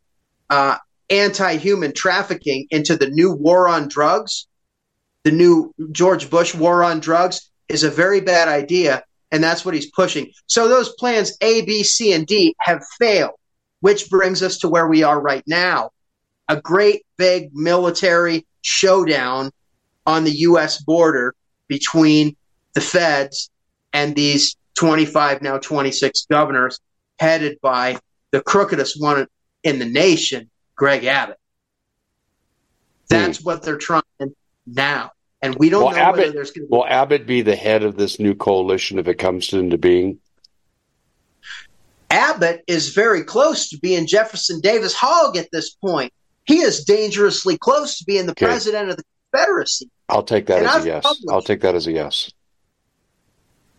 uh, 0.50 0.76
anti 1.10 1.56
human 1.56 1.92
trafficking 1.92 2.66
into 2.70 2.96
the 2.96 3.08
new 3.08 3.32
war 3.32 3.68
on 3.68 3.88
drugs, 3.88 4.48
the 5.24 5.30
new 5.30 5.74
George 5.92 6.30
Bush 6.30 6.54
war 6.54 6.82
on 6.82 7.00
drugs, 7.00 7.50
is 7.68 7.84
a 7.84 7.90
very 7.90 8.20
bad 8.20 8.48
idea. 8.48 9.04
And 9.30 9.44
that's 9.44 9.64
what 9.64 9.74
he's 9.74 9.90
pushing. 9.90 10.32
So 10.46 10.68
those 10.68 10.94
plans 10.94 11.36
A, 11.42 11.60
B, 11.66 11.82
C, 11.82 12.14
and 12.14 12.26
D 12.26 12.56
have 12.60 12.82
failed, 12.98 13.34
which 13.80 14.08
brings 14.08 14.42
us 14.42 14.58
to 14.58 14.68
where 14.68 14.88
we 14.88 15.02
are 15.02 15.20
right 15.20 15.44
now 15.46 15.90
a 16.48 16.60
great 16.60 17.04
big 17.16 17.50
military 17.54 18.46
showdown 18.62 19.50
on 20.06 20.24
the 20.24 20.30
U.S. 20.30 20.82
border 20.82 21.34
between 21.68 22.36
the 22.74 22.80
feds 22.80 23.50
and 23.92 24.14
these 24.14 24.56
25, 24.76 25.42
now 25.42 25.58
26 25.58 26.26
governors 26.30 26.80
headed 27.18 27.58
by 27.60 27.98
the 28.30 28.40
crookedest 28.40 29.00
one 29.00 29.26
in 29.64 29.78
the 29.78 29.84
nation, 29.84 30.48
Greg 30.76 31.04
Abbott. 31.04 31.38
That's 33.08 33.38
hmm. 33.38 33.44
what 33.44 33.62
they're 33.62 33.78
trying 33.78 34.02
now. 34.66 35.12
And 35.40 35.54
we 35.56 35.68
don't 35.68 35.84
will 35.84 35.90
know 35.92 35.96
Abbott, 35.96 36.18
whether 36.18 36.32
there's 36.32 36.50
going 36.50 36.66
to 36.66 36.70
be. 36.70 36.76
Will 36.76 36.86
Abbott 36.86 37.26
be 37.26 37.42
the 37.42 37.56
head 37.56 37.84
of 37.84 37.96
this 37.96 38.18
new 38.18 38.34
coalition 38.34 38.98
if 38.98 39.06
it 39.06 39.14
comes 39.14 39.52
into 39.52 39.78
being? 39.78 40.18
Abbott 42.10 42.64
is 42.66 42.94
very 42.94 43.22
close 43.22 43.68
to 43.68 43.78
being 43.78 44.06
Jefferson 44.06 44.60
Davis 44.60 44.94
Hogg 44.94 45.36
at 45.36 45.48
this 45.52 45.70
point. 45.70 46.12
He 46.48 46.60
is 46.60 46.84
dangerously 46.84 47.58
close 47.58 47.98
to 47.98 48.04
being 48.06 48.24
the 48.24 48.32
okay. 48.32 48.46
president 48.46 48.88
of 48.88 48.96
the 48.96 49.04
Confederacy. 49.30 49.90
I'll 50.08 50.22
take 50.22 50.46
that 50.46 50.60
and 50.60 50.66
as 50.66 50.76
I've 50.76 50.84
a 50.84 50.86
yes. 50.86 51.22
I'll 51.28 51.42
take 51.42 51.60
that 51.60 51.74
as 51.74 51.86
a 51.86 51.92
yes. 51.92 52.32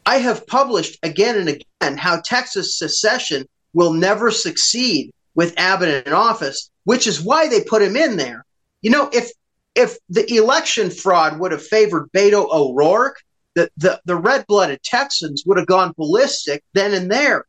I 0.06 0.18
have 0.18 0.46
published 0.46 1.00
again 1.02 1.38
and 1.38 1.50
again 1.50 1.98
how 1.98 2.22
Texas 2.22 2.78
secession 2.78 3.48
will 3.74 3.94
never 3.94 4.30
succeed 4.30 5.12
with 5.34 5.58
Abbott 5.58 6.06
in 6.06 6.14
office, 6.14 6.70
which 6.84 7.08
is 7.08 7.20
why 7.20 7.48
they 7.48 7.64
put 7.64 7.82
him 7.82 7.98
in 7.98 8.18
there. 8.18 8.46
You 8.84 8.92
know, 8.92 9.10
if 9.12 9.32
if 9.74 9.98
the 10.10 10.32
election 10.36 10.92
fraud 10.92 11.40
would 11.40 11.52
have 11.52 11.66
favored 11.66 12.12
Beto 12.12 12.48
O'Rourke, 12.52 13.18
the, 13.56 13.72
the, 13.78 14.00
the 14.06 14.16
red 14.16 14.46
blooded 14.46 14.84
Texans 14.84 15.44
would 15.46 15.58
have 15.58 15.68
gone 15.68 15.94
ballistic 15.98 16.64
then 16.74 16.94
and 16.94 17.12
there. 17.12 17.46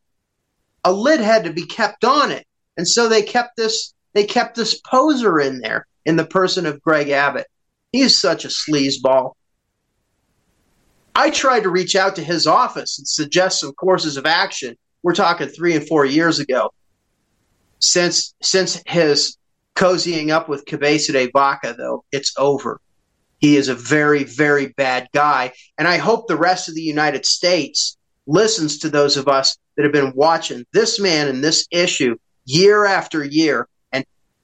A 0.83 0.91
lid 0.91 1.19
had 1.19 1.43
to 1.43 1.53
be 1.53 1.65
kept 1.65 2.03
on 2.05 2.31
it. 2.31 2.47
And 2.77 2.87
so 2.87 3.07
they 3.07 3.21
kept 3.21 3.55
this 3.57 3.93
they 4.13 4.25
kept 4.25 4.55
this 4.55 4.79
poser 4.79 5.39
in 5.39 5.59
there 5.59 5.87
in 6.05 6.15
the 6.15 6.25
person 6.25 6.65
of 6.65 6.81
Greg 6.81 7.09
Abbott. 7.09 7.47
He 7.91 8.01
is 8.01 8.19
such 8.19 8.45
a 8.45 8.49
sleazeball. 8.49 9.33
I 11.13 11.29
tried 11.29 11.63
to 11.63 11.69
reach 11.69 11.95
out 11.95 12.15
to 12.15 12.23
his 12.23 12.47
office 12.47 12.97
and 12.97 13.07
suggest 13.07 13.59
some 13.59 13.73
courses 13.73 14.17
of 14.17 14.25
action. 14.25 14.77
We're 15.03 15.13
talking 15.13 15.47
three 15.47 15.75
and 15.75 15.87
four 15.87 16.05
years 16.05 16.39
ago. 16.39 16.71
Since 17.79 18.33
since 18.41 18.81
his 18.85 19.37
cozying 19.75 20.29
up 20.29 20.47
with 20.47 20.65
Cabeza 20.65 21.13
de 21.13 21.29
Vaca, 21.31 21.75
though, 21.77 22.05
it's 22.11 22.33
over. 22.37 22.79
He 23.39 23.57
is 23.57 23.69
a 23.69 23.75
very, 23.75 24.23
very 24.23 24.67
bad 24.67 25.07
guy. 25.13 25.51
And 25.77 25.87
I 25.87 25.97
hope 25.97 26.27
the 26.27 26.37
rest 26.37 26.69
of 26.69 26.75
the 26.75 26.81
United 26.81 27.25
States 27.25 27.97
listens 28.27 28.77
to 28.79 28.89
those 28.89 29.17
of 29.17 29.27
us 29.27 29.57
that 29.75 29.83
have 29.83 29.91
been 29.91 30.13
watching 30.15 30.65
this 30.73 30.99
man 30.99 31.27
and 31.27 31.43
this 31.43 31.67
issue 31.71 32.15
year 32.45 32.85
after 32.85 33.23
year 33.23 33.67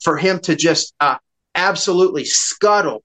for 0.01 0.17
him 0.17 0.39
to 0.41 0.55
just 0.55 0.93
uh, 0.99 1.17
absolutely 1.55 2.25
scuttle 2.25 3.03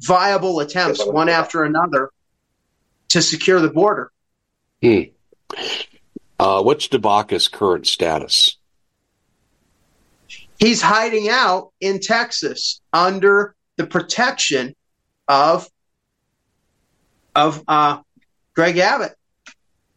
viable 0.00 0.60
attempts 0.60 1.04
one 1.04 1.28
after 1.28 1.64
another 1.64 2.10
to 3.08 3.20
secure 3.20 3.60
the 3.60 3.70
border. 3.70 4.10
Hmm. 4.82 5.02
Uh, 6.38 6.62
what's 6.62 6.88
de 6.88 6.98
Vaca's 6.98 7.48
current 7.48 7.86
status? 7.86 8.56
He's 10.58 10.80
hiding 10.80 11.28
out 11.28 11.72
in 11.80 12.00
Texas 12.00 12.80
under 12.92 13.54
the 13.76 13.86
protection 13.86 14.74
of 15.28 15.68
of 17.34 17.62
uh, 17.68 18.00
Greg 18.54 18.78
Abbott. 18.78 19.12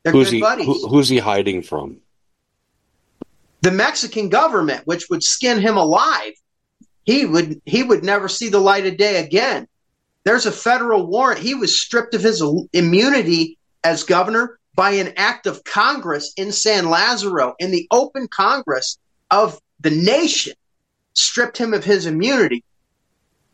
They're 0.04 0.14
who's 0.14 0.30
good 0.30 0.36
he, 0.36 0.42
buddies. 0.42 0.66
Who, 0.66 0.88
who's 0.88 1.10
he 1.10 1.18
hiding 1.18 1.64
from? 1.64 1.98
The 3.64 3.72
Mexican 3.72 4.28
government, 4.28 4.86
which 4.86 5.10
would 5.10 5.24
skin 5.24 5.62
him 5.62 5.78
alive, 5.78 6.34
he 7.06 7.26
would 7.26 7.62
he 7.66 7.82
would 7.82 8.04
never 8.04 8.28
see 8.28 8.50
the 8.50 8.60
light 8.60 8.86
of 8.86 8.98
day 8.98 9.24
again. 9.24 9.68
There's 10.26 10.46
a 10.46 10.52
federal 10.52 11.08
warrant. 11.08 11.40
He 11.40 11.56
was 11.56 11.80
stripped 11.80 12.14
of 12.14 12.22
his 12.22 12.44
immunity 12.74 13.58
as 13.84 14.04
governor 14.04 14.60
by 14.76 14.92
an 14.92 15.14
act 15.16 15.48
of 15.48 15.64
Congress 15.64 16.34
in 16.36 16.52
San 16.52 16.90
Lazaro, 16.90 17.56
in 17.58 17.72
the 17.72 17.88
open 17.90 18.28
Congress 18.28 18.98
of 19.32 19.60
the 19.80 19.92
nation, 19.92 20.54
stripped 21.14 21.58
him 21.58 21.74
of 21.74 21.86
his 21.86 22.06
immunity. 22.06 22.66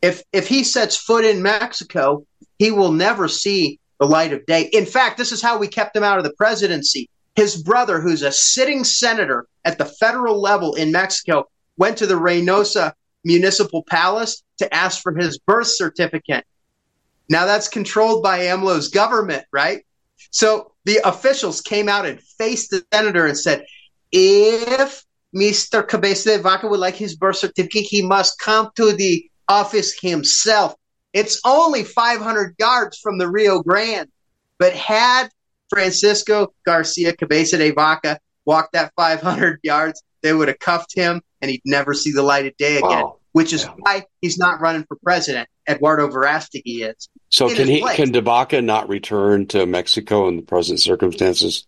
If 0.01 0.23
if 0.33 0.47
he 0.47 0.63
sets 0.63 0.95
foot 0.95 1.23
in 1.23 1.43
Mexico, 1.43 2.25
he 2.57 2.71
will 2.71 2.91
never 2.91 3.27
see 3.27 3.79
the 3.99 4.07
light 4.07 4.33
of 4.33 4.43
day. 4.47 4.69
In 4.73 4.87
fact, 4.87 5.19
this 5.19 5.31
is 5.31 5.41
how 5.41 5.59
we 5.59 5.67
kept 5.67 5.95
him 5.95 6.03
out 6.03 6.17
of 6.17 6.23
the 6.23 6.33
presidency. 6.33 7.09
His 7.35 7.61
brother, 7.61 7.99
who's 7.99 8.21
a 8.21 8.31
sitting 8.31 8.83
senator 8.83 9.47
at 9.63 9.77
the 9.77 9.85
federal 9.85 10.41
level 10.41 10.75
in 10.75 10.91
Mexico, 10.91 11.47
went 11.77 11.97
to 11.97 12.07
the 12.07 12.15
Reynosa 12.15 12.93
Municipal 13.23 13.83
Palace 13.83 14.43
to 14.57 14.73
ask 14.73 15.01
for 15.01 15.15
his 15.15 15.39
birth 15.39 15.67
certificate. 15.67 16.45
Now 17.29 17.45
that's 17.45 17.67
controlled 17.67 18.23
by 18.23 18.39
AMLO's 18.39 18.89
government, 18.89 19.45
right? 19.51 19.85
So 20.31 20.73
the 20.85 20.99
officials 21.05 21.61
came 21.61 21.87
out 21.87 22.05
and 22.05 22.21
faced 22.21 22.71
the 22.71 22.83
senator 22.91 23.25
and 23.25 23.37
said, 23.37 23.65
if 24.11 25.03
Mr. 25.35 25.87
Cabeza 25.87 26.37
de 26.37 26.43
Vaca 26.43 26.67
would 26.67 26.79
like 26.79 26.95
his 26.95 27.15
birth 27.15 27.37
certificate, 27.37 27.83
he 27.83 28.01
must 28.01 28.39
come 28.39 28.69
to 28.75 28.93
the 28.93 29.29
office 29.47 29.97
himself. 29.99 30.75
It's 31.13 31.39
only 31.45 31.83
500 31.83 32.55
yards 32.59 32.97
from 32.97 33.17
the 33.17 33.29
Rio 33.29 33.61
Grande. 33.61 34.09
But 34.57 34.73
had 34.73 35.29
Francisco 35.69 36.53
Garcia 36.65 37.15
Cabeza 37.15 37.57
de 37.57 37.71
Vaca 37.71 38.19
walked 38.45 38.73
that 38.73 38.91
500 38.95 39.59
yards, 39.63 40.01
they 40.21 40.33
would 40.33 40.47
have 40.47 40.59
cuffed 40.59 40.93
him 40.95 41.21
and 41.41 41.51
he'd 41.51 41.61
never 41.65 41.93
see 41.93 42.11
the 42.11 42.23
light 42.23 42.45
of 42.45 42.55
day 42.57 42.77
again. 42.77 42.89
Wow. 42.89 43.17
Which 43.31 43.53
is 43.53 43.63
yeah. 43.63 43.73
why 43.77 44.05
he's 44.21 44.37
not 44.37 44.59
running 44.59 44.85
for 44.85 44.97
president. 45.03 45.47
Eduardo 45.67 46.07
Verastegui 46.07 46.89
is. 46.89 47.09
So 47.29 47.53
can 47.53 47.67
he 47.67 47.81
place. 47.81 47.95
can 47.95 48.11
de 48.11 48.21
Vaca 48.21 48.61
not 48.61 48.89
return 48.89 49.45
to 49.47 49.67
Mexico 49.67 50.27
in 50.27 50.35
the 50.35 50.41
present 50.41 50.79
circumstances? 50.79 51.67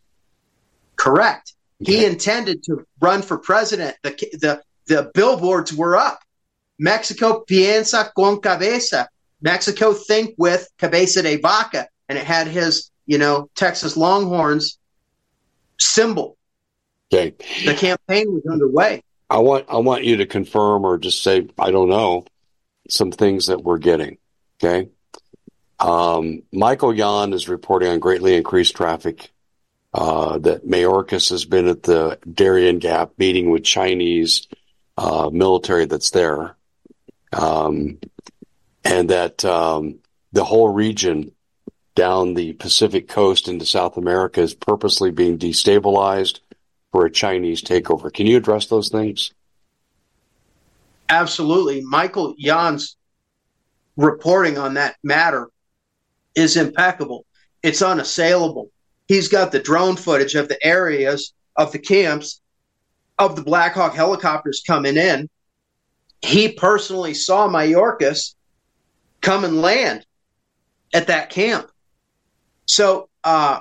Correct. 0.96 1.54
Okay. 1.84 1.98
He 1.98 2.06
intended 2.06 2.64
to 2.64 2.86
run 3.00 3.22
for 3.22 3.38
president. 3.38 3.96
The 4.02 4.12
the 4.34 4.64
the 4.88 5.12
billboards 5.14 5.72
were 5.72 5.96
up. 5.96 6.20
Mexico 6.80 7.44
piensa 7.48 8.12
con 8.16 8.40
cabeza. 8.40 9.08
Mexico 9.42 9.94
think 9.94 10.34
with 10.38 10.68
cabeza 10.78 11.22
de 11.22 11.38
vaca, 11.38 11.88
and 12.10 12.18
it 12.18 12.26
had 12.26 12.48
his 12.48 12.91
you 13.12 13.18
know, 13.18 13.50
Texas 13.56 13.98
Longhorns 13.98 14.80
symbol. 15.78 16.38
Okay. 17.14 17.36
The 17.66 17.74
campaign 17.74 18.32
was 18.32 18.46
underway. 18.50 19.04
I 19.30 19.40
want 19.40 19.66
I 19.68 19.80
want 19.80 20.06
you 20.06 20.18
to 20.18 20.26
confirm 20.26 20.86
or 20.86 20.98
just 20.98 21.22
say 21.22 21.46
I 21.60 21.72
don't 21.72 21.90
know 21.90 22.24
some 22.90 23.12
things 23.12 23.48
that 23.48 23.66
we're 23.66 23.80
getting. 23.80 24.18
Okay. 24.64 24.88
Um, 25.78 26.44
Michael 26.54 26.96
Yon 26.96 27.34
is 27.34 27.50
reporting 27.50 27.90
on 27.90 28.00
greatly 28.00 28.34
increased 28.34 28.78
traffic. 28.78 29.30
Uh, 29.94 30.38
that 30.38 30.66
Mayorkas 30.66 31.32
has 31.32 31.44
been 31.44 31.68
at 31.68 31.84
the 31.84 32.18
Darien 32.34 32.80
Gap 32.80 33.12
meeting 33.18 33.50
with 33.50 33.66
Chinese 33.66 34.48
uh, 34.98 35.30
military 35.34 35.86
that's 35.86 36.12
there, 36.12 36.56
um, 37.34 38.00
and 38.86 39.10
that 39.10 39.44
um, 39.44 40.00
the 40.32 40.46
whole 40.46 40.70
region 40.70 41.34
down 42.02 42.34
the 42.34 42.54
Pacific 42.54 43.08
coast 43.08 43.48
into 43.48 43.64
South 43.64 43.96
America 43.96 44.42
is 44.42 44.56
purposely 44.56 45.12
being 45.12 45.38
destabilized 45.38 46.40
for 46.92 47.06
a 47.06 47.12
Chinese 47.12 47.62
takeover. 47.62 48.12
Can 48.12 48.26
you 48.26 48.38
address 48.38 48.66
those 48.66 48.90
things? 48.90 49.32
Absolutely. 51.10 51.82
Michael 51.82 52.34
Yon's 52.40 52.98
reporting 53.98 54.58
on 54.58 54.74
that 54.74 54.96
matter 55.04 55.52
is 56.34 56.58
impeccable. 56.58 57.24
It's 57.62 57.84
unassailable. 57.84 58.72
He's 59.08 59.28
got 59.28 59.52
the 59.52 59.60
drone 59.60 59.96
footage 59.96 60.34
of 60.34 60.48
the 60.48 60.58
areas 60.66 61.34
of 61.56 61.72
the 61.72 61.78
camps 61.78 62.42
of 63.20 63.36
the 63.36 63.44
Black 63.44 63.76
Hawk 63.76 63.94
helicopters 63.94 64.64
coming 64.66 64.98
in. 64.98 65.30
He 66.24 66.52
personally 66.52 67.14
saw 67.14 67.48
Mayorkas 67.48 68.34
come 69.22 69.46
and 69.46 69.62
land 69.62 70.04
at 70.96 71.06
that 71.06 71.30
camp. 71.30 71.71
So, 72.72 73.10
uh, 73.26 73.60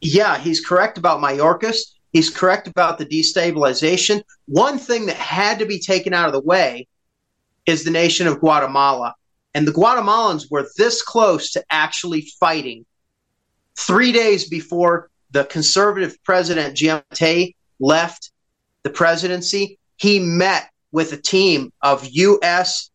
yeah, 0.00 0.38
he's 0.38 0.60
correct 0.60 0.98
about 0.98 1.20
Mayorkas. 1.20 1.76
He's 2.12 2.30
correct 2.30 2.66
about 2.66 2.98
the 2.98 3.06
destabilization. 3.06 4.24
One 4.46 4.76
thing 4.76 5.06
that 5.06 5.14
had 5.16 5.60
to 5.60 5.66
be 5.66 5.78
taken 5.78 6.12
out 6.12 6.26
of 6.26 6.32
the 6.32 6.40
way 6.40 6.88
is 7.64 7.84
the 7.84 7.92
nation 7.92 8.26
of 8.26 8.40
Guatemala. 8.40 9.14
And 9.54 9.68
the 9.68 9.72
Guatemalans 9.72 10.50
were 10.50 10.66
this 10.76 11.00
close 11.00 11.52
to 11.52 11.64
actually 11.70 12.26
fighting 12.40 12.84
three 13.76 14.10
days 14.10 14.48
before 14.48 15.10
the 15.30 15.44
conservative 15.44 16.20
president 16.24 16.76
Giammattei 16.76 17.54
left 17.78 18.32
the 18.82 18.90
presidency. 18.90 19.78
He 19.96 20.18
met 20.18 20.70
with 20.90 21.12
a 21.12 21.18
team 21.18 21.72
of 21.82 22.04
U.S. 22.10 22.90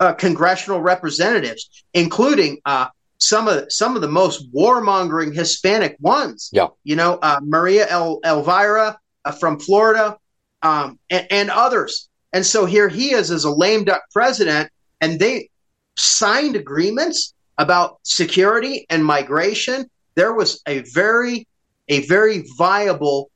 Uh, 0.00 0.12
congressional 0.12 0.80
representatives, 0.80 1.84
including 1.94 2.58
uh, 2.64 2.88
some 3.20 3.48
of 3.48 3.70
some 3.70 3.94
of 3.94 4.02
the 4.02 4.08
most 4.08 4.52
warmongering 4.52 5.34
Hispanic 5.34 5.96
ones. 6.00 6.50
Yeah, 6.52 6.68
you 6.84 6.96
know, 6.96 7.18
uh, 7.22 7.40
Maria 7.42 7.86
El- 7.88 8.20
Elvira 8.24 8.98
uh, 9.24 9.32
from 9.32 9.60
Florida, 9.60 10.18
um, 10.62 10.98
and, 11.10 11.26
and, 11.30 11.50
others. 11.50 12.08
And 12.32 12.44
so 12.44 12.64
here 12.64 12.88
he 12.88 13.12
is 13.12 13.30
as 13.30 13.44
a 13.44 13.50
lame 13.50 13.84
duck 13.84 14.02
president, 14.12 14.70
and 15.00 15.18
they 15.18 15.50
signed 15.96 16.56
agreements 16.56 17.34
about 17.58 17.98
security 18.02 18.86
and 18.88 19.04
migration. 19.04 19.88
There 20.14 20.32
was 20.32 20.62
a 20.66 20.80
very 20.80 21.46
a 21.88 22.06
very 22.06 22.44
viable 22.56 23.30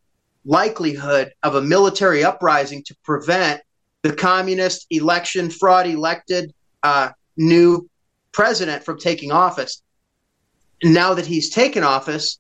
likelihood 0.45 1.32
of 1.43 1.57
a 1.57 1.62
military 1.62 2.24
uprising 2.24 2.82
to 2.85 2.95
prevent 3.05 3.61
the 4.03 4.12
communist 4.12 4.87
election 4.91 5.51
fraud 5.51 5.87
elected 5.87 6.53
uh, 6.82 7.11
new 7.37 7.89
president 8.35 8.85
from 8.85 8.99
taking 8.99 9.32
office. 9.32 9.82
Now 10.82 11.14
that 11.14 11.24
he's 11.24 11.49
taken 11.49 11.82
office, 11.82 12.39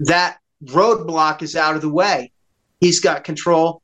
that 0.00 0.38
roadblock 0.64 1.42
is 1.42 1.54
out 1.54 1.76
of 1.76 1.82
the 1.82 1.88
way. 1.88 2.32
He's 2.80 2.98
got 2.98 3.22
control 3.22 3.82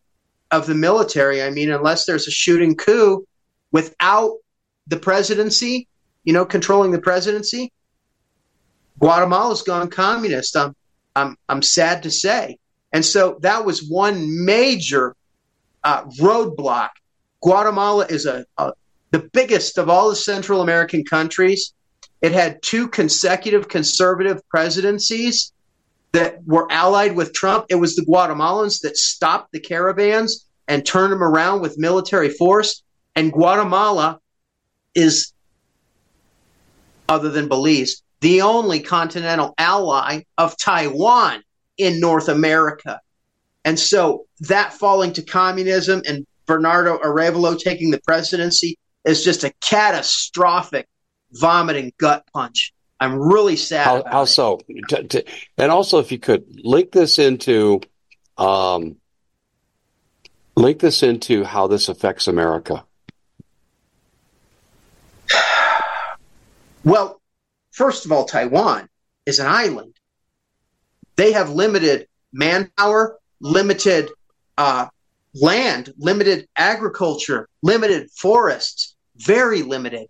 of 0.50 0.66
the 0.66 0.74
military. 0.74 1.42
I 1.42 1.50
mean, 1.50 1.70
unless 1.70 2.06
there's 2.06 2.26
a 2.26 2.30
shooting 2.32 2.74
coup 2.74 3.26
without 3.70 4.38
the 4.86 4.96
presidency, 4.96 5.86
you 6.24 6.32
know, 6.32 6.44
controlling 6.44 6.90
the 6.90 7.00
presidency, 7.00 7.72
Guatemala's 8.98 9.62
gone 9.62 9.90
communist. 9.90 10.56
I'm, 10.56 10.74
I'm, 11.14 11.36
I'm 11.48 11.62
sad 11.62 12.02
to 12.04 12.10
say. 12.10 12.58
And 12.92 13.04
so 13.04 13.38
that 13.42 13.64
was 13.64 13.86
one 13.86 14.44
major 14.44 15.14
uh, 15.84 16.04
roadblock. 16.18 16.90
Guatemala 17.42 18.06
is 18.06 18.24
a, 18.26 18.46
a, 18.56 18.72
the 19.10 19.28
biggest 19.32 19.78
of 19.78 19.88
all 19.88 20.10
the 20.10 20.16
Central 20.16 20.60
American 20.60 21.04
countries. 21.04 21.72
It 22.22 22.32
had 22.32 22.62
two 22.62 22.88
consecutive 22.88 23.68
conservative 23.68 24.40
presidencies 24.48 25.52
that 26.12 26.42
were 26.46 26.70
allied 26.70 27.14
with 27.14 27.32
Trump. 27.32 27.66
It 27.68 27.76
was 27.76 27.94
the 27.94 28.04
Guatemalans 28.04 28.80
that 28.82 28.96
stopped 28.96 29.52
the 29.52 29.60
caravans 29.60 30.46
and 30.66 30.84
turned 30.84 31.12
them 31.12 31.22
around 31.22 31.60
with 31.60 31.78
military 31.78 32.30
force. 32.30 32.82
And 33.14 33.32
Guatemala 33.32 34.18
is, 34.94 35.32
other 37.08 37.28
than 37.28 37.48
Belize, 37.48 38.02
the 38.20 38.42
only 38.42 38.80
continental 38.80 39.54
ally 39.58 40.22
of 40.38 40.56
Taiwan 40.56 41.42
in 41.76 42.00
North 42.00 42.28
America. 42.28 43.00
And 43.64 43.78
so 43.78 44.26
that 44.40 44.72
falling 44.72 45.12
to 45.14 45.22
communism 45.22 46.02
and 46.08 46.26
Bernardo 46.46 46.98
Arevalo 46.98 47.58
taking 47.58 47.90
the 47.90 48.00
presidency 48.00 48.78
is 49.06 49.24
just 49.24 49.44
a 49.44 49.52
catastrophic 49.60 50.86
vomiting 51.32 51.92
gut 51.98 52.26
punch. 52.34 52.74
I'm 52.98 53.18
really 53.18 53.56
sad. 53.56 53.84
How, 53.84 54.04
how 54.04 54.24
so? 54.24 54.60
T- 54.88 55.04
t- 55.04 55.24
and 55.56 55.70
also, 55.70 55.98
if 56.00 56.10
you 56.10 56.18
could 56.18 56.44
link 56.64 56.92
this 56.92 57.18
into, 57.18 57.80
um, 58.36 58.96
link 60.56 60.80
this 60.80 61.02
into 61.02 61.44
how 61.44 61.66
this 61.66 61.88
affects 61.88 62.28
America. 62.28 62.84
Well, 66.84 67.20
first 67.72 68.06
of 68.06 68.12
all, 68.12 68.26
Taiwan 68.26 68.88
is 69.26 69.40
an 69.40 69.48
island. 69.48 69.94
They 71.16 71.32
have 71.32 71.50
limited 71.50 72.06
manpower, 72.32 73.18
limited 73.40 74.08
uh, 74.56 74.86
land, 75.34 75.92
limited 75.98 76.48
agriculture, 76.56 77.48
limited 77.62 78.10
forests, 78.12 78.95
very 79.18 79.62
limited. 79.62 80.08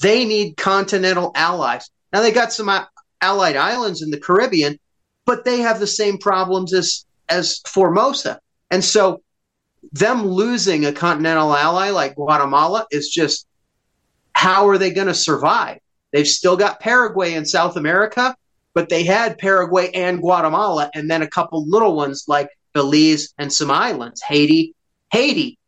They 0.00 0.24
need 0.24 0.56
continental 0.56 1.32
allies. 1.34 1.90
Now 2.12 2.22
they 2.22 2.32
got 2.32 2.52
some 2.52 2.68
uh, 2.68 2.84
allied 3.20 3.56
islands 3.56 4.02
in 4.02 4.10
the 4.10 4.20
Caribbean, 4.20 4.78
but 5.24 5.44
they 5.44 5.60
have 5.60 5.80
the 5.80 5.86
same 5.86 6.18
problems 6.18 6.72
as 6.72 7.04
as 7.28 7.60
Formosa. 7.66 8.40
And 8.70 8.84
so 8.84 9.22
them 9.92 10.26
losing 10.26 10.84
a 10.84 10.92
continental 10.92 11.54
ally 11.54 11.90
like 11.90 12.14
Guatemala 12.14 12.86
is 12.90 13.08
just 13.08 13.46
how 14.32 14.68
are 14.68 14.78
they 14.78 14.90
going 14.90 15.06
to 15.06 15.14
survive? 15.14 15.78
They've 16.12 16.26
still 16.26 16.56
got 16.56 16.80
Paraguay 16.80 17.34
in 17.34 17.44
South 17.44 17.76
America, 17.76 18.36
but 18.74 18.88
they 18.88 19.02
had 19.02 19.38
Paraguay 19.38 19.90
and 19.92 20.20
Guatemala, 20.20 20.90
and 20.94 21.10
then 21.10 21.22
a 21.22 21.28
couple 21.28 21.66
little 21.66 21.96
ones 21.96 22.26
like 22.28 22.50
Belize 22.74 23.32
and 23.38 23.50
some 23.50 23.70
islands, 23.70 24.20
Haiti, 24.20 24.74
Haiti, 25.10 25.58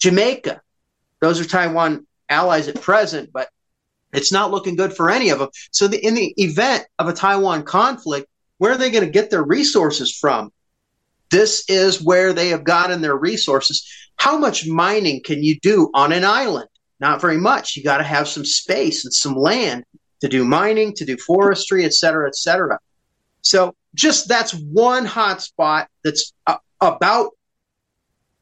Jamaica. 0.00 0.60
Those 1.20 1.40
are 1.40 1.44
Taiwan 1.44 2.07
allies 2.28 2.68
at 2.68 2.80
present, 2.80 3.30
but 3.32 3.48
it's 4.12 4.32
not 4.32 4.50
looking 4.50 4.76
good 4.76 4.94
for 4.94 5.10
any 5.10 5.30
of 5.30 5.38
them. 5.38 5.50
So, 5.70 5.88
the, 5.88 6.04
in 6.04 6.14
the 6.14 6.34
event 6.36 6.86
of 6.98 7.08
a 7.08 7.12
Taiwan 7.12 7.64
conflict, 7.64 8.28
where 8.58 8.72
are 8.72 8.78
they 8.78 8.90
going 8.90 9.04
to 9.04 9.10
get 9.10 9.30
their 9.30 9.44
resources 9.44 10.16
from? 10.16 10.50
This 11.30 11.64
is 11.68 12.02
where 12.02 12.32
they 12.32 12.48
have 12.48 12.64
gotten 12.64 13.02
their 13.02 13.16
resources. 13.16 13.86
How 14.16 14.38
much 14.38 14.66
mining 14.66 15.22
can 15.22 15.42
you 15.42 15.60
do 15.60 15.90
on 15.94 16.12
an 16.12 16.24
island? 16.24 16.68
Not 17.00 17.20
very 17.20 17.36
much. 17.36 17.76
You 17.76 17.84
got 17.84 17.98
to 17.98 18.04
have 18.04 18.26
some 18.26 18.44
space 18.44 19.04
and 19.04 19.12
some 19.12 19.36
land 19.36 19.84
to 20.20 20.28
do 20.28 20.44
mining, 20.44 20.94
to 20.94 21.04
do 21.04 21.16
forestry, 21.18 21.84
et 21.84 21.94
cetera, 21.94 22.26
et 22.26 22.34
cetera. 22.34 22.78
So 23.42 23.76
just 23.94 24.28
that's 24.28 24.52
one 24.52 25.04
hot 25.04 25.42
spot 25.42 25.88
that's 26.02 26.32
about, 26.80 27.36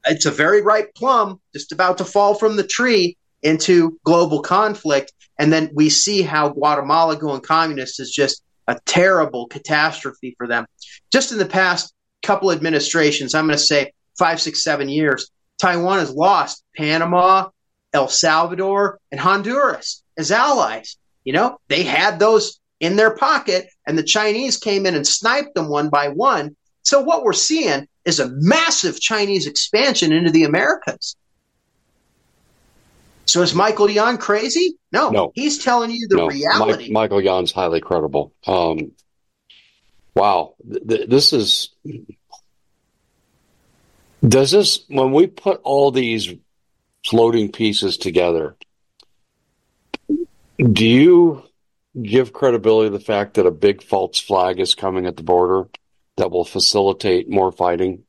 it's 0.05 0.25
a 0.25 0.31
very 0.31 0.61
ripe 0.61 0.95
plum, 0.95 1.39
just 1.53 1.71
about 1.71 1.99
to 1.99 2.05
fall 2.05 2.33
from 2.33 2.55
the 2.55 2.65
tree 2.65 3.17
into 3.43 3.97
global 4.03 4.41
conflict. 4.41 5.13
And 5.39 5.51
then 5.51 5.69
we 5.73 5.89
see 5.89 6.21
how 6.21 6.49
Guatemala 6.49 7.15
going 7.15 7.41
communist 7.41 7.99
is 7.99 8.11
just 8.11 8.43
a 8.67 8.79
terrible 8.85 9.47
catastrophe 9.47 10.35
for 10.37 10.47
them. 10.47 10.65
Just 11.11 11.31
in 11.31 11.37
the 11.37 11.45
past 11.45 11.93
couple 12.23 12.51
administrations, 12.51 13.33
I'm 13.33 13.45
going 13.45 13.57
to 13.57 13.63
say 13.63 13.93
five, 14.17 14.41
six, 14.41 14.63
seven 14.63 14.89
years, 14.89 15.29
Taiwan 15.57 15.99
has 15.99 16.11
lost 16.11 16.63
Panama, 16.75 17.49
El 17.93 18.07
Salvador, 18.07 18.99
and 19.11 19.19
Honduras 19.19 20.03
as 20.17 20.31
allies. 20.31 20.97
You 21.23 21.33
know, 21.33 21.59
they 21.67 21.83
had 21.83 22.19
those 22.19 22.59
in 22.79 22.95
their 22.95 23.15
pocket, 23.15 23.69
and 23.87 23.97
the 23.97 24.03
Chinese 24.03 24.57
came 24.57 24.85
in 24.85 24.95
and 24.95 25.05
sniped 25.05 25.55
them 25.55 25.67
one 25.67 25.89
by 25.89 26.09
one. 26.09 26.55
So 26.83 27.01
what 27.01 27.23
we're 27.23 27.33
seeing 27.33 27.87
is 28.05 28.19
a 28.19 28.29
massive 28.35 28.99
Chinese 28.99 29.47
expansion 29.47 30.13
into 30.13 30.31
the 30.31 30.43
Americas. 30.43 31.15
So 33.27 33.41
is 33.41 33.53
Michael 33.53 33.89
Yon 33.89 34.17
crazy? 34.17 34.77
No, 34.91 35.09
No. 35.09 35.31
he's 35.35 35.63
telling 35.63 35.91
you 35.91 36.07
the 36.07 36.15
No, 36.17 36.27
reality. 36.27 36.83
Mike, 36.83 36.91
Michael 36.91 37.21
Yon's 37.21 37.51
highly 37.51 37.81
credible. 37.81 38.33
Um, 38.45 38.91
wow, 40.15 40.55
Th- 40.69 40.87
th- 40.87 41.09
this 41.09 41.33
is. 41.33 41.69
Does 44.27 44.51
this 44.51 44.85
when 44.87 45.11
we 45.11 45.27
put 45.27 45.59
all 45.63 45.91
these 45.91 46.33
floating 47.05 47.51
pieces 47.51 47.97
together? 47.97 48.55
Do 50.59 50.85
you 50.85 51.43
give 52.01 52.33
credibility 52.33 52.89
to 52.89 52.97
the 52.97 53.03
fact 53.03 53.35
that 53.35 53.45
a 53.45 53.51
big 53.51 53.83
false 53.83 54.19
flag 54.19 54.59
is 54.59 54.73
coming 54.73 55.05
at 55.05 55.17
the 55.17 55.23
border 55.23 55.69
that 56.15 56.31
will 56.31 56.45
facilitate 56.45 57.29
more 57.29 57.51
fighting? 57.51 58.03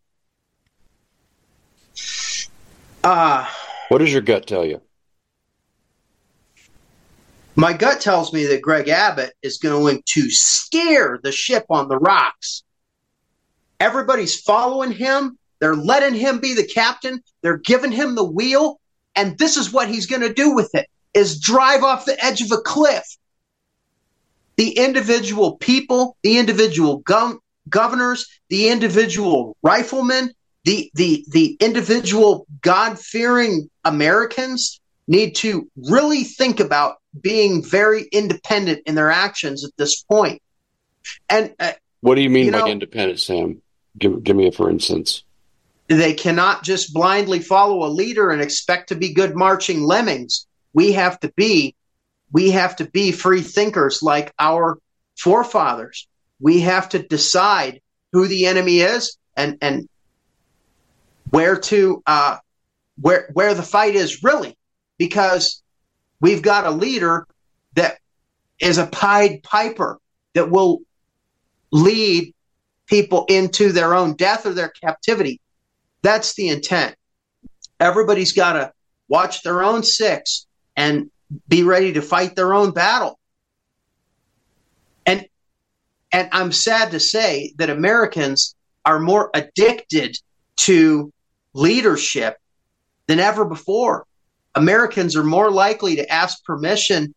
Uh, 3.04 3.46
What 3.88 3.98
does 3.98 4.12
your 4.12 4.22
gut 4.22 4.46
tell 4.46 4.64
you? 4.64 4.80
My 7.58 7.72
gut 7.72 8.00
tells 8.00 8.32
me 8.32 8.46
that 8.46 8.62
Greg 8.62 8.88
Abbott 8.88 9.34
is 9.42 9.58
going 9.58 10.00
to 10.06 10.30
steer 10.30 11.18
the 11.20 11.32
ship 11.32 11.66
on 11.68 11.88
the 11.88 11.98
rocks. 11.98 12.62
Everybody's 13.80 14.40
following 14.40 14.92
him. 14.92 15.36
They're 15.58 15.74
letting 15.74 16.14
him 16.14 16.38
be 16.38 16.54
the 16.54 16.66
captain. 16.66 17.20
They're 17.42 17.56
giving 17.56 17.90
him 17.90 18.14
the 18.14 18.24
wheel. 18.24 18.78
And 19.16 19.36
this 19.38 19.56
is 19.56 19.72
what 19.72 19.88
he's 19.88 20.06
going 20.06 20.22
to 20.22 20.32
do 20.32 20.54
with 20.54 20.72
it 20.72 20.86
is 21.14 21.40
drive 21.40 21.82
off 21.82 22.04
the 22.04 22.24
edge 22.24 22.42
of 22.42 22.52
a 22.52 22.58
cliff. 22.58 23.04
The 24.54 24.78
individual 24.78 25.56
people, 25.56 26.16
the 26.22 26.38
individual 26.38 27.02
gov- 27.02 27.38
governors, 27.68 28.28
the 28.50 28.68
individual 28.68 29.56
riflemen, 29.64 30.32
the, 30.62 30.92
the, 30.94 31.24
the 31.32 31.56
individual 31.58 32.46
God 32.60 33.00
fearing 33.00 33.68
Americans 33.84 34.80
need 35.08 35.34
to 35.36 35.68
really 35.74 36.22
think 36.22 36.60
about 36.60 36.97
being 37.20 37.62
very 37.64 38.04
independent 38.12 38.82
in 38.86 38.94
their 38.94 39.10
actions 39.10 39.64
at 39.64 39.70
this 39.76 40.02
point. 40.02 40.42
And 41.28 41.54
uh, 41.58 41.72
What 42.00 42.14
do 42.16 42.20
you 42.22 42.30
mean 42.30 42.46
You 42.46 42.52
by 42.52 42.58
know- 42.60 42.66
independent, 42.68 43.20
Sam? 43.20 43.62
Give, 43.98 44.22
give 44.22 44.36
me 44.36 44.46
a 44.48 44.52
for 44.52 44.70
instance. 44.70 45.24
they 45.88 46.14
cannot 46.14 46.62
just 46.62 46.92
blindly 46.94 47.40
follow 47.40 47.84
a 47.84 47.88
leader 47.90 48.30
and 48.30 48.40
expect 48.42 48.90
to 48.90 48.94
be 48.94 49.12
good 49.14 49.34
marching 49.34 49.82
lemmings. 49.82 50.46
We 50.74 50.92
have 50.92 51.18
to 51.20 51.32
be 51.34 51.74
we 52.30 52.50
have 52.50 52.76
to 52.76 52.84
be 52.84 53.10
free 53.10 53.40
thinkers 53.40 54.02
like 54.02 54.32
our 54.38 54.78
forefathers. 55.18 56.06
We 56.40 56.60
have 56.60 56.90
to 56.90 56.98
decide 57.02 57.80
who 58.12 58.28
the 58.28 58.46
enemy 58.46 58.80
is 58.80 59.16
and 59.34 59.56
and 59.62 59.88
where 61.30 61.56
to 61.56 62.02
uh, 62.06 62.36
where 63.00 63.30
where 63.32 63.54
the 63.54 63.62
fight 63.62 63.94
is 63.94 64.22
really 64.22 64.56
because 64.98 65.62
we've 66.20 66.42
got 66.42 66.66
a 66.66 66.70
leader 66.70 67.26
that 67.74 67.98
is 68.60 68.78
a 68.78 68.86
pied 68.86 69.42
piper 69.42 69.98
that 70.34 70.50
will 70.50 70.80
lead 71.70 72.34
people 72.86 73.26
into 73.28 73.72
their 73.72 73.94
own 73.94 74.14
death 74.14 74.46
or 74.46 74.52
their 74.52 74.70
captivity 74.70 75.40
that's 76.02 76.34
the 76.34 76.48
intent. 76.48 76.96
Everybody's 77.80 78.32
got 78.32 78.54
to 78.54 78.72
watch 79.08 79.42
their 79.42 79.62
own 79.62 79.82
six 79.82 80.46
and 80.76 81.10
be 81.48 81.62
ready 81.62 81.92
to 81.92 82.02
fight 82.02 82.36
their 82.36 82.54
own 82.54 82.70
battle. 82.70 83.18
And 85.06 85.26
and 86.10 86.28
I'm 86.32 86.52
sad 86.52 86.92
to 86.92 87.00
say 87.00 87.52
that 87.58 87.70
Americans 87.70 88.54
are 88.84 88.98
more 88.98 89.30
addicted 89.34 90.18
to 90.56 91.12
leadership 91.52 92.38
than 93.06 93.20
ever 93.20 93.44
before. 93.44 94.06
Americans 94.54 95.16
are 95.16 95.24
more 95.24 95.50
likely 95.50 95.96
to 95.96 96.12
ask 96.12 96.44
permission 96.44 97.14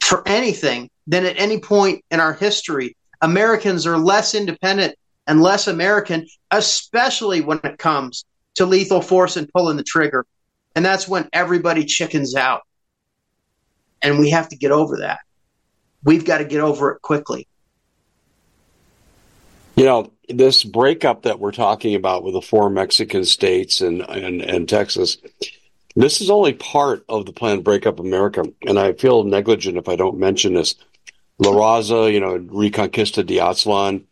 for 0.00 0.26
anything 0.26 0.88
than 1.06 1.26
at 1.26 1.38
any 1.38 1.60
point 1.60 2.04
in 2.10 2.20
our 2.20 2.32
history. 2.32 2.96
Americans 3.20 3.86
are 3.86 3.98
less 3.98 4.34
independent 4.34 4.94
and 5.26 5.42
less 5.42 5.66
American, 5.66 6.26
especially 6.50 7.40
when 7.40 7.60
it 7.64 7.78
comes 7.78 8.24
to 8.54 8.66
lethal 8.66 9.02
force 9.02 9.36
and 9.36 9.48
pulling 9.52 9.76
the 9.76 9.82
trigger. 9.82 10.24
And 10.74 10.84
that's 10.84 11.08
when 11.08 11.28
everybody 11.32 11.84
chickens 11.84 12.34
out. 12.34 12.62
And 14.00 14.18
we 14.18 14.30
have 14.30 14.48
to 14.50 14.56
get 14.56 14.70
over 14.70 14.98
that. 14.98 15.18
We've 16.04 16.24
got 16.24 16.38
to 16.38 16.44
get 16.44 16.60
over 16.60 16.92
it 16.92 17.02
quickly. 17.02 17.48
You 19.78 19.84
know, 19.84 20.10
this 20.28 20.64
breakup 20.64 21.22
that 21.22 21.38
we're 21.38 21.52
talking 21.52 21.94
about 21.94 22.24
with 22.24 22.34
the 22.34 22.42
four 22.42 22.68
Mexican 22.68 23.24
states 23.24 23.80
and, 23.80 24.02
and, 24.02 24.42
and 24.42 24.68
Texas, 24.68 25.18
this 25.94 26.20
is 26.20 26.30
only 26.30 26.52
part 26.52 27.04
of 27.08 27.26
the 27.26 27.32
planned 27.32 27.62
break 27.62 27.86
up 27.86 28.00
America. 28.00 28.42
And 28.66 28.76
I 28.76 28.94
feel 28.94 29.22
negligent 29.22 29.76
if 29.76 29.88
I 29.88 29.94
don't 29.94 30.18
mention 30.18 30.54
this. 30.54 30.74
La 31.38 31.52
Raza, 31.52 32.12
you 32.12 32.18
know, 32.18 32.40
Reconquista 32.40 33.24
de 33.24 33.36
Aztlan, 33.36 34.02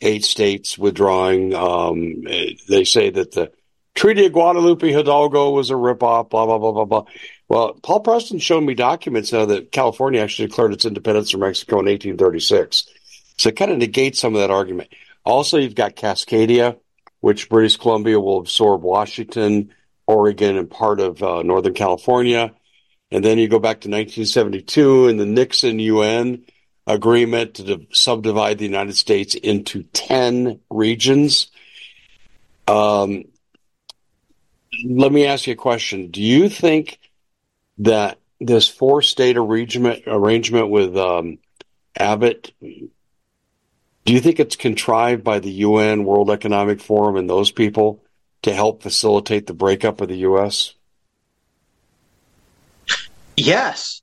eight 0.00 0.22
states 0.22 0.78
withdrawing. 0.78 1.52
Um, 1.56 2.22
they 2.68 2.84
say 2.84 3.10
that 3.10 3.32
the 3.32 3.50
Treaty 3.96 4.26
of 4.26 4.32
Guadalupe 4.32 4.92
Hidalgo 4.92 5.50
was 5.50 5.70
a 5.70 5.74
ripoff, 5.74 6.30
blah, 6.30 6.46
blah, 6.46 6.58
blah, 6.58 6.70
blah, 6.70 6.84
blah. 6.84 7.04
Well, 7.48 7.74
Paul 7.82 7.98
Preston 7.98 8.38
showed 8.38 8.60
me 8.60 8.74
documents 8.74 9.32
now 9.32 9.46
that 9.46 9.72
California 9.72 10.20
actually 10.20 10.46
declared 10.46 10.72
its 10.72 10.84
independence 10.84 11.32
from 11.32 11.40
Mexico 11.40 11.80
in 11.80 11.86
1836. 11.86 12.88
So 13.38 13.48
it 13.48 13.56
kind 13.56 13.72
of 13.72 13.78
negates 13.78 14.20
some 14.20 14.36
of 14.36 14.40
that 14.40 14.52
argument. 14.52 14.90
Also, 15.26 15.58
you've 15.58 15.74
got 15.74 15.96
Cascadia, 15.96 16.78
which 17.20 17.48
British 17.48 17.76
Columbia 17.76 18.20
will 18.20 18.38
absorb 18.38 18.82
Washington, 18.82 19.74
Oregon, 20.06 20.56
and 20.56 20.70
part 20.70 21.00
of 21.00 21.20
uh, 21.20 21.42
Northern 21.42 21.74
California. 21.74 22.54
And 23.10 23.24
then 23.24 23.36
you 23.38 23.48
go 23.48 23.58
back 23.58 23.80
to 23.80 23.88
1972 23.88 25.08
and 25.08 25.18
the 25.18 25.26
Nixon 25.26 25.80
UN 25.80 26.44
agreement 26.86 27.54
to 27.54 27.86
subdivide 27.92 28.58
the 28.58 28.64
United 28.64 28.96
States 28.96 29.34
into 29.34 29.82
10 29.82 30.60
regions. 30.70 31.48
Um, 32.68 33.24
let 34.88 35.10
me 35.10 35.26
ask 35.26 35.48
you 35.48 35.54
a 35.54 35.56
question. 35.56 36.12
Do 36.12 36.22
you 36.22 36.48
think 36.48 37.00
that 37.78 38.18
this 38.40 38.68
four 38.68 39.02
state 39.02 39.36
arrangement, 39.36 40.04
arrangement 40.06 40.70
with 40.70 40.96
um, 40.96 41.38
Abbott 41.98 42.52
do 44.06 44.12
you 44.12 44.20
think 44.20 44.38
it's 44.38 44.54
contrived 44.54 45.24
by 45.24 45.40
the 45.40 45.50
UN, 45.50 46.04
World 46.04 46.30
Economic 46.30 46.80
Forum, 46.80 47.16
and 47.16 47.28
those 47.28 47.50
people 47.50 48.04
to 48.42 48.54
help 48.54 48.80
facilitate 48.80 49.48
the 49.48 49.52
breakup 49.52 50.00
of 50.00 50.06
the 50.06 50.18
U.S.? 50.18 50.74
Yes. 53.36 54.00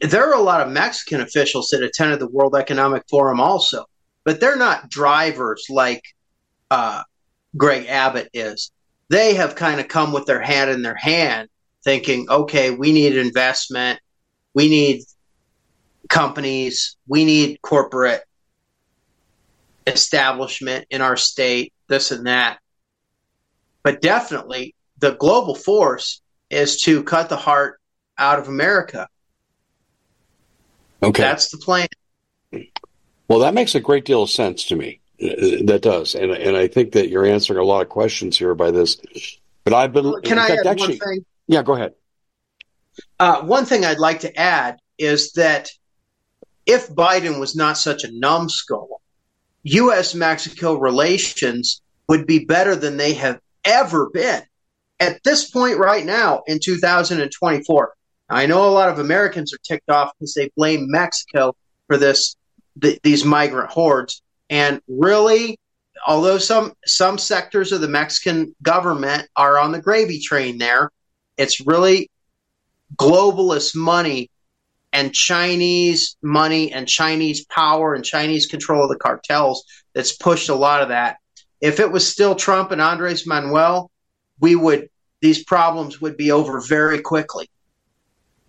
There 0.00 0.28
are 0.28 0.34
a 0.34 0.42
lot 0.42 0.60
of 0.60 0.72
Mexican 0.72 1.20
officials 1.20 1.68
that 1.68 1.84
attended 1.84 2.18
the 2.18 2.26
World 2.26 2.56
Economic 2.56 3.04
Forum 3.08 3.38
also, 3.38 3.84
but 4.24 4.40
they're 4.40 4.56
not 4.56 4.90
drivers 4.90 5.66
like 5.70 6.02
uh, 6.72 7.04
Greg 7.56 7.86
Abbott 7.86 8.30
is. 8.34 8.72
They 9.08 9.34
have 9.34 9.54
kind 9.54 9.78
of 9.78 9.86
come 9.86 10.12
with 10.12 10.26
their 10.26 10.42
hand 10.42 10.68
in 10.68 10.82
their 10.82 10.96
hand, 10.96 11.48
thinking, 11.84 12.28
okay, 12.28 12.72
we 12.72 12.90
need 12.90 13.16
investment, 13.16 14.00
we 14.52 14.68
need 14.68 15.02
companies, 16.08 16.96
we 17.06 17.24
need 17.24 17.62
corporate 17.62 18.24
establishment 19.88 20.86
in 20.90 21.00
our 21.00 21.16
state, 21.16 21.72
this 21.88 22.10
and 22.10 22.26
that. 22.26 22.58
But 23.82 24.00
definitely, 24.00 24.74
the 24.98 25.12
global 25.12 25.54
force 25.54 26.20
is 26.50 26.82
to 26.82 27.02
cut 27.02 27.28
the 27.28 27.36
heart 27.36 27.80
out 28.16 28.38
of 28.38 28.48
America. 28.48 29.08
Okay. 31.02 31.22
That's 31.22 31.50
the 31.50 31.58
plan. 31.58 31.88
Well, 33.28 33.40
that 33.40 33.54
makes 33.54 33.74
a 33.74 33.80
great 33.80 34.04
deal 34.04 34.22
of 34.22 34.30
sense 34.30 34.64
to 34.66 34.76
me. 34.76 35.00
That 35.20 35.80
does, 35.82 36.14
and 36.14 36.30
and 36.30 36.56
I 36.56 36.68
think 36.68 36.92
that 36.92 37.08
you're 37.08 37.26
answering 37.26 37.58
a 37.58 37.64
lot 37.64 37.82
of 37.82 37.88
questions 37.88 38.38
here 38.38 38.54
by 38.54 38.70
this. 38.70 39.00
But 39.64 39.74
I've 39.74 39.92
been. 39.92 40.22
Can 40.22 40.38
I 40.38 40.46
fact, 40.46 40.60
add 40.60 40.66
actually, 40.68 40.98
one 40.98 41.16
thing? 41.16 41.24
yeah, 41.48 41.62
go 41.64 41.74
ahead. 41.74 41.94
Uh, 43.18 43.42
one 43.42 43.64
thing 43.64 43.84
I'd 43.84 43.98
like 43.98 44.20
to 44.20 44.36
add 44.38 44.78
is 44.96 45.32
that 45.32 45.70
if 46.66 46.88
Biden 46.88 47.40
was 47.40 47.56
not 47.56 47.78
such 47.78 48.04
a 48.04 48.12
numbskull, 48.12 49.00
U.S. 49.70 50.14
Mexico 50.14 50.74
relations 50.74 51.82
would 52.08 52.26
be 52.26 52.44
better 52.44 52.74
than 52.74 52.96
they 52.96 53.14
have 53.14 53.40
ever 53.64 54.10
been. 54.10 54.42
At 55.00 55.22
this 55.22 55.50
point, 55.50 55.78
right 55.78 56.04
now, 56.04 56.42
in 56.46 56.58
2024, 56.62 57.94
I 58.30 58.46
know 58.46 58.68
a 58.68 58.70
lot 58.70 58.88
of 58.88 58.98
Americans 58.98 59.54
are 59.54 59.58
ticked 59.58 59.90
off 59.90 60.12
because 60.18 60.34
they 60.34 60.50
blame 60.56 60.90
Mexico 60.90 61.54
for 61.86 61.96
this 61.96 62.36
th- 62.80 63.00
these 63.02 63.24
migrant 63.24 63.70
hordes. 63.70 64.22
And 64.50 64.80
really, 64.88 65.58
although 66.06 66.38
some 66.38 66.72
some 66.84 67.18
sectors 67.18 67.72
of 67.72 67.80
the 67.80 67.88
Mexican 67.88 68.54
government 68.62 69.28
are 69.36 69.58
on 69.58 69.72
the 69.72 69.80
gravy 69.80 70.20
train 70.20 70.58
there, 70.58 70.90
it's 71.36 71.60
really 71.66 72.10
globalist 72.96 73.76
money 73.76 74.30
and 74.92 75.14
Chinese 75.14 76.16
money 76.22 76.72
and 76.72 76.88
Chinese 76.88 77.44
power 77.46 77.94
and 77.94 78.04
Chinese 78.04 78.46
control 78.46 78.84
of 78.84 78.88
the 78.88 78.96
cartels 78.96 79.64
that's 79.94 80.16
pushed 80.16 80.48
a 80.48 80.54
lot 80.54 80.82
of 80.82 80.88
that. 80.88 81.18
If 81.60 81.80
it 81.80 81.90
was 81.90 82.10
still 82.10 82.34
Trump 82.34 82.70
and 82.70 82.80
Andres 82.80 83.26
Manuel, 83.26 83.90
we 84.40 84.54
would 84.54 84.88
these 85.20 85.42
problems 85.42 86.00
would 86.00 86.16
be 86.16 86.30
over 86.30 86.60
very 86.60 87.00
quickly. 87.00 87.50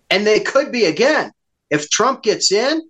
And 0.08 0.26
they 0.26 0.40
could 0.40 0.70
be 0.70 0.84
again 0.84 1.32
if 1.68 1.90
Trump 1.90 2.22
gets 2.22 2.52
in 2.52 2.82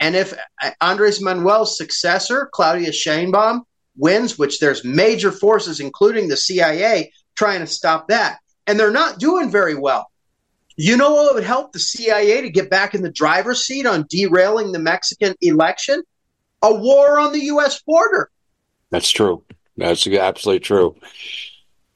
and 0.00 0.14
if 0.14 0.34
Andres 0.80 1.20
Manuel's 1.20 1.78
successor, 1.78 2.50
Claudia 2.52 2.90
Sheinbaum, 2.90 3.62
wins, 3.96 4.38
which 4.38 4.58
there's 4.58 4.84
major 4.84 5.30
forces, 5.30 5.80
including 5.80 6.28
the 6.28 6.36
CIA, 6.36 7.12
trying 7.36 7.60
to 7.60 7.66
stop 7.66 8.08
that. 8.08 8.38
And 8.66 8.78
they're 8.78 8.90
not 8.90 9.18
doing 9.18 9.50
very 9.50 9.74
well. 9.74 10.10
You 10.76 10.96
know 10.96 11.12
what 11.12 11.34
would 11.34 11.44
help 11.44 11.72
the 11.72 11.78
CIA 11.78 12.42
to 12.42 12.50
get 12.50 12.70
back 12.70 12.94
in 12.94 13.02
the 13.02 13.10
driver's 13.10 13.64
seat 13.64 13.86
on 13.86 14.06
derailing 14.08 14.72
the 14.72 14.78
Mexican 14.78 15.34
election? 15.40 16.02
A 16.62 16.74
war 16.74 17.18
on 17.18 17.32
the 17.32 17.44
U.S. 17.46 17.82
border. 17.82 18.30
That's 18.90 19.10
true. 19.10 19.42
That's 19.76 20.06
absolutely 20.06 20.60
true. 20.60 20.96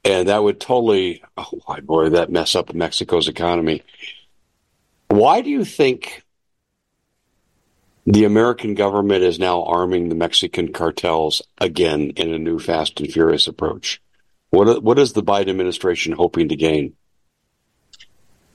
And 0.04 0.28
that 0.28 0.42
would 0.42 0.60
totally, 0.60 1.22
oh 1.36 1.60
boy, 1.82 2.10
that 2.10 2.30
mess 2.30 2.54
up 2.54 2.74
Mexico's 2.74 3.28
economy. 3.28 3.82
Why 5.08 5.40
do 5.40 5.50
you 5.50 5.64
think 5.64 6.22
the 8.06 8.24
American 8.24 8.74
government 8.74 9.24
is 9.24 9.38
now 9.38 9.64
arming 9.64 10.08
the 10.08 10.14
Mexican 10.14 10.72
cartels 10.72 11.42
again 11.58 12.10
in 12.16 12.32
a 12.32 12.38
new 12.38 12.58
fast 12.58 13.00
and 13.00 13.12
furious 13.12 13.46
approach? 13.46 14.00
What, 14.50 14.82
what 14.82 14.98
is 14.98 15.12
the 15.12 15.22
Biden 15.22 15.50
administration 15.50 16.12
hoping 16.12 16.48
to 16.48 16.56
gain? 16.56 16.94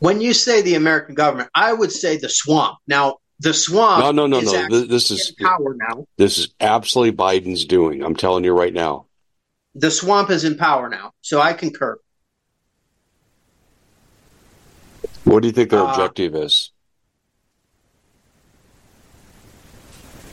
When 0.01 0.19
you 0.19 0.33
say 0.33 0.63
the 0.63 0.73
American 0.73 1.13
government, 1.13 1.51
I 1.53 1.71
would 1.71 1.91
say 1.91 2.17
the 2.17 2.27
swamp. 2.27 2.79
Now, 2.87 3.17
the 3.39 3.53
swamp. 3.53 4.03
No, 4.03 4.11
no, 4.11 4.25
no, 4.25 4.39
no. 4.39 4.81
This 4.81 5.11
is 5.11 5.31
power 5.39 5.75
now. 5.75 6.07
This 6.17 6.39
is 6.39 6.55
absolutely 6.59 7.15
Biden's 7.15 7.65
doing. 7.65 8.01
I'm 8.01 8.15
telling 8.15 8.43
you 8.43 8.51
right 8.51 8.73
now. 8.73 9.05
The 9.75 9.91
swamp 9.91 10.31
is 10.31 10.43
in 10.43 10.57
power 10.57 10.89
now, 10.89 11.11
so 11.21 11.39
I 11.39 11.53
concur. 11.53 11.99
What 15.23 15.43
do 15.43 15.47
you 15.47 15.51
think 15.51 15.69
their 15.69 15.81
uh, 15.81 15.91
objective 15.91 16.33
is? 16.33 16.71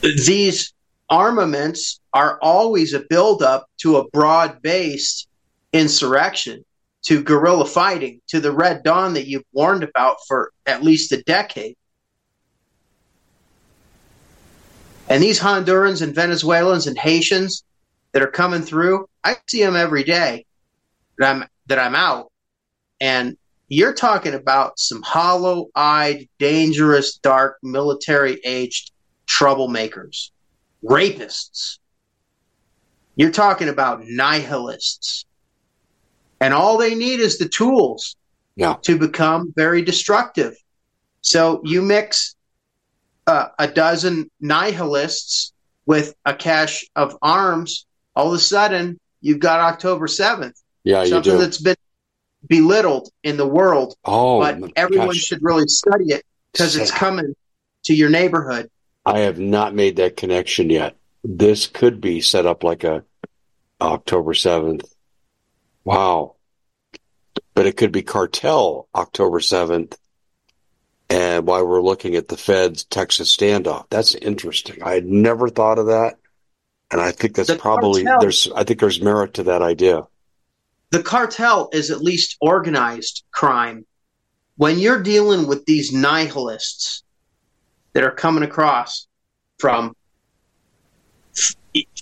These 0.00 0.72
armaments 1.10 2.00
are 2.14 2.38
always 2.40 2.94
a 2.94 3.00
buildup 3.00 3.68
to 3.82 3.98
a 3.98 4.08
broad 4.08 4.62
based 4.62 5.28
insurrection 5.74 6.64
to 7.04 7.22
guerrilla 7.22 7.66
fighting, 7.66 8.20
to 8.28 8.40
the 8.40 8.52
Red 8.52 8.82
Dawn 8.82 9.14
that 9.14 9.26
you've 9.26 9.44
warned 9.52 9.82
about 9.82 10.16
for 10.26 10.52
at 10.66 10.82
least 10.82 11.12
a 11.12 11.22
decade. 11.22 11.76
And 15.08 15.22
these 15.22 15.40
Hondurans 15.40 16.02
and 16.02 16.14
Venezuelans 16.14 16.86
and 16.86 16.98
Haitians 16.98 17.64
that 18.12 18.22
are 18.22 18.30
coming 18.30 18.62
through, 18.62 19.08
I 19.24 19.36
see 19.46 19.62
them 19.62 19.76
every 19.76 20.04
day 20.04 20.44
that 21.18 21.30
I'm 21.30 21.48
that 21.66 21.78
I'm 21.78 21.94
out. 21.94 22.30
And 23.00 23.36
you're 23.68 23.92
talking 23.92 24.34
about 24.34 24.78
some 24.78 25.02
hollow-eyed, 25.02 26.28
dangerous, 26.38 27.18
dark, 27.18 27.58
military-aged 27.62 28.92
troublemakers, 29.26 30.30
rapists. 30.82 31.78
You're 33.14 33.30
talking 33.30 33.68
about 33.68 34.04
nihilists 34.04 35.26
and 36.40 36.54
all 36.54 36.78
they 36.78 36.94
need 36.94 37.20
is 37.20 37.38
the 37.38 37.48
tools 37.48 38.16
yeah. 38.56 38.76
to 38.82 38.98
become 38.98 39.52
very 39.56 39.82
destructive. 39.82 40.56
So 41.20 41.60
you 41.64 41.82
mix 41.82 42.36
uh, 43.26 43.48
a 43.58 43.68
dozen 43.68 44.30
nihilists 44.40 45.52
with 45.86 46.14
a 46.24 46.34
cache 46.34 46.88
of 46.94 47.16
arms, 47.22 47.86
all 48.14 48.28
of 48.28 48.34
a 48.34 48.38
sudden 48.38 48.98
you've 49.20 49.40
got 49.40 49.60
October 49.60 50.06
7th. 50.06 50.54
Yeah, 50.84 51.04
something 51.04 51.16
you 51.16 51.22
do. 51.22 51.30
Something 51.30 51.38
that's 51.38 51.60
been 51.60 51.76
belittled 52.46 53.10
in 53.22 53.36
the 53.36 53.46
world. 53.46 53.94
Oh, 54.04 54.40
but 54.40 54.72
everyone 54.76 55.08
gosh. 55.08 55.16
should 55.16 55.42
really 55.42 55.66
study 55.66 56.12
it 56.12 56.24
because 56.52 56.76
it's 56.76 56.90
coming 56.90 57.34
to 57.84 57.94
your 57.94 58.10
neighborhood. 58.10 58.70
I 59.04 59.20
have 59.20 59.38
not 59.38 59.74
made 59.74 59.96
that 59.96 60.16
connection 60.16 60.70
yet. 60.70 60.96
This 61.24 61.66
could 61.66 62.00
be 62.00 62.20
set 62.20 62.46
up 62.46 62.62
like 62.62 62.84
a 62.84 63.04
October 63.80 64.32
7th 64.32 64.84
Wow. 65.84 66.36
But 67.54 67.66
it 67.66 67.76
could 67.76 67.92
be 67.92 68.02
cartel 68.02 68.88
October 68.94 69.40
7th. 69.40 69.96
And 71.10 71.46
while 71.46 71.66
we're 71.66 71.82
looking 71.82 72.16
at 72.16 72.28
the 72.28 72.36
Fed's 72.36 72.84
Texas 72.84 73.34
standoff, 73.34 73.86
that's 73.88 74.14
interesting. 74.14 74.82
I 74.82 74.94
had 74.94 75.06
never 75.06 75.48
thought 75.48 75.78
of 75.78 75.86
that. 75.86 76.18
And 76.90 77.00
I 77.00 77.12
think 77.12 77.34
that's 77.34 77.48
the 77.48 77.56
probably 77.56 78.04
cartel, 78.04 78.20
there's 78.20 78.48
I 78.54 78.64
think 78.64 78.80
there's 78.80 79.00
merit 79.00 79.34
to 79.34 79.44
that 79.44 79.62
idea. 79.62 80.06
The 80.90 81.02
cartel 81.02 81.68
is 81.72 81.90
at 81.90 82.00
least 82.00 82.36
organized 82.40 83.24
crime. 83.30 83.84
When 84.56 84.78
you're 84.78 85.02
dealing 85.02 85.46
with 85.46 85.66
these 85.66 85.92
nihilists 85.92 87.02
that 87.92 88.04
are 88.04 88.10
coming 88.10 88.42
across 88.42 89.06
from 89.58 89.94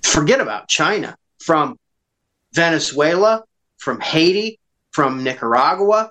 forget 0.04 0.40
about 0.40 0.68
China, 0.68 1.16
from 1.38 1.78
Venezuela, 2.52 3.44
from 3.86 4.00
Haiti, 4.00 4.58
from 4.90 5.22
Nicaragua. 5.22 6.10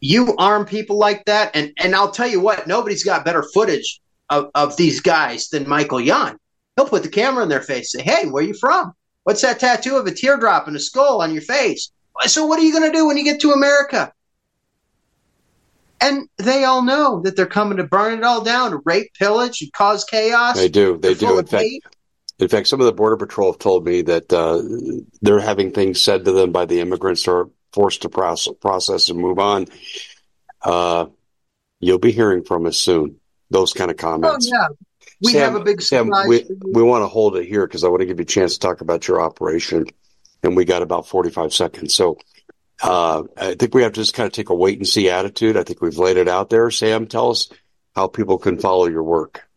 You 0.00 0.34
arm 0.38 0.64
people 0.64 0.96
like 0.96 1.26
that, 1.26 1.54
and, 1.54 1.70
and 1.78 1.94
I'll 1.94 2.10
tell 2.10 2.26
you 2.26 2.40
what, 2.40 2.66
nobody's 2.66 3.04
got 3.04 3.26
better 3.26 3.44
footage 3.52 4.00
of, 4.30 4.50
of 4.54 4.74
these 4.78 5.02
guys 5.02 5.48
than 5.50 5.68
Michael 5.68 6.00
Yon. 6.00 6.38
He'll 6.76 6.88
put 6.88 7.02
the 7.02 7.10
camera 7.10 7.42
in 7.42 7.50
their 7.50 7.60
face, 7.60 7.92
say, 7.92 8.00
Hey, 8.00 8.26
where 8.26 8.42
are 8.42 8.46
you 8.46 8.54
from? 8.54 8.94
What's 9.24 9.42
that 9.42 9.60
tattoo 9.60 9.98
of 9.98 10.06
a 10.06 10.10
teardrop 10.10 10.66
and 10.66 10.74
a 10.76 10.80
skull 10.80 11.20
on 11.20 11.34
your 11.34 11.42
face? 11.42 11.92
So, 12.24 12.46
what 12.46 12.58
are 12.58 12.62
you 12.62 12.72
going 12.72 12.90
to 12.90 12.96
do 12.96 13.06
when 13.06 13.18
you 13.18 13.24
get 13.24 13.42
to 13.42 13.52
America? 13.52 14.10
And 16.00 16.26
they 16.38 16.64
all 16.64 16.80
know 16.80 17.20
that 17.20 17.36
they're 17.36 17.44
coming 17.44 17.76
to 17.76 17.84
burn 17.84 18.16
it 18.16 18.24
all 18.24 18.42
down, 18.42 18.70
to 18.70 18.80
rape, 18.86 19.12
pillage, 19.18 19.60
and 19.60 19.70
cause 19.74 20.04
chaos. 20.04 20.56
They 20.56 20.70
do. 20.70 20.96
They 20.96 21.12
they're 21.12 21.28
do. 21.28 21.38
In 21.38 21.46
fact, 21.46 21.64
hate. 21.64 21.84
In 22.38 22.48
fact, 22.48 22.68
some 22.68 22.80
of 22.80 22.86
the 22.86 22.92
Border 22.92 23.16
Patrol 23.16 23.52
have 23.52 23.58
told 23.58 23.84
me 23.84 24.02
that 24.02 24.32
uh, 24.32 24.62
they're 25.20 25.40
having 25.40 25.72
things 25.72 26.02
said 26.02 26.24
to 26.24 26.32
them 26.32 26.52
by 26.52 26.66
the 26.66 26.80
immigrants 26.80 27.24
who 27.24 27.32
are 27.32 27.50
forced 27.72 28.02
to 28.02 28.08
process, 28.08 28.54
process 28.60 29.08
and 29.08 29.18
move 29.18 29.38
on. 29.38 29.66
Uh, 30.62 31.06
you'll 31.80 31.98
be 31.98 32.12
hearing 32.12 32.44
from 32.44 32.66
us 32.66 32.78
soon. 32.78 33.16
Those 33.50 33.72
kind 33.72 33.90
of 33.90 33.96
comments. 33.96 34.50
Oh, 34.52 34.56
yeah. 34.56 34.68
We 35.20 35.32
Sam, 35.32 35.52
have 35.52 35.60
a 35.60 35.64
big 35.64 35.82
Sam, 35.82 36.10
we, 36.28 36.44
we 36.62 36.82
want 36.82 37.02
to 37.02 37.08
hold 37.08 37.36
it 37.36 37.44
here 37.44 37.66
because 37.66 37.82
I 37.82 37.88
want 37.88 38.00
to 38.00 38.06
give 38.06 38.18
you 38.18 38.22
a 38.22 38.26
chance 38.26 38.54
to 38.54 38.60
talk 38.60 38.82
about 38.82 39.08
your 39.08 39.20
operation. 39.20 39.86
And 40.44 40.56
we 40.56 40.64
got 40.64 40.82
about 40.82 41.08
45 41.08 41.52
seconds. 41.52 41.94
So 41.94 42.18
uh, 42.82 43.24
I 43.36 43.54
think 43.54 43.74
we 43.74 43.82
have 43.82 43.92
to 43.92 44.00
just 44.00 44.14
kind 44.14 44.28
of 44.28 44.32
take 44.32 44.50
a 44.50 44.54
wait 44.54 44.78
and 44.78 44.86
see 44.86 45.10
attitude. 45.10 45.56
I 45.56 45.64
think 45.64 45.80
we've 45.80 45.98
laid 45.98 46.18
it 46.18 46.28
out 46.28 46.50
there. 46.50 46.70
Sam, 46.70 47.06
tell 47.06 47.30
us 47.30 47.48
how 47.96 48.06
people 48.06 48.38
can 48.38 48.58
follow 48.58 48.86
your 48.86 49.02
work. 49.02 49.47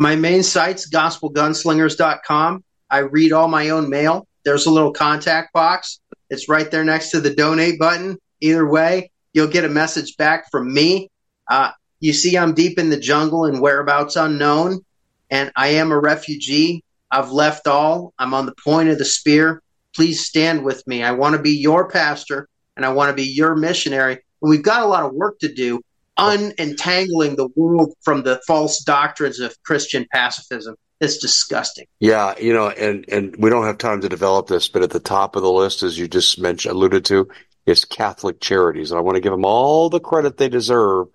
My 0.00 0.16
main 0.16 0.42
site's 0.42 0.88
gospelgunslingers.com. 0.88 2.64
I 2.90 2.98
read 3.00 3.32
all 3.32 3.48
my 3.48 3.68
own 3.68 3.90
mail. 3.90 4.26
There's 4.46 4.64
a 4.64 4.70
little 4.70 4.94
contact 4.94 5.52
box. 5.52 6.00
It's 6.30 6.48
right 6.48 6.70
there 6.70 6.84
next 6.84 7.10
to 7.10 7.20
the 7.20 7.34
donate 7.34 7.78
button. 7.78 8.16
Either 8.40 8.66
way, 8.66 9.10
you'll 9.34 9.48
get 9.48 9.66
a 9.66 9.68
message 9.68 10.16
back 10.16 10.50
from 10.50 10.72
me. 10.72 11.10
Uh, 11.50 11.72
you 12.00 12.14
see, 12.14 12.38
I'm 12.38 12.54
deep 12.54 12.78
in 12.78 12.88
the 12.88 12.98
jungle 12.98 13.44
and 13.44 13.60
whereabouts 13.60 14.16
unknown, 14.16 14.82
and 15.30 15.52
I 15.54 15.68
am 15.68 15.92
a 15.92 16.00
refugee. 16.00 16.82
I've 17.10 17.30
left 17.30 17.66
all. 17.66 18.14
I'm 18.18 18.32
on 18.32 18.46
the 18.46 18.54
point 18.64 18.88
of 18.88 18.96
the 18.96 19.04
spear. 19.04 19.60
Please 19.94 20.26
stand 20.26 20.64
with 20.64 20.82
me. 20.86 21.02
I 21.02 21.12
want 21.12 21.36
to 21.36 21.42
be 21.42 21.58
your 21.58 21.90
pastor 21.90 22.48
and 22.74 22.86
I 22.86 22.92
want 22.94 23.10
to 23.10 23.14
be 23.14 23.28
your 23.28 23.54
missionary. 23.54 24.14
And 24.14 24.50
we've 24.50 24.62
got 24.62 24.82
a 24.82 24.86
lot 24.86 25.04
of 25.04 25.12
work 25.12 25.40
to 25.40 25.52
do 25.52 25.82
unentangling 26.20 27.36
the 27.36 27.48
world 27.56 27.94
from 28.02 28.22
the 28.22 28.40
false 28.46 28.82
doctrines 28.82 29.40
of 29.40 29.56
Christian 29.62 30.06
pacifism. 30.12 30.76
It's 31.00 31.16
disgusting. 31.16 31.86
Yeah, 31.98 32.38
you 32.38 32.52
know, 32.52 32.68
and 32.68 33.06
and 33.08 33.34
we 33.38 33.48
don't 33.48 33.64
have 33.64 33.78
time 33.78 34.02
to 34.02 34.08
develop 34.08 34.48
this, 34.48 34.68
but 34.68 34.82
at 34.82 34.90
the 34.90 35.00
top 35.00 35.34
of 35.34 35.42
the 35.42 35.50
list, 35.50 35.82
as 35.82 35.98
you 35.98 36.06
just 36.06 36.38
mentioned, 36.38 36.74
alluded 36.74 37.06
to, 37.06 37.26
is 37.64 37.86
Catholic 37.86 38.38
Charities, 38.38 38.90
and 38.90 38.98
I 38.98 39.00
want 39.00 39.14
to 39.16 39.22
give 39.22 39.32
them 39.32 39.46
all 39.46 39.88
the 39.88 40.00
credit 40.00 40.36
they 40.36 40.50
deserve 40.50 41.08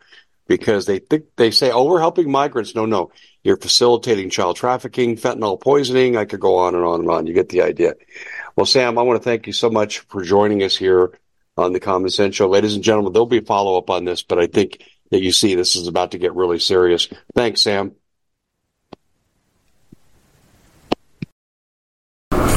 because 0.47 0.88
they 0.88 0.97
think 0.97 1.26
they 1.36 1.51
say, 1.51 1.70
"Oh, 1.70 1.86
we're 1.86 1.99
helping 1.99 2.32
migrants." 2.32 2.74
No, 2.74 2.88
no, 2.88 3.12
you're 3.43 3.58
facilitating 3.58 4.32
child 4.32 4.56
trafficking, 4.56 5.18
fentanyl 5.18 5.62
poisoning. 5.62 6.18
I 6.18 6.26
could 6.26 6.39
go 6.39 6.58
on 6.58 6.74
and 6.74 6.84
on 6.84 7.01
and 7.01 7.10
on. 7.12 7.28
You 7.28 7.34
get 7.34 7.49
the 7.49 7.62
idea. 7.62 7.93
Well, 8.56 8.66
Sam, 8.66 8.97
I 8.97 9.03
want 9.03 9.22
to 9.22 9.24
thank 9.24 9.45
you 9.45 9.53
so 9.53 9.70
much 9.70 9.99
for 9.99 10.24
joining 10.24 10.64
us 10.64 10.76
here 10.76 11.12
on 11.58 11.74
the 11.74 11.80
Common 11.80 12.10
Sense 12.10 12.36
Show, 12.36 12.49
ladies 12.49 12.76
and 12.76 12.84
gentlemen. 12.84 13.14
There'll 13.14 13.28
be 13.28 13.38
a 13.38 13.43
follow 13.43 13.78
up 13.78 13.89
on 13.89 14.06
this, 14.06 14.24
but 14.24 14.39
I 14.39 14.47
think 14.47 14.84
that 15.12 15.22
you 15.22 15.32
see 15.32 15.56
this 15.56 15.76
is 15.76 15.88
about 15.88 16.12
to 16.12 16.18
get 16.18 16.36
really 16.36 16.60
serious. 16.60 17.08
Thanks, 17.36 17.62
Sam. 17.62 17.95